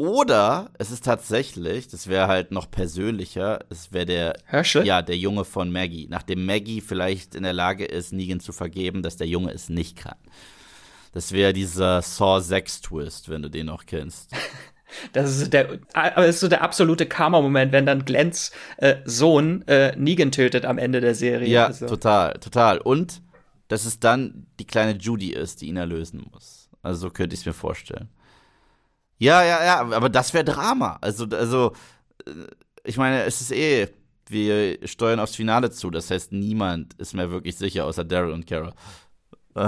[0.00, 4.86] Oder es ist tatsächlich, das wäre halt noch persönlicher, es wäre der Herschel?
[4.86, 6.06] Ja, der Junge von Maggie.
[6.08, 9.98] Nachdem Maggie vielleicht in der Lage ist, Negan zu vergeben, dass der Junge es nicht
[9.98, 10.16] kann.
[11.12, 14.32] Das wäre dieser Saw 6 Twist, wenn du den noch kennst.
[15.12, 19.94] Das ist der, aber ist so der absolute Karma-Moment, wenn dann Glens äh, Sohn äh,
[19.96, 21.48] Negan tötet am Ende der Serie.
[21.48, 21.86] Ja, also.
[21.86, 22.78] total, total.
[22.78, 23.22] Und
[23.68, 26.68] dass es dann die kleine Judy ist, die ihn erlösen muss.
[26.82, 28.08] Also so könnte ich es mir vorstellen.
[29.20, 30.98] Ja, ja, ja, aber das wäre Drama.
[31.02, 31.72] Also, also,
[32.26, 32.30] äh,
[32.84, 33.88] ich meine, es ist eh,
[34.26, 35.90] wir steuern aufs Finale zu.
[35.90, 38.72] Das heißt, niemand ist mehr wirklich sicher, außer Daryl und Carol.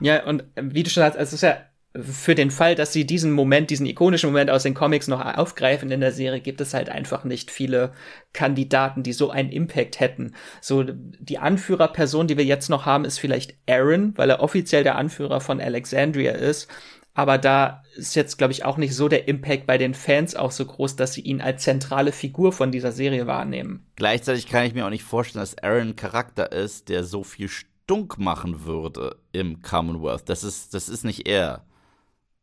[0.00, 1.56] ja, und wie du schon sagst, es ist ja
[1.96, 5.92] für den Fall, dass sie diesen Moment, diesen ikonischen Moment aus den Comics noch aufgreifen
[5.92, 7.92] in der Serie, gibt es halt einfach nicht viele
[8.32, 10.34] Kandidaten, die so einen Impact hätten.
[10.60, 14.96] So, die Anführerperson, die wir jetzt noch haben, ist vielleicht Aaron, weil er offiziell der
[14.96, 16.68] Anführer von Alexandria ist.
[17.14, 20.50] Aber da ist jetzt, glaube ich, auch nicht so der Impact bei den Fans auch
[20.50, 23.86] so groß, dass sie ihn als zentrale Figur von dieser Serie wahrnehmen.
[23.94, 27.48] Gleichzeitig kann ich mir auch nicht vorstellen, dass Aaron ein Charakter ist, der so viel
[27.48, 30.28] stunk machen würde im Commonwealth.
[30.28, 31.64] Das ist, das ist nicht er.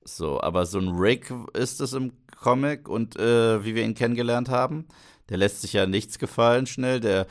[0.03, 4.49] So, aber so ein Rick ist es im Comic und äh, wie wir ihn kennengelernt
[4.49, 4.87] haben,
[5.29, 7.27] der lässt sich ja nichts gefallen schnell, der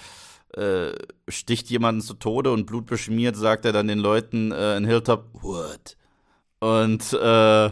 [0.55, 0.93] äh,
[1.29, 5.97] sticht jemanden zu Tode und blutbeschmiert sagt er dann den Leuten äh, in Hilltop, what?
[6.61, 7.71] Und äh,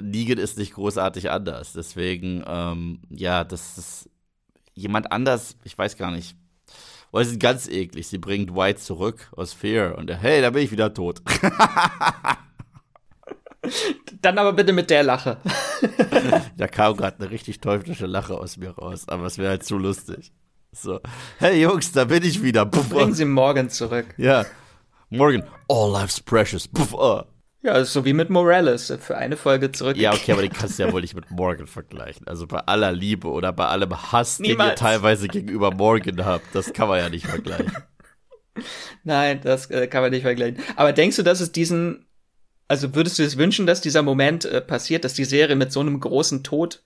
[0.00, 1.72] Negan ist nicht großartig anders.
[1.72, 4.10] Deswegen, ähm, ja, das ist
[4.74, 6.36] jemand anders, ich weiß gar nicht.
[7.10, 8.06] Weil sie sind ganz eklig.
[8.06, 11.22] Sie bringen Dwight zurück aus Fear und er, hey, da bin ich wieder tot.
[14.20, 15.38] Dann aber bitte mit der Lache.
[16.56, 19.78] da kam gerade eine richtig teuflische Lache aus mir raus, aber es wäre halt zu
[19.78, 20.32] lustig.
[20.72, 21.00] So,
[21.38, 22.66] hey Jungs, da bin ich wieder.
[22.66, 24.14] Bringen Sie morgen zurück.
[24.18, 24.44] Ja,
[25.08, 25.44] morgen.
[25.68, 26.68] All life's precious.
[26.68, 27.22] Puff, oh.
[27.62, 29.96] Ja, so wie mit Morales für eine Folge zurück.
[29.96, 32.26] Ja, okay, aber den kannst du ja wohl nicht mit Morgan vergleichen.
[32.28, 34.68] Also bei aller Liebe oder bei allem Hass, Niemals.
[34.68, 37.72] den ihr teilweise gegenüber Morgan habt, das kann man ja nicht vergleichen.
[39.04, 40.62] Nein, das äh, kann man nicht vergleichen.
[40.76, 42.06] Aber denkst du, dass es diesen
[42.68, 45.80] also würdest du es wünschen, dass dieser Moment äh, passiert, dass die Serie mit so
[45.80, 46.82] einem großen Tod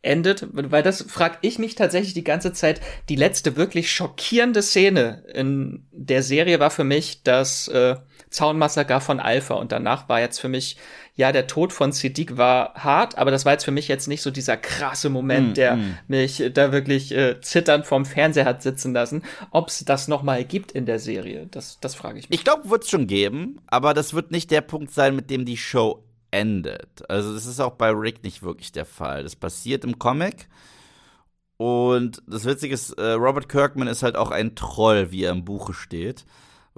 [0.00, 0.46] endet?
[0.50, 2.80] Weil das frag ich mich tatsächlich die ganze Zeit.
[3.10, 7.96] Die letzte wirklich schockierende Szene in der Serie war für mich das äh,
[8.30, 10.76] Zaunmassaker von Alpha und danach war jetzt für mich
[11.18, 14.22] ja, der Tod von Siddiq war hart, aber das war jetzt für mich jetzt nicht
[14.22, 15.98] so dieser krasse Moment, mm, der mm.
[16.06, 19.24] mich da wirklich äh, zitternd vorm Fernseher hat sitzen lassen.
[19.50, 22.38] Ob es das noch mal gibt in der Serie, das, das frage ich mich.
[22.38, 25.44] Ich glaube, wird es schon geben, aber das wird nicht der Punkt sein, mit dem
[25.44, 27.10] die Show endet.
[27.10, 29.24] Also das ist auch bei Rick nicht wirklich der Fall.
[29.24, 30.46] Das passiert im Comic.
[31.56, 35.44] Und das Witzige ist, äh, Robert Kirkman ist halt auch ein Troll, wie er im
[35.44, 36.24] Buche steht.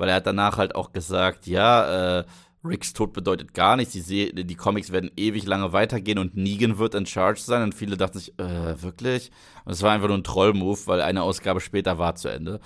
[0.00, 2.24] Weil er hat danach halt auch gesagt, ja, äh,
[2.64, 3.92] Ricks Tod bedeutet gar nichts.
[3.92, 7.62] Die, die Comics werden ewig lange weitergehen und Negan wird in Charge sein.
[7.62, 9.30] Und viele dachten sich, äh, wirklich?
[9.66, 12.60] Und es war einfach nur ein Troll-Move, weil eine Ausgabe später war zu Ende.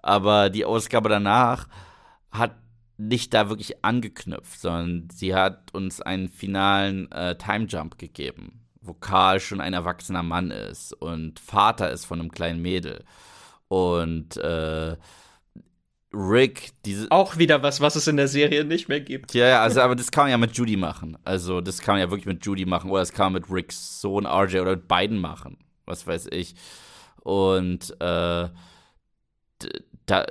[0.00, 1.66] Aber die Ausgabe danach
[2.30, 2.54] hat
[2.98, 8.94] nicht da wirklich angeknüpft, sondern sie hat uns einen finalen äh, Time Jump gegeben, wo
[8.94, 13.04] Karl schon ein erwachsener Mann ist und Vater ist von einem kleinen Mädel.
[13.66, 14.96] Und äh,
[16.16, 17.10] Rick, diese.
[17.10, 19.34] Auch wieder was, was es in der Serie nicht mehr gibt.
[19.34, 21.18] Ja, ja, also, aber das kann man ja mit Judy machen.
[21.24, 22.90] Also, das kann man ja wirklich mit Judy machen.
[22.90, 25.58] Oder das kann man mit Ricks Sohn RJ oder mit beiden machen.
[25.84, 26.54] Was weiß ich.
[27.22, 28.48] Und, äh,
[30.06, 30.26] da,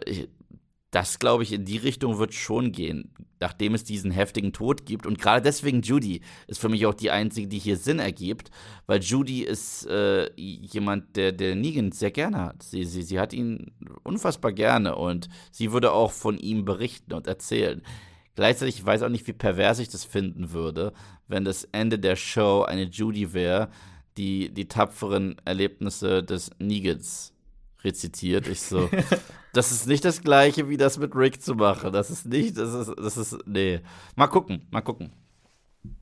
[0.91, 5.05] das glaube ich, in die Richtung wird schon gehen, nachdem es diesen heftigen Tod gibt.
[5.05, 8.51] Und gerade deswegen Judy ist für mich auch die einzige, die hier Sinn ergibt,
[8.87, 12.63] weil Judy ist äh, jemand, der, der Negan sehr gerne hat.
[12.63, 13.71] Sie, sie, sie hat ihn
[14.03, 17.81] unfassbar gerne und sie würde auch von ihm berichten und erzählen.
[18.35, 20.93] Gleichzeitig ich weiß auch nicht, wie pervers ich das finden würde,
[21.27, 23.69] wenn das Ende der Show eine Judy wäre,
[24.17, 27.34] die die tapferen Erlebnisse des Negans
[27.85, 28.47] rezitiert.
[28.47, 28.89] Ich so,
[29.53, 31.93] das ist nicht das gleiche, wie das mit Rick zu machen.
[31.93, 33.79] Das ist nicht, das ist, das ist, nee.
[34.15, 35.11] Mal gucken, mal gucken.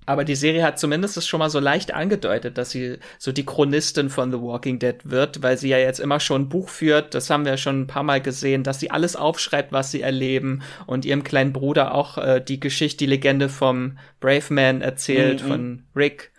[0.06, 4.10] Aber die Serie hat zumindest schon mal so leicht angedeutet, dass sie so die Chronistin
[4.10, 7.14] von The Walking Dead wird, weil sie ja jetzt immer schon ein Buch führt.
[7.14, 10.62] Das haben wir schon ein paar Mal gesehen, dass sie alles aufschreibt, was sie erleben
[10.88, 15.48] und ihrem kleinen Bruder auch äh, die Geschichte, die Legende vom Brave Man erzählt, mhm.
[15.48, 16.32] von Rick.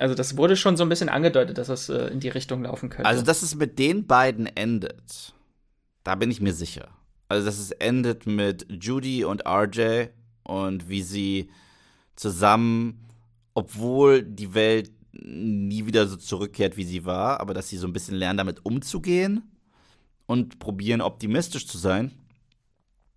[0.00, 2.88] Also das wurde schon so ein bisschen angedeutet, dass es äh, in die Richtung laufen
[2.88, 3.06] könnte.
[3.06, 5.34] Also dass es mit den beiden endet,
[6.04, 6.88] da bin ich mir sicher.
[7.28, 10.06] Also dass es endet mit Judy und RJ
[10.42, 11.50] und wie sie
[12.16, 13.06] zusammen,
[13.54, 17.92] obwohl die Welt nie wieder so zurückkehrt, wie sie war, aber dass sie so ein
[17.92, 19.42] bisschen lernen, damit umzugehen
[20.26, 22.12] und probieren, optimistisch zu sein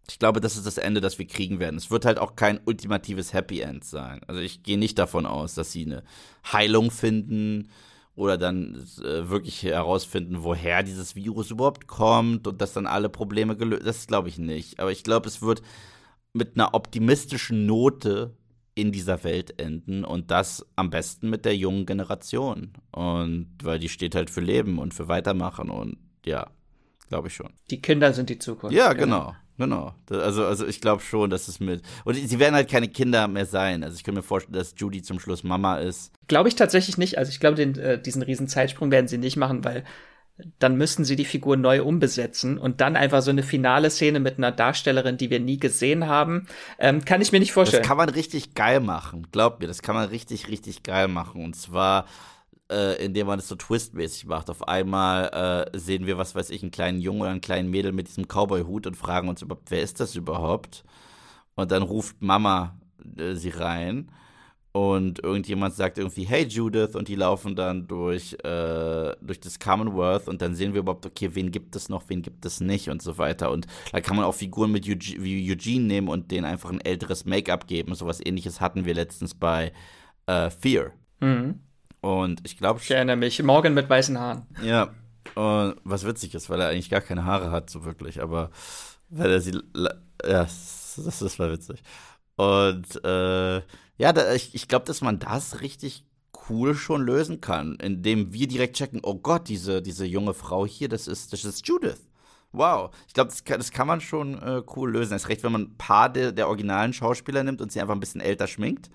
[0.10, 1.78] ich glaube, das ist das Ende, das wir kriegen werden.
[1.78, 4.22] Es wird halt auch kein ultimatives Happy End sein.
[4.28, 6.04] Also ich gehe nicht davon aus, dass sie eine
[6.52, 7.70] Heilung finden
[8.16, 13.56] oder dann äh, wirklich herausfinden, woher dieses Virus überhaupt kommt und dass dann alle Probleme
[13.56, 13.86] gelöst.
[13.86, 14.80] Das glaube ich nicht.
[14.80, 15.62] Aber ich glaube, es wird
[16.34, 18.36] mit einer optimistischen Note
[18.76, 22.74] in dieser Welt enden und das am besten mit der jungen Generation.
[22.92, 26.50] Und weil die steht halt für Leben und für Weitermachen und ja,
[27.08, 27.54] glaube ich schon.
[27.70, 28.76] Die Kinder sind die Zukunft.
[28.76, 29.34] Ja, genau.
[29.58, 29.94] Genau.
[30.10, 31.82] Also, also ich glaube schon, dass es mit.
[32.06, 33.84] Und sie werden halt keine Kinder mehr sein.
[33.84, 36.12] Also ich kann mir vorstellen, dass Judy zum Schluss Mama ist.
[36.28, 37.18] Glaube ich tatsächlich nicht.
[37.18, 39.84] Also ich glaube, äh, diesen riesen Zeitsprung werden sie nicht machen, weil
[40.58, 44.38] dann müssten sie die Figur neu umbesetzen und dann einfach so eine finale Szene mit
[44.38, 46.48] einer Darstellerin, die wir nie gesehen haben,
[46.80, 47.84] ähm, kann ich mir nicht vorstellen.
[47.84, 49.28] Das kann man richtig geil machen.
[49.32, 51.44] Glaubt mir, das kann man richtig, richtig geil machen.
[51.44, 52.06] Und zwar
[52.72, 54.50] äh, indem man es so twistmäßig macht.
[54.50, 57.92] Auf einmal äh, sehen wir, was weiß ich, einen kleinen Jungen oder einen kleinen Mädel
[57.92, 60.84] mit diesem Cowboy-Hut und fragen uns überhaupt, wer ist das überhaupt?
[61.56, 62.80] Und dann ruft Mama
[63.18, 64.12] äh, sie rein
[64.76, 70.28] und irgendjemand sagt irgendwie, hey Judith, und die laufen dann durch, äh, durch das Commonwealth
[70.28, 73.00] und dann sehen wir überhaupt, okay, wen gibt es noch, wen gibt es nicht und
[73.00, 73.52] so weiter.
[73.52, 76.82] Und da kann man auch Figuren mit Eugene, wie Eugene nehmen und denen einfach ein
[76.82, 77.94] älteres Make-up geben.
[77.94, 79.74] Sowas ähnliches hatten wir letztens bei
[80.26, 80.94] äh, Fear.
[81.20, 81.60] Mhm.
[82.04, 82.82] Und ich glaube.
[82.84, 84.46] Ich erinnere mich, Morgan mit weißen Haaren.
[84.62, 84.90] Ja.
[85.36, 88.22] Und was witzig ist, weil er eigentlich gar keine Haare hat, so wirklich.
[88.22, 88.52] Aber
[89.10, 89.54] weil er sie.
[89.74, 91.82] Ja, das, das war witzig.
[92.36, 93.56] Und äh,
[93.98, 96.06] ja, da, ich, ich glaube, dass man das richtig
[96.50, 100.90] cool schon lösen kann, indem wir direkt checken, oh Gott, diese, diese junge Frau hier,
[100.90, 102.10] das ist, das ist Judith.
[102.52, 105.14] Wow, ich glaube, das, das, kann man schon äh, cool lösen.
[105.14, 108.02] Erst recht, wenn man ein paar der, der originalen Schauspieler nimmt und sie einfach ein
[108.02, 108.90] bisschen älter schminkt,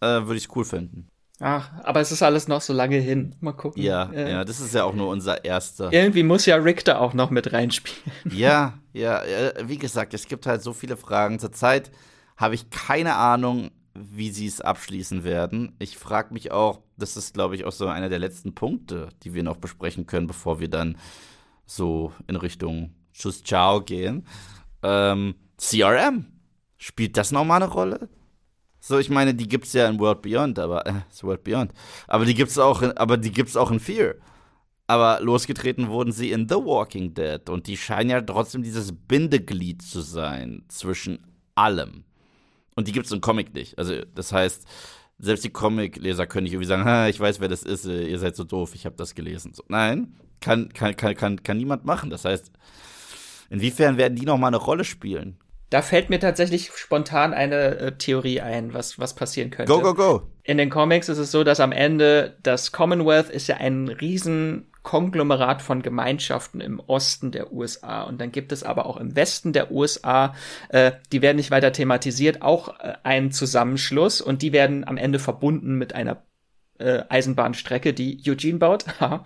[0.00, 1.08] äh, würde ich es cool finden.
[1.40, 3.34] Ach, aber es ist alles noch so lange hin.
[3.40, 3.82] Mal gucken.
[3.82, 5.92] Ja, äh, ja, das ist ja auch nur unser erster.
[5.92, 8.12] Irgendwie muss ja Rick da auch noch mit reinspielen.
[8.32, 9.22] Ja, ja,
[9.64, 11.38] wie gesagt, es gibt halt so viele Fragen.
[11.38, 11.90] Zurzeit
[12.36, 15.74] habe ich keine Ahnung, wie sie es abschließen werden.
[15.78, 19.34] Ich frage mich auch, das ist, glaube ich, auch so einer der letzten Punkte, die
[19.34, 20.96] wir noch besprechen können, bevor wir dann
[21.66, 24.26] so in Richtung Schuss Ciao gehen.
[24.82, 26.26] Ähm, CRM.
[26.78, 28.08] Spielt das nochmal eine Rolle?
[28.86, 30.92] So, ich meine, die gibt's ja in World Beyond, aber äh,
[31.22, 31.72] World Beyond.
[32.06, 34.14] Aber die gibt's auch, in, aber die gibt's auch in Fear.
[34.86, 39.82] Aber losgetreten wurden sie in The Walking Dead und die scheinen ja trotzdem dieses Bindeglied
[39.82, 41.18] zu sein zwischen
[41.56, 42.04] allem.
[42.76, 43.76] Und die gibt's im Comic nicht.
[43.76, 44.64] Also, das heißt,
[45.18, 48.36] selbst die Comic-Leser können nicht irgendwie sagen, ich weiß, wer das ist, äh, ihr seid
[48.36, 49.52] so doof, ich habe das gelesen.
[49.52, 52.08] So, nein, kann, kann, kann, kann, kann niemand machen.
[52.08, 52.52] Das heißt,
[53.50, 55.38] inwiefern werden die noch mal eine Rolle spielen?
[55.76, 59.70] Da fällt mir tatsächlich spontan eine äh, Theorie ein, was, was passieren könnte.
[59.70, 60.22] Go, go, go.
[60.42, 64.68] In den Comics ist es so, dass am Ende das Commonwealth ist ja ein riesen
[64.84, 68.04] Konglomerat von Gemeinschaften im Osten der USA.
[68.04, 70.34] Und dann gibt es aber auch im Westen der USA,
[70.70, 75.18] äh, die werden nicht weiter thematisiert, auch äh, einen Zusammenschluss und die werden am Ende
[75.18, 76.22] verbunden mit einer
[76.78, 78.86] äh, Eisenbahnstrecke, die Eugene baut.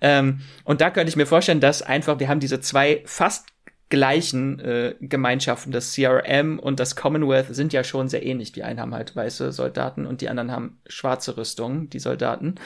[0.00, 3.46] ähm, und da könnte ich mir vorstellen, dass einfach, wir haben diese zwei fast
[3.88, 8.52] gleichen äh, Gemeinschaften, das CRM und das Commonwealth sind ja schon sehr ähnlich.
[8.52, 12.56] Die einen haben halt weiße Soldaten und die anderen haben schwarze Rüstungen, die Soldaten.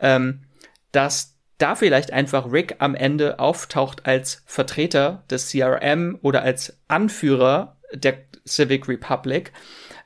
[0.00, 0.44] Ähm,
[0.90, 7.76] dass da vielleicht einfach Rick am Ende auftaucht als Vertreter des CRM oder als Anführer
[7.92, 9.52] der Civic Republic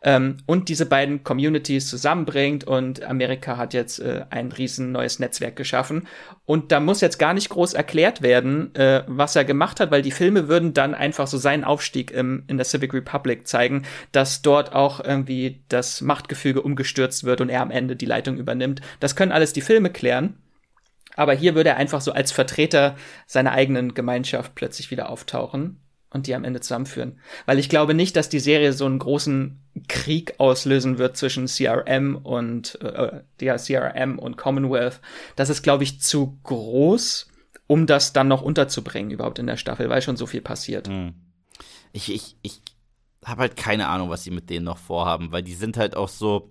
[0.03, 5.57] ähm, und diese beiden Communities zusammenbringt und Amerika hat jetzt äh, ein riesen neues Netzwerk
[5.57, 6.07] geschaffen
[6.45, 10.03] und da muss jetzt gar nicht groß erklärt werden, äh, was er gemacht hat, weil
[10.03, 14.43] die Filme würden dann einfach so seinen Aufstieg im, in der Civic Republic zeigen, dass
[14.43, 18.81] dort auch irgendwie das Machtgefüge umgestürzt wird und er am Ende die Leitung übernimmt.
[19.01, 20.35] Das können alles die Filme klären.
[21.17, 22.95] Aber hier würde er einfach so als Vertreter
[23.27, 27.19] seiner eigenen Gemeinschaft plötzlich wieder auftauchen und die am Ende zusammenführen.
[27.47, 32.17] Weil ich glaube nicht, dass die Serie so einen großen Krieg auslösen wird zwischen CRM
[32.17, 35.01] und äh, ja, CRM und Commonwealth.
[35.37, 37.29] Das ist, glaube ich, zu groß,
[37.67, 40.89] um das dann noch unterzubringen überhaupt in der Staffel, weil schon so viel passiert.
[40.89, 41.15] Hm.
[41.93, 42.61] Ich, ich, ich
[43.25, 46.09] habe halt keine Ahnung, was sie mit denen noch vorhaben, weil die sind halt auch
[46.09, 46.51] so,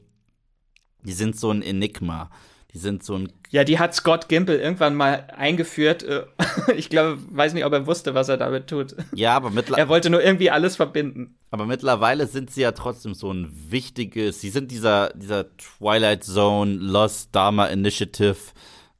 [1.03, 2.29] die sind so ein Enigma.
[2.77, 3.33] Die sind so ein.
[3.49, 6.03] Ja, die hat Scott Gimple irgendwann mal eingeführt.
[6.03, 6.25] Äh,
[6.75, 8.95] ich glaube, weiß nicht, ob er wusste, was er damit tut.
[9.15, 9.83] Ja, aber mittlerweile.
[9.83, 11.39] Er wollte nur irgendwie alles verbinden.
[11.49, 14.41] Aber mittlerweile sind sie ja trotzdem so ein wichtiges.
[14.41, 18.37] Sie sind dieser, dieser Twilight Zone Lost Dharma Initiative.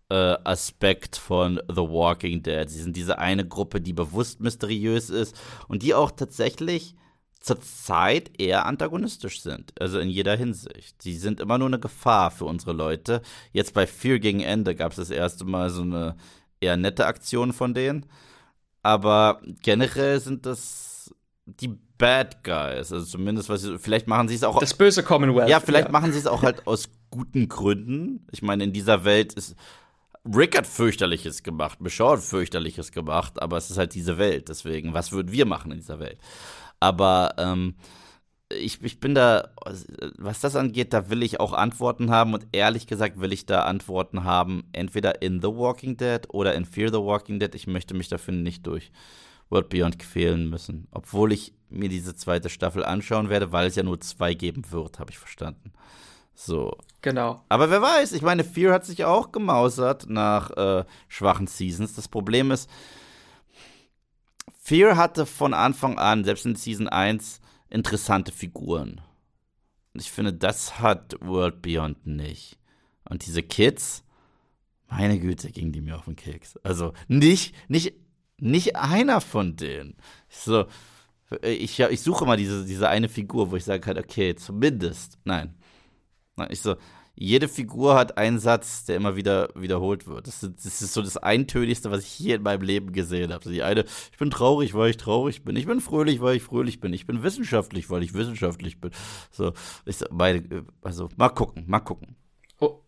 [0.10, 2.68] Äh, Aspekt von The Walking Dead.
[2.70, 5.36] Sie sind diese eine Gruppe, die bewusst mysteriös ist
[5.68, 6.96] und die auch tatsächlich
[7.40, 9.74] zurzeit eher antagonistisch sind.
[9.80, 11.02] Also in jeder Hinsicht.
[11.02, 13.22] Sie sind immer nur eine Gefahr für unsere Leute.
[13.52, 16.16] Jetzt bei Fear gegen Ende gab es das erste Mal so eine
[16.60, 18.06] eher nette Aktion von denen.
[18.84, 21.14] Aber generell sind das
[21.46, 22.92] die Bad Guys.
[22.92, 24.60] Also zumindest, was sie, vielleicht machen sie es auch.
[24.60, 25.50] Das böse Commonwealth.
[25.50, 25.92] Ja, vielleicht ja.
[25.92, 28.28] machen sie es auch halt aus guten Gründen.
[28.32, 29.56] Ich meine, in dieser Welt ist.
[30.26, 34.50] Rick hat fürchterliches gemacht, hat fürchterliches gemacht, aber es ist halt diese Welt.
[34.50, 36.20] Deswegen, was würden wir machen in dieser Welt?
[36.80, 37.76] Aber ähm,
[38.50, 39.50] ich, ich bin da,
[40.18, 43.64] was das angeht, da will ich auch Antworten haben und ehrlich gesagt will ich da
[43.64, 47.54] Antworten haben, entweder in The Walking Dead oder in Fear the Walking Dead.
[47.56, 48.92] Ich möchte mich dafür nicht durch
[49.50, 50.88] World Beyond quälen müssen.
[50.92, 55.00] Obwohl ich mir diese zweite Staffel anschauen werde, weil es ja nur zwei geben wird,
[55.00, 55.74] habe ich verstanden.
[56.34, 56.78] So.
[57.02, 57.42] Genau.
[57.50, 61.96] Aber wer weiß, ich meine, Fear hat sich auch gemausert nach äh, schwachen Seasons.
[61.96, 62.70] Das Problem ist,
[64.68, 67.40] Fear hatte von Anfang an, selbst in Season 1,
[67.70, 69.00] interessante Figuren.
[69.94, 72.60] Und ich finde, das hat World Beyond nicht.
[73.08, 74.04] Und diese Kids,
[74.90, 76.58] meine Güte, gingen die mir auf den Keks.
[76.64, 77.94] Also nicht, nicht,
[78.40, 79.96] nicht einer von denen.
[80.28, 80.66] So,
[81.44, 85.18] ich, ich suche mal diese, diese eine Figur, wo ich sage halt, okay, zumindest.
[85.24, 85.56] Nein.
[86.50, 86.76] Ich so,
[87.20, 90.28] jede Figur hat einen Satz, der immer wieder wiederholt wird.
[90.28, 93.50] Das ist, das ist so das Eintönigste, was ich hier in meinem Leben gesehen habe.
[93.50, 95.56] Die eine, ich bin traurig, weil ich traurig bin.
[95.56, 96.94] Ich bin fröhlich, weil ich fröhlich bin.
[96.94, 98.92] Ich bin wissenschaftlich, weil ich wissenschaftlich bin.
[99.32, 99.54] So,
[99.86, 102.16] ich, meine, also mal gucken, mal gucken.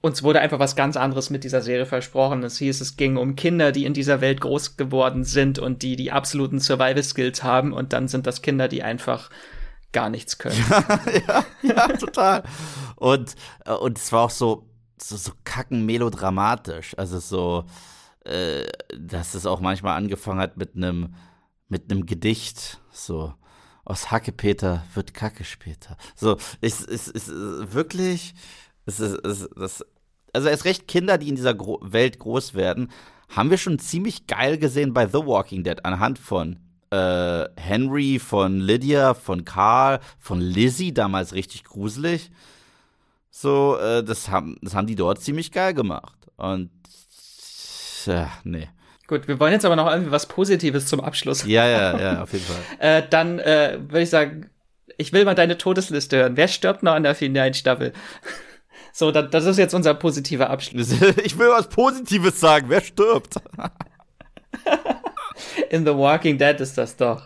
[0.01, 2.43] Uns wurde einfach was ganz anderes mit dieser Serie versprochen.
[2.43, 5.95] Es hieß, es ging um Kinder, die in dieser Welt groß geworden sind und die
[5.95, 7.73] die absoluten Survival Skills haben.
[7.73, 9.31] Und dann sind das Kinder, die einfach
[9.91, 10.63] gar nichts können.
[11.27, 12.43] ja, ja, total.
[12.99, 13.35] Und,
[13.65, 14.69] äh, und es war auch so,
[15.01, 16.97] so, so kacken melodramatisch.
[16.97, 17.65] Also so,
[18.25, 18.65] äh,
[18.97, 21.15] dass es auch manchmal angefangen hat mit einem
[21.69, 22.81] mit einem Gedicht.
[22.91, 23.33] So,
[23.85, 25.95] aus Hackepeter wird Kacke später.
[26.15, 28.33] So, es ist, ist, ist wirklich,
[28.85, 29.85] es ist, ist,
[30.33, 32.91] also erst recht Kinder, die in dieser Gro Welt groß werden,
[33.29, 36.59] haben wir schon ziemlich geil gesehen bei The Walking Dead anhand von
[36.89, 42.31] äh, Henry, von Lydia, von Carl, von Lizzie, damals richtig gruselig.
[43.29, 46.17] So, äh, das, haben, das haben die dort ziemlich geil gemacht.
[46.35, 46.71] Und,
[48.05, 48.69] ja, nee.
[49.07, 51.43] Gut, wir wollen jetzt aber noch irgendwie was Positives zum Abschluss.
[51.45, 52.61] Ja, ja, ja, auf jeden Fall.
[52.79, 54.49] äh, dann äh, würde ich sagen,
[54.97, 56.37] ich will mal deine Todesliste hören.
[56.37, 57.93] Wer stirbt noch an der finalen Staffel?
[58.93, 60.91] so, das, das ist jetzt unser positiver Abschluss.
[61.23, 62.67] ich will was Positives sagen.
[62.69, 63.35] Wer stirbt?
[65.69, 67.23] In The Walking Dead ist das doch.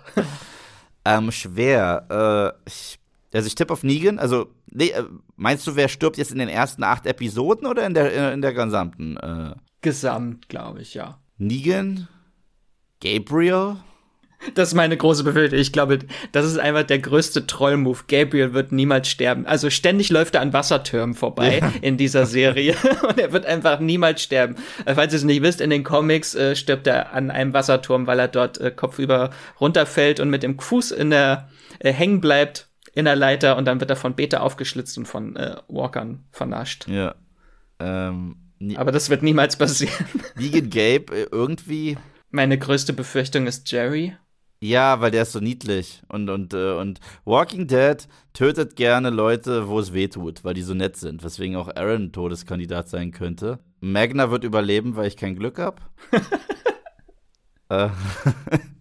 [1.05, 2.53] Ähm, schwer.
[2.65, 2.99] Äh, ich,
[3.33, 4.19] also ich tippe auf Negan.
[4.19, 5.03] Also, nee, äh,
[5.35, 8.53] meinst du, wer stirbt jetzt in den ersten acht Episoden oder in der, in der
[8.53, 9.17] gesamten?
[9.17, 9.55] Äh?
[9.81, 11.19] Gesamt, glaube ich, ja.
[11.37, 12.07] Negan?
[13.01, 13.77] Gabriel?
[14.55, 15.59] Das ist meine große Befürchtung.
[15.59, 15.99] Ich glaube,
[16.31, 18.05] das ist einfach der größte Trollmove.
[18.07, 19.45] Gabriel wird niemals sterben.
[19.45, 21.71] Also ständig läuft er an Wassertürmen vorbei ja.
[21.81, 22.75] in dieser Serie
[23.07, 24.55] und er wird einfach niemals sterben.
[24.85, 28.05] Äh, falls ihr es nicht wisst, in den Comics äh, stirbt er an einem Wasserturm,
[28.07, 31.49] weil er dort äh, kopfüber runterfällt und mit dem Fuß in der
[31.79, 35.35] äh, hängen bleibt in der Leiter und dann wird er von Beta aufgeschlitzt und von
[35.35, 36.87] äh, Walkern vernascht.
[36.87, 37.15] Ja.
[37.79, 38.37] Ähm,
[38.75, 40.05] Aber das wird niemals passieren.
[40.35, 41.97] Wie geht Gabe äh, irgendwie?
[42.29, 44.15] Meine größte Befürchtung ist Jerry.
[44.59, 46.01] Ja, weil der ist so niedlich.
[46.07, 47.97] Und, und, äh, und Walking Dead
[48.31, 51.21] tötet gerne Leute, wo es weh tut, weil die so nett sind.
[51.23, 53.59] Weswegen auch Aaron ein Todeskandidat sein könnte.
[53.81, 55.81] Magna wird überleben, weil ich kein Glück habe.
[57.69, 57.89] äh.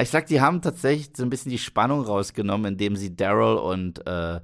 [0.00, 4.06] ich sag, die haben tatsächlich so ein bisschen die Spannung rausgenommen, indem sie Daryl und
[4.06, 4.40] äh,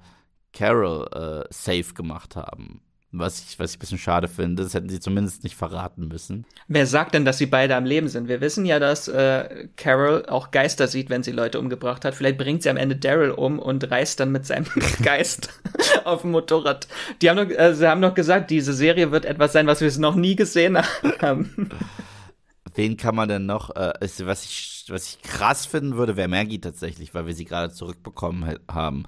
[0.52, 2.82] Carol äh, safe gemacht haben.
[3.10, 6.44] Was ich, was ich ein bisschen schade finde, das hätten sie zumindest nicht verraten müssen.
[6.66, 8.28] Wer sagt denn, dass sie beide am Leben sind?
[8.28, 12.14] Wir wissen ja, dass äh, Carol auch Geister sieht, wenn sie Leute umgebracht hat.
[12.14, 14.66] Vielleicht bringt sie am Ende Daryl um und reist dann mit seinem
[15.02, 15.48] Geist
[16.04, 16.86] auf dem Motorrad.
[17.22, 19.90] Die haben noch, äh, sie haben noch gesagt, diese Serie wird etwas sein, was wir
[19.98, 20.76] noch nie gesehen
[21.22, 21.70] haben.
[22.74, 23.74] Wen kann man denn noch?
[23.74, 27.72] Äh, was, ich, was ich krass finden würde, wäre Maggie tatsächlich, weil wir sie gerade
[27.72, 29.04] zurückbekommen haben.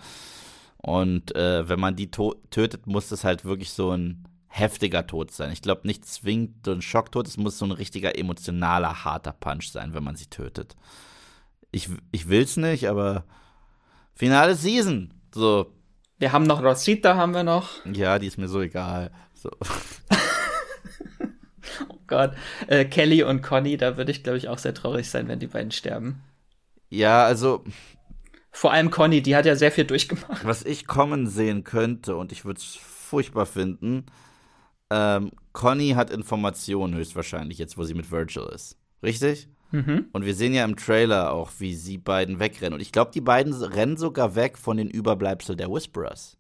[0.79, 5.53] Und äh, wenn man die tötet, muss das halt wirklich so ein heftiger Tod sein.
[5.53, 9.71] Ich glaube nicht zwingend so ein Schocktod, es muss so ein richtiger emotionaler, harter Punch
[9.71, 10.75] sein, wenn man sie tötet.
[11.71, 13.25] Ich, ich will's nicht, aber
[14.15, 15.15] finale Season.
[15.33, 15.73] So.
[16.19, 17.69] Wir haben noch Rosita, haben wir noch.
[17.87, 19.13] Ja, die ist mir so egal.
[19.35, 19.51] So.
[22.11, 22.33] Gott.
[22.67, 25.47] Äh, Kelly und Conny, da würde ich, glaube ich, auch sehr traurig sein, wenn die
[25.47, 26.21] beiden sterben.
[26.91, 27.65] Ja, also
[28.51, 30.45] vor allem Conny, die hat ja sehr viel durchgemacht.
[30.45, 34.05] Was ich kommen sehen könnte, und ich würde es furchtbar finden,
[34.91, 38.77] ähm, Conny hat Informationen höchstwahrscheinlich jetzt, wo sie mit Virgil ist.
[39.03, 39.49] Richtig?
[39.71, 40.07] Mhm.
[40.13, 42.75] Und wir sehen ja im Trailer auch, wie sie beiden wegrennen.
[42.75, 46.37] Und ich glaube, die beiden rennen sogar weg von den Überbleibseln der Whisperers.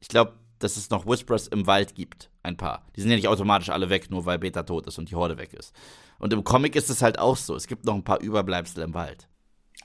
[0.00, 2.30] Ich glaube, dass es noch Whisperers im Wald gibt.
[2.42, 2.86] Ein paar.
[2.96, 5.38] Die sind ja nicht automatisch alle weg, nur weil Beta tot ist und die Horde
[5.38, 5.74] weg ist.
[6.18, 7.54] Und im Comic ist es halt auch so.
[7.54, 9.28] Es gibt noch ein paar Überbleibsel im Wald.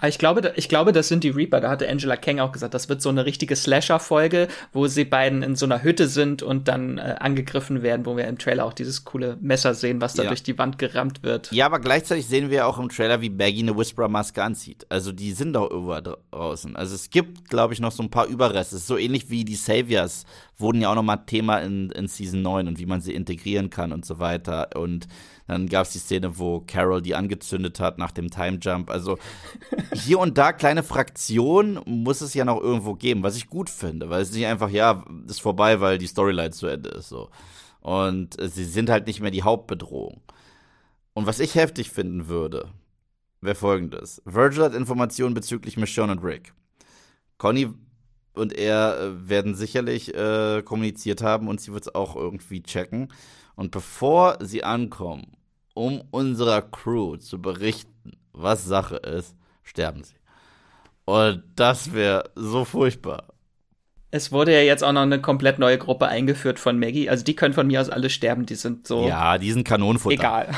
[0.01, 1.61] Ich glaube, ich glaube, das sind die Reaper.
[1.61, 5.43] Da hatte Angela Kang auch gesagt, das wird so eine richtige Slasher-Folge, wo sie beiden
[5.43, 8.73] in so einer Hütte sind und dann äh, angegriffen werden, wo wir im Trailer auch
[8.73, 10.29] dieses coole Messer sehen, was da ja.
[10.29, 11.51] durch die Wand gerammt wird.
[11.53, 14.85] Ja, aber gleichzeitig sehen wir auch im Trailer, wie Baggy eine Whisperer-Maske anzieht.
[14.89, 15.97] Also die sind doch irgendwo
[16.31, 16.75] draußen.
[16.75, 18.79] Also es gibt, glaube ich, noch so ein paar Überreste.
[18.79, 20.25] So ähnlich wie die Saviors
[20.57, 23.69] wurden ja auch noch mal Thema in, in Season 9 und wie man sie integrieren
[23.69, 24.69] kann und so weiter.
[24.75, 25.07] Und
[25.47, 28.89] dann gab es die Szene, wo Carol die angezündet hat nach dem Time Jump.
[28.89, 29.17] Also
[29.93, 34.09] hier und da kleine Fraktionen muss es ja noch irgendwo geben, was ich gut finde,
[34.09, 37.09] weil es nicht einfach, ja, ist vorbei, weil die Storyline zu Ende ist.
[37.09, 37.29] So.
[37.81, 40.21] Und äh, sie sind halt nicht mehr die Hauptbedrohung.
[41.13, 42.69] Und was ich heftig finden würde,
[43.41, 44.21] wäre folgendes.
[44.25, 46.53] Virgil hat Informationen bezüglich Michonne und Rick.
[47.37, 47.69] Conny
[48.33, 53.09] und er äh, werden sicherlich äh, kommuniziert haben und sie wird es auch irgendwie checken.
[53.55, 55.37] Und bevor sie ankommen,
[55.73, 60.15] um unserer Crew zu berichten, was Sache ist, sterben sie.
[61.05, 63.27] Und das wäre so furchtbar.
[64.11, 67.09] Es wurde ja jetzt auch noch eine komplett neue Gruppe eingeführt von Maggie.
[67.09, 68.45] Also die können von mir aus alle sterben.
[68.45, 69.07] Die sind so.
[69.07, 70.13] Ja, die sind Kanonenfutter.
[70.13, 70.49] Egal.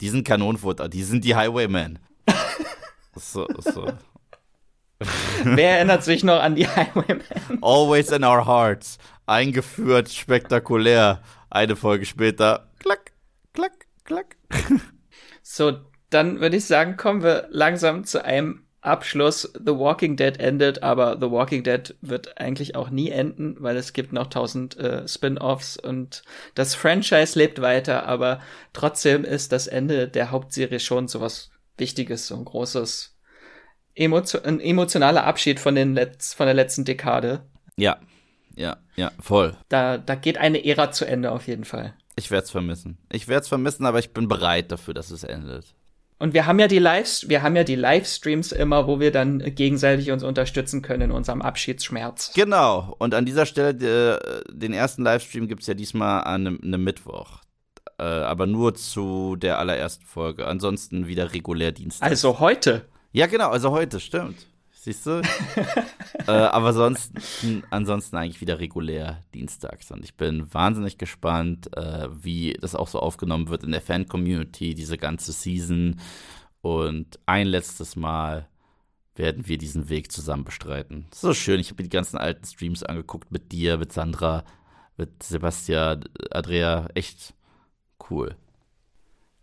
[0.00, 0.88] Die sind Kanonenfutter.
[0.88, 1.98] Die sind die Highwaymen.
[3.16, 3.90] so, so.
[5.44, 7.22] Wer erinnert sich noch an die Highwaymen?
[7.60, 8.98] Always in our hearts.
[9.26, 11.20] Eingeführt, spektakulär.
[11.50, 13.12] Eine Folge später, klack,
[13.52, 14.36] klack, klack.
[15.50, 15.78] So,
[16.10, 19.50] dann würde ich sagen, kommen wir langsam zu einem Abschluss.
[19.54, 23.94] The Walking Dead endet, aber The Walking Dead wird eigentlich auch nie enden, weil es
[23.94, 26.22] gibt noch tausend äh, Spin-offs und
[26.54, 28.40] das Franchise lebt weiter, aber
[28.74, 33.16] trotzdem ist das Ende der Hauptserie schon so was Wichtiges, so ein großes,
[33.94, 37.46] Emotio ein emotionaler Abschied von, den Letz von der letzten Dekade.
[37.76, 38.00] Ja,
[38.54, 39.56] ja, ja, voll.
[39.68, 41.94] Da, da geht eine Ära zu Ende auf jeden Fall.
[42.16, 42.98] Ich werde es vermissen.
[43.12, 45.66] Ich werde es vermissen, aber ich bin bereit dafür, dass es endet.
[46.18, 49.38] Und wir haben ja die Lives, wir haben ja die Livestreams immer, wo wir dann
[49.54, 52.32] gegenseitig uns unterstützen können in unserem Abschiedsschmerz.
[52.34, 52.96] Genau.
[52.98, 57.42] Und an dieser Stelle, äh, den ersten Livestream gibt es ja diesmal an einem, Mittwoch.
[58.00, 60.48] Äh, aber nur zu der allerersten Folge.
[60.48, 62.10] Ansonsten wieder regulär Dienstag.
[62.10, 62.86] Also heute.
[63.12, 64.47] Ja, genau, also heute, stimmt.
[64.80, 65.22] Siehst du?
[66.28, 67.12] äh, aber sonst,
[67.70, 69.90] ansonsten eigentlich wieder regulär dienstags.
[69.90, 74.74] Und ich bin wahnsinnig gespannt, äh, wie das auch so aufgenommen wird in der Fan-Community,
[74.74, 76.00] diese ganze Season.
[76.60, 78.48] Und ein letztes Mal
[79.16, 81.06] werden wir diesen Weg zusammen bestreiten.
[81.12, 84.44] So schön, ich habe mir die ganzen alten Streams angeguckt mit dir, mit Sandra,
[84.96, 86.86] mit Sebastian, Andrea.
[86.94, 87.34] Echt
[88.10, 88.36] cool.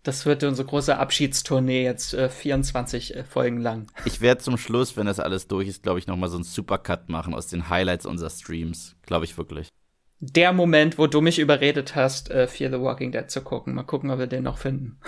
[0.06, 3.88] Das wird unsere große Abschiedstournee jetzt äh, 24 äh, Folgen lang.
[4.06, 6.44] Ich werde zum Schluss, wenn das alles durch ist, glaube ich, noch mal so einen
[6.44, 8.96] Supercut machen aus den Highlights unserer Streams.
[9.02, 9.70] Glaube ich wirklich.
[10.20, 13.74] Der Moment, wo du mich überredet hast, äh, Fear the Walking Dead zu gucken.
[13.74, 15.00] Mal gucken, ob wir den noch finden.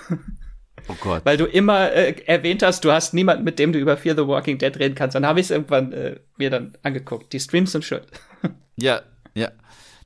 [0.87, 1.23] Oh Gott.
[1.25, 4.27] Weil du immer äh, erwähnt hast, du hast niemanden, mit dem du über Fear the
[4.27, 5.13] Walking Dead reden kannst.
[5.13, 7.33] Dann habe ich es irgendwann äh, mir dann angeguckt.
[7.33, 8.01] Die Streams sind schön.
[8.77, 9.01] ja,
[9.35, 9.51] ja.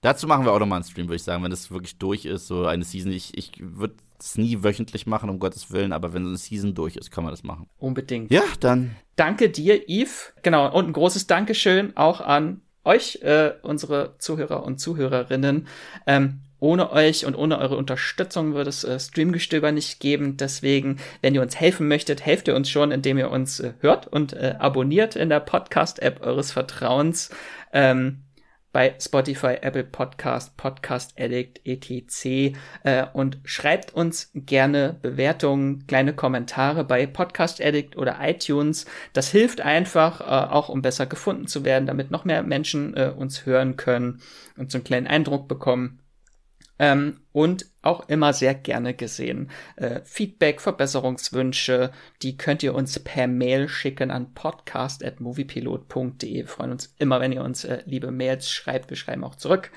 [0.01, 2.25] Dazu machen wir auch noch mal einen Stream, würde ich sagen, wenn das wirklich durch
[2.25, 3.11] ist, so eine Season.
[3.11, 6.73] Ich, ich würde es nie wöchentlich machen, um Gottes Willen, aber wenn so eine Season
[6.73, 7.67] durch ist, kann man das machen.
[7.77, 8.31] Unbedingt.
[8.31, 8.95] Ja, dann.
[9.15, 10.33] Danke dir, Yves.
[10.43, 15.67] Genau, und ein großes Dankeschön auch an euch, äh, unsere Zuhörer und Zuhörerinnen.
[16.07, 20.37] Ähm, ohne euch und ohne eure Unterstützung würde es äh, Streamgestöber nicht geben.
[20.37, 24.07] Deswegen, wenn ihr uns helfen möchtet, helft ihr uns schon, indem ihr uns äh, hört
[24.07, 27.31] und äh, abonniert in der Podcast-App eures Vertrauens.
[27.73, 28.21] Ähm,
[28.71, 32.57] bei Spotify, Apple Podcast, Podcast Addict, etc.
[32.83, 38.85] Äh, und schreibt uns gerne Bewertungen, kleine Kommentare bei Podcast Addict oder iTunes.
[39.13, 43.13] Das hilft einfach, äh, auch um besser gefunden zu werden, damit noch mehr Menschen äh,
[43.15, 44.21] uns hören können
[44.57, 46.00] und so einen kleinen Eindruck bekommen,
[46.81, 49.51] ähm, und auch immer sehr gerne gesehen.
[49.75, 51.91] Äh, Feedback, Verbesserungswünsche,
[52.23, 56.47] die könnt ihr uns per Mail schicken an podcast.moviepilot.de.
[56.47, 58.89] Freuen uns immer, wenn ihr uns äh, liebe Mails schreibt.
[58.89, 59.69] Wir schreiben auch zurück.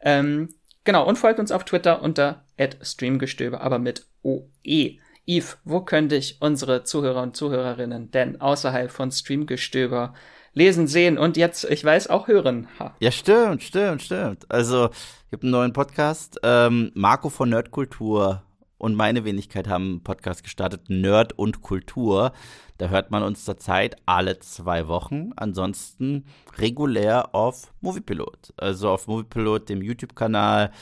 [0.00, 0.48] Ähm,
[0.82, 2.44] genau, und folgt uns auf Twitter unter
[2.82, 4.98] streamgestöbe, aber mit OE.
[5.26, 10.14] Yves, wo könnte ich unsere Zuhörer und Zuhörerinnen denn außerhalb von Streamgestöber
[10.52, 12.66] lesen, sehen und jetzt, ich weiß, auch hören?
[12.80, 12.96] Ha.
[12.98, 14.50] Ja, stimmt, stimmt, stimmt.
[14.50, 14.90] Also,
[15.30, 16.40] ich habe einen neuen Podcast.
[16.42, 18.42] Ähm, Marco von Nerdkultur
[18.78, 22.32] und meine Wenigkeit haben einen Podcast gestartet, Nerd und Kultur.
[22.78, 25.30] Da hört man uns zurzeit alle zwei Wochen.
[25.36, 26.24] Ansonsten
[26.58, 28.54] regulär auf Moviepilot.
[28.56, 30.72] Also auf Moviepilot, dem YouTube-Kanal,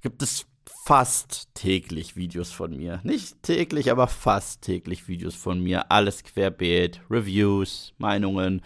[0.00, 0.46] gibt es
[0.84, 3.00] fast täglich Videos von mir.
[3.02, 5.90] Nicht täglich, aber fast täglich Videos von mir.
[5.90, 8.62] Alles querbeet, Reviews, Meinungen,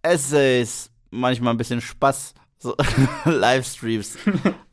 [0.00, 2.32] Essays, manchmal ein bisschen Spaß
[2.62, 2.76] so,
[3.24, 4.18] Livestreams,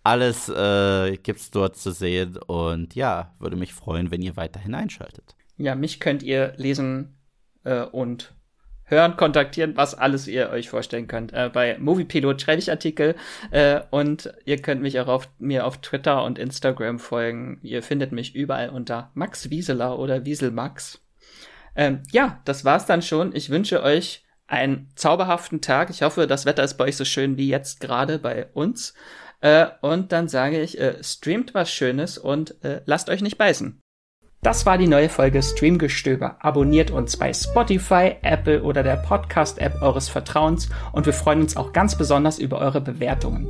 [0.03, 5.35] alles äh, gibt's dort zu sehen und ja, würde mich freuen, wenn ihr weiterhin einschaltet.
[5.57, 7.17] Ja, mich könnt ihr lesen
[7.63, 8.33] äh, und
[8.85, 11.33] hören, kontaktieren, was alles ihr euch vorstellen könnt.
[11.33, 13.15] Äh, bei Moviepilot schreibe ich Artikel
[13.51, 17.59] äh, und ihr könnt mich auch auf, mir auf Twitter und Instagram folgen.
[17.61, 21.01] Ihr findet mich überall unter Max Wieseler oder Wieselmax.
[21.75, 23.35] Ähm, ja, das war's dann schon.
[23.35, 25.89] Ich wünsche euch einen zauberhaften Tag.
[25.89, 28.93] Ich hoffe, das Wetter ist bei euch so schön wie jetzt gerade bei uns.
[29.41, 33.79] Äh, und dann sage ich, äh, streamt was Schönes und äh, lasst euch nicht beißen.
[34.41, 36.37] Das war die neue Folge Streamgestöber.
[36.39, 41.73] Abonniert uns bei Spotify, Apple oder der Podcast-App eures Vertrauens und wir freuen uns auch
[41.73, 43.49] ganz besonders über eure Bewertungen.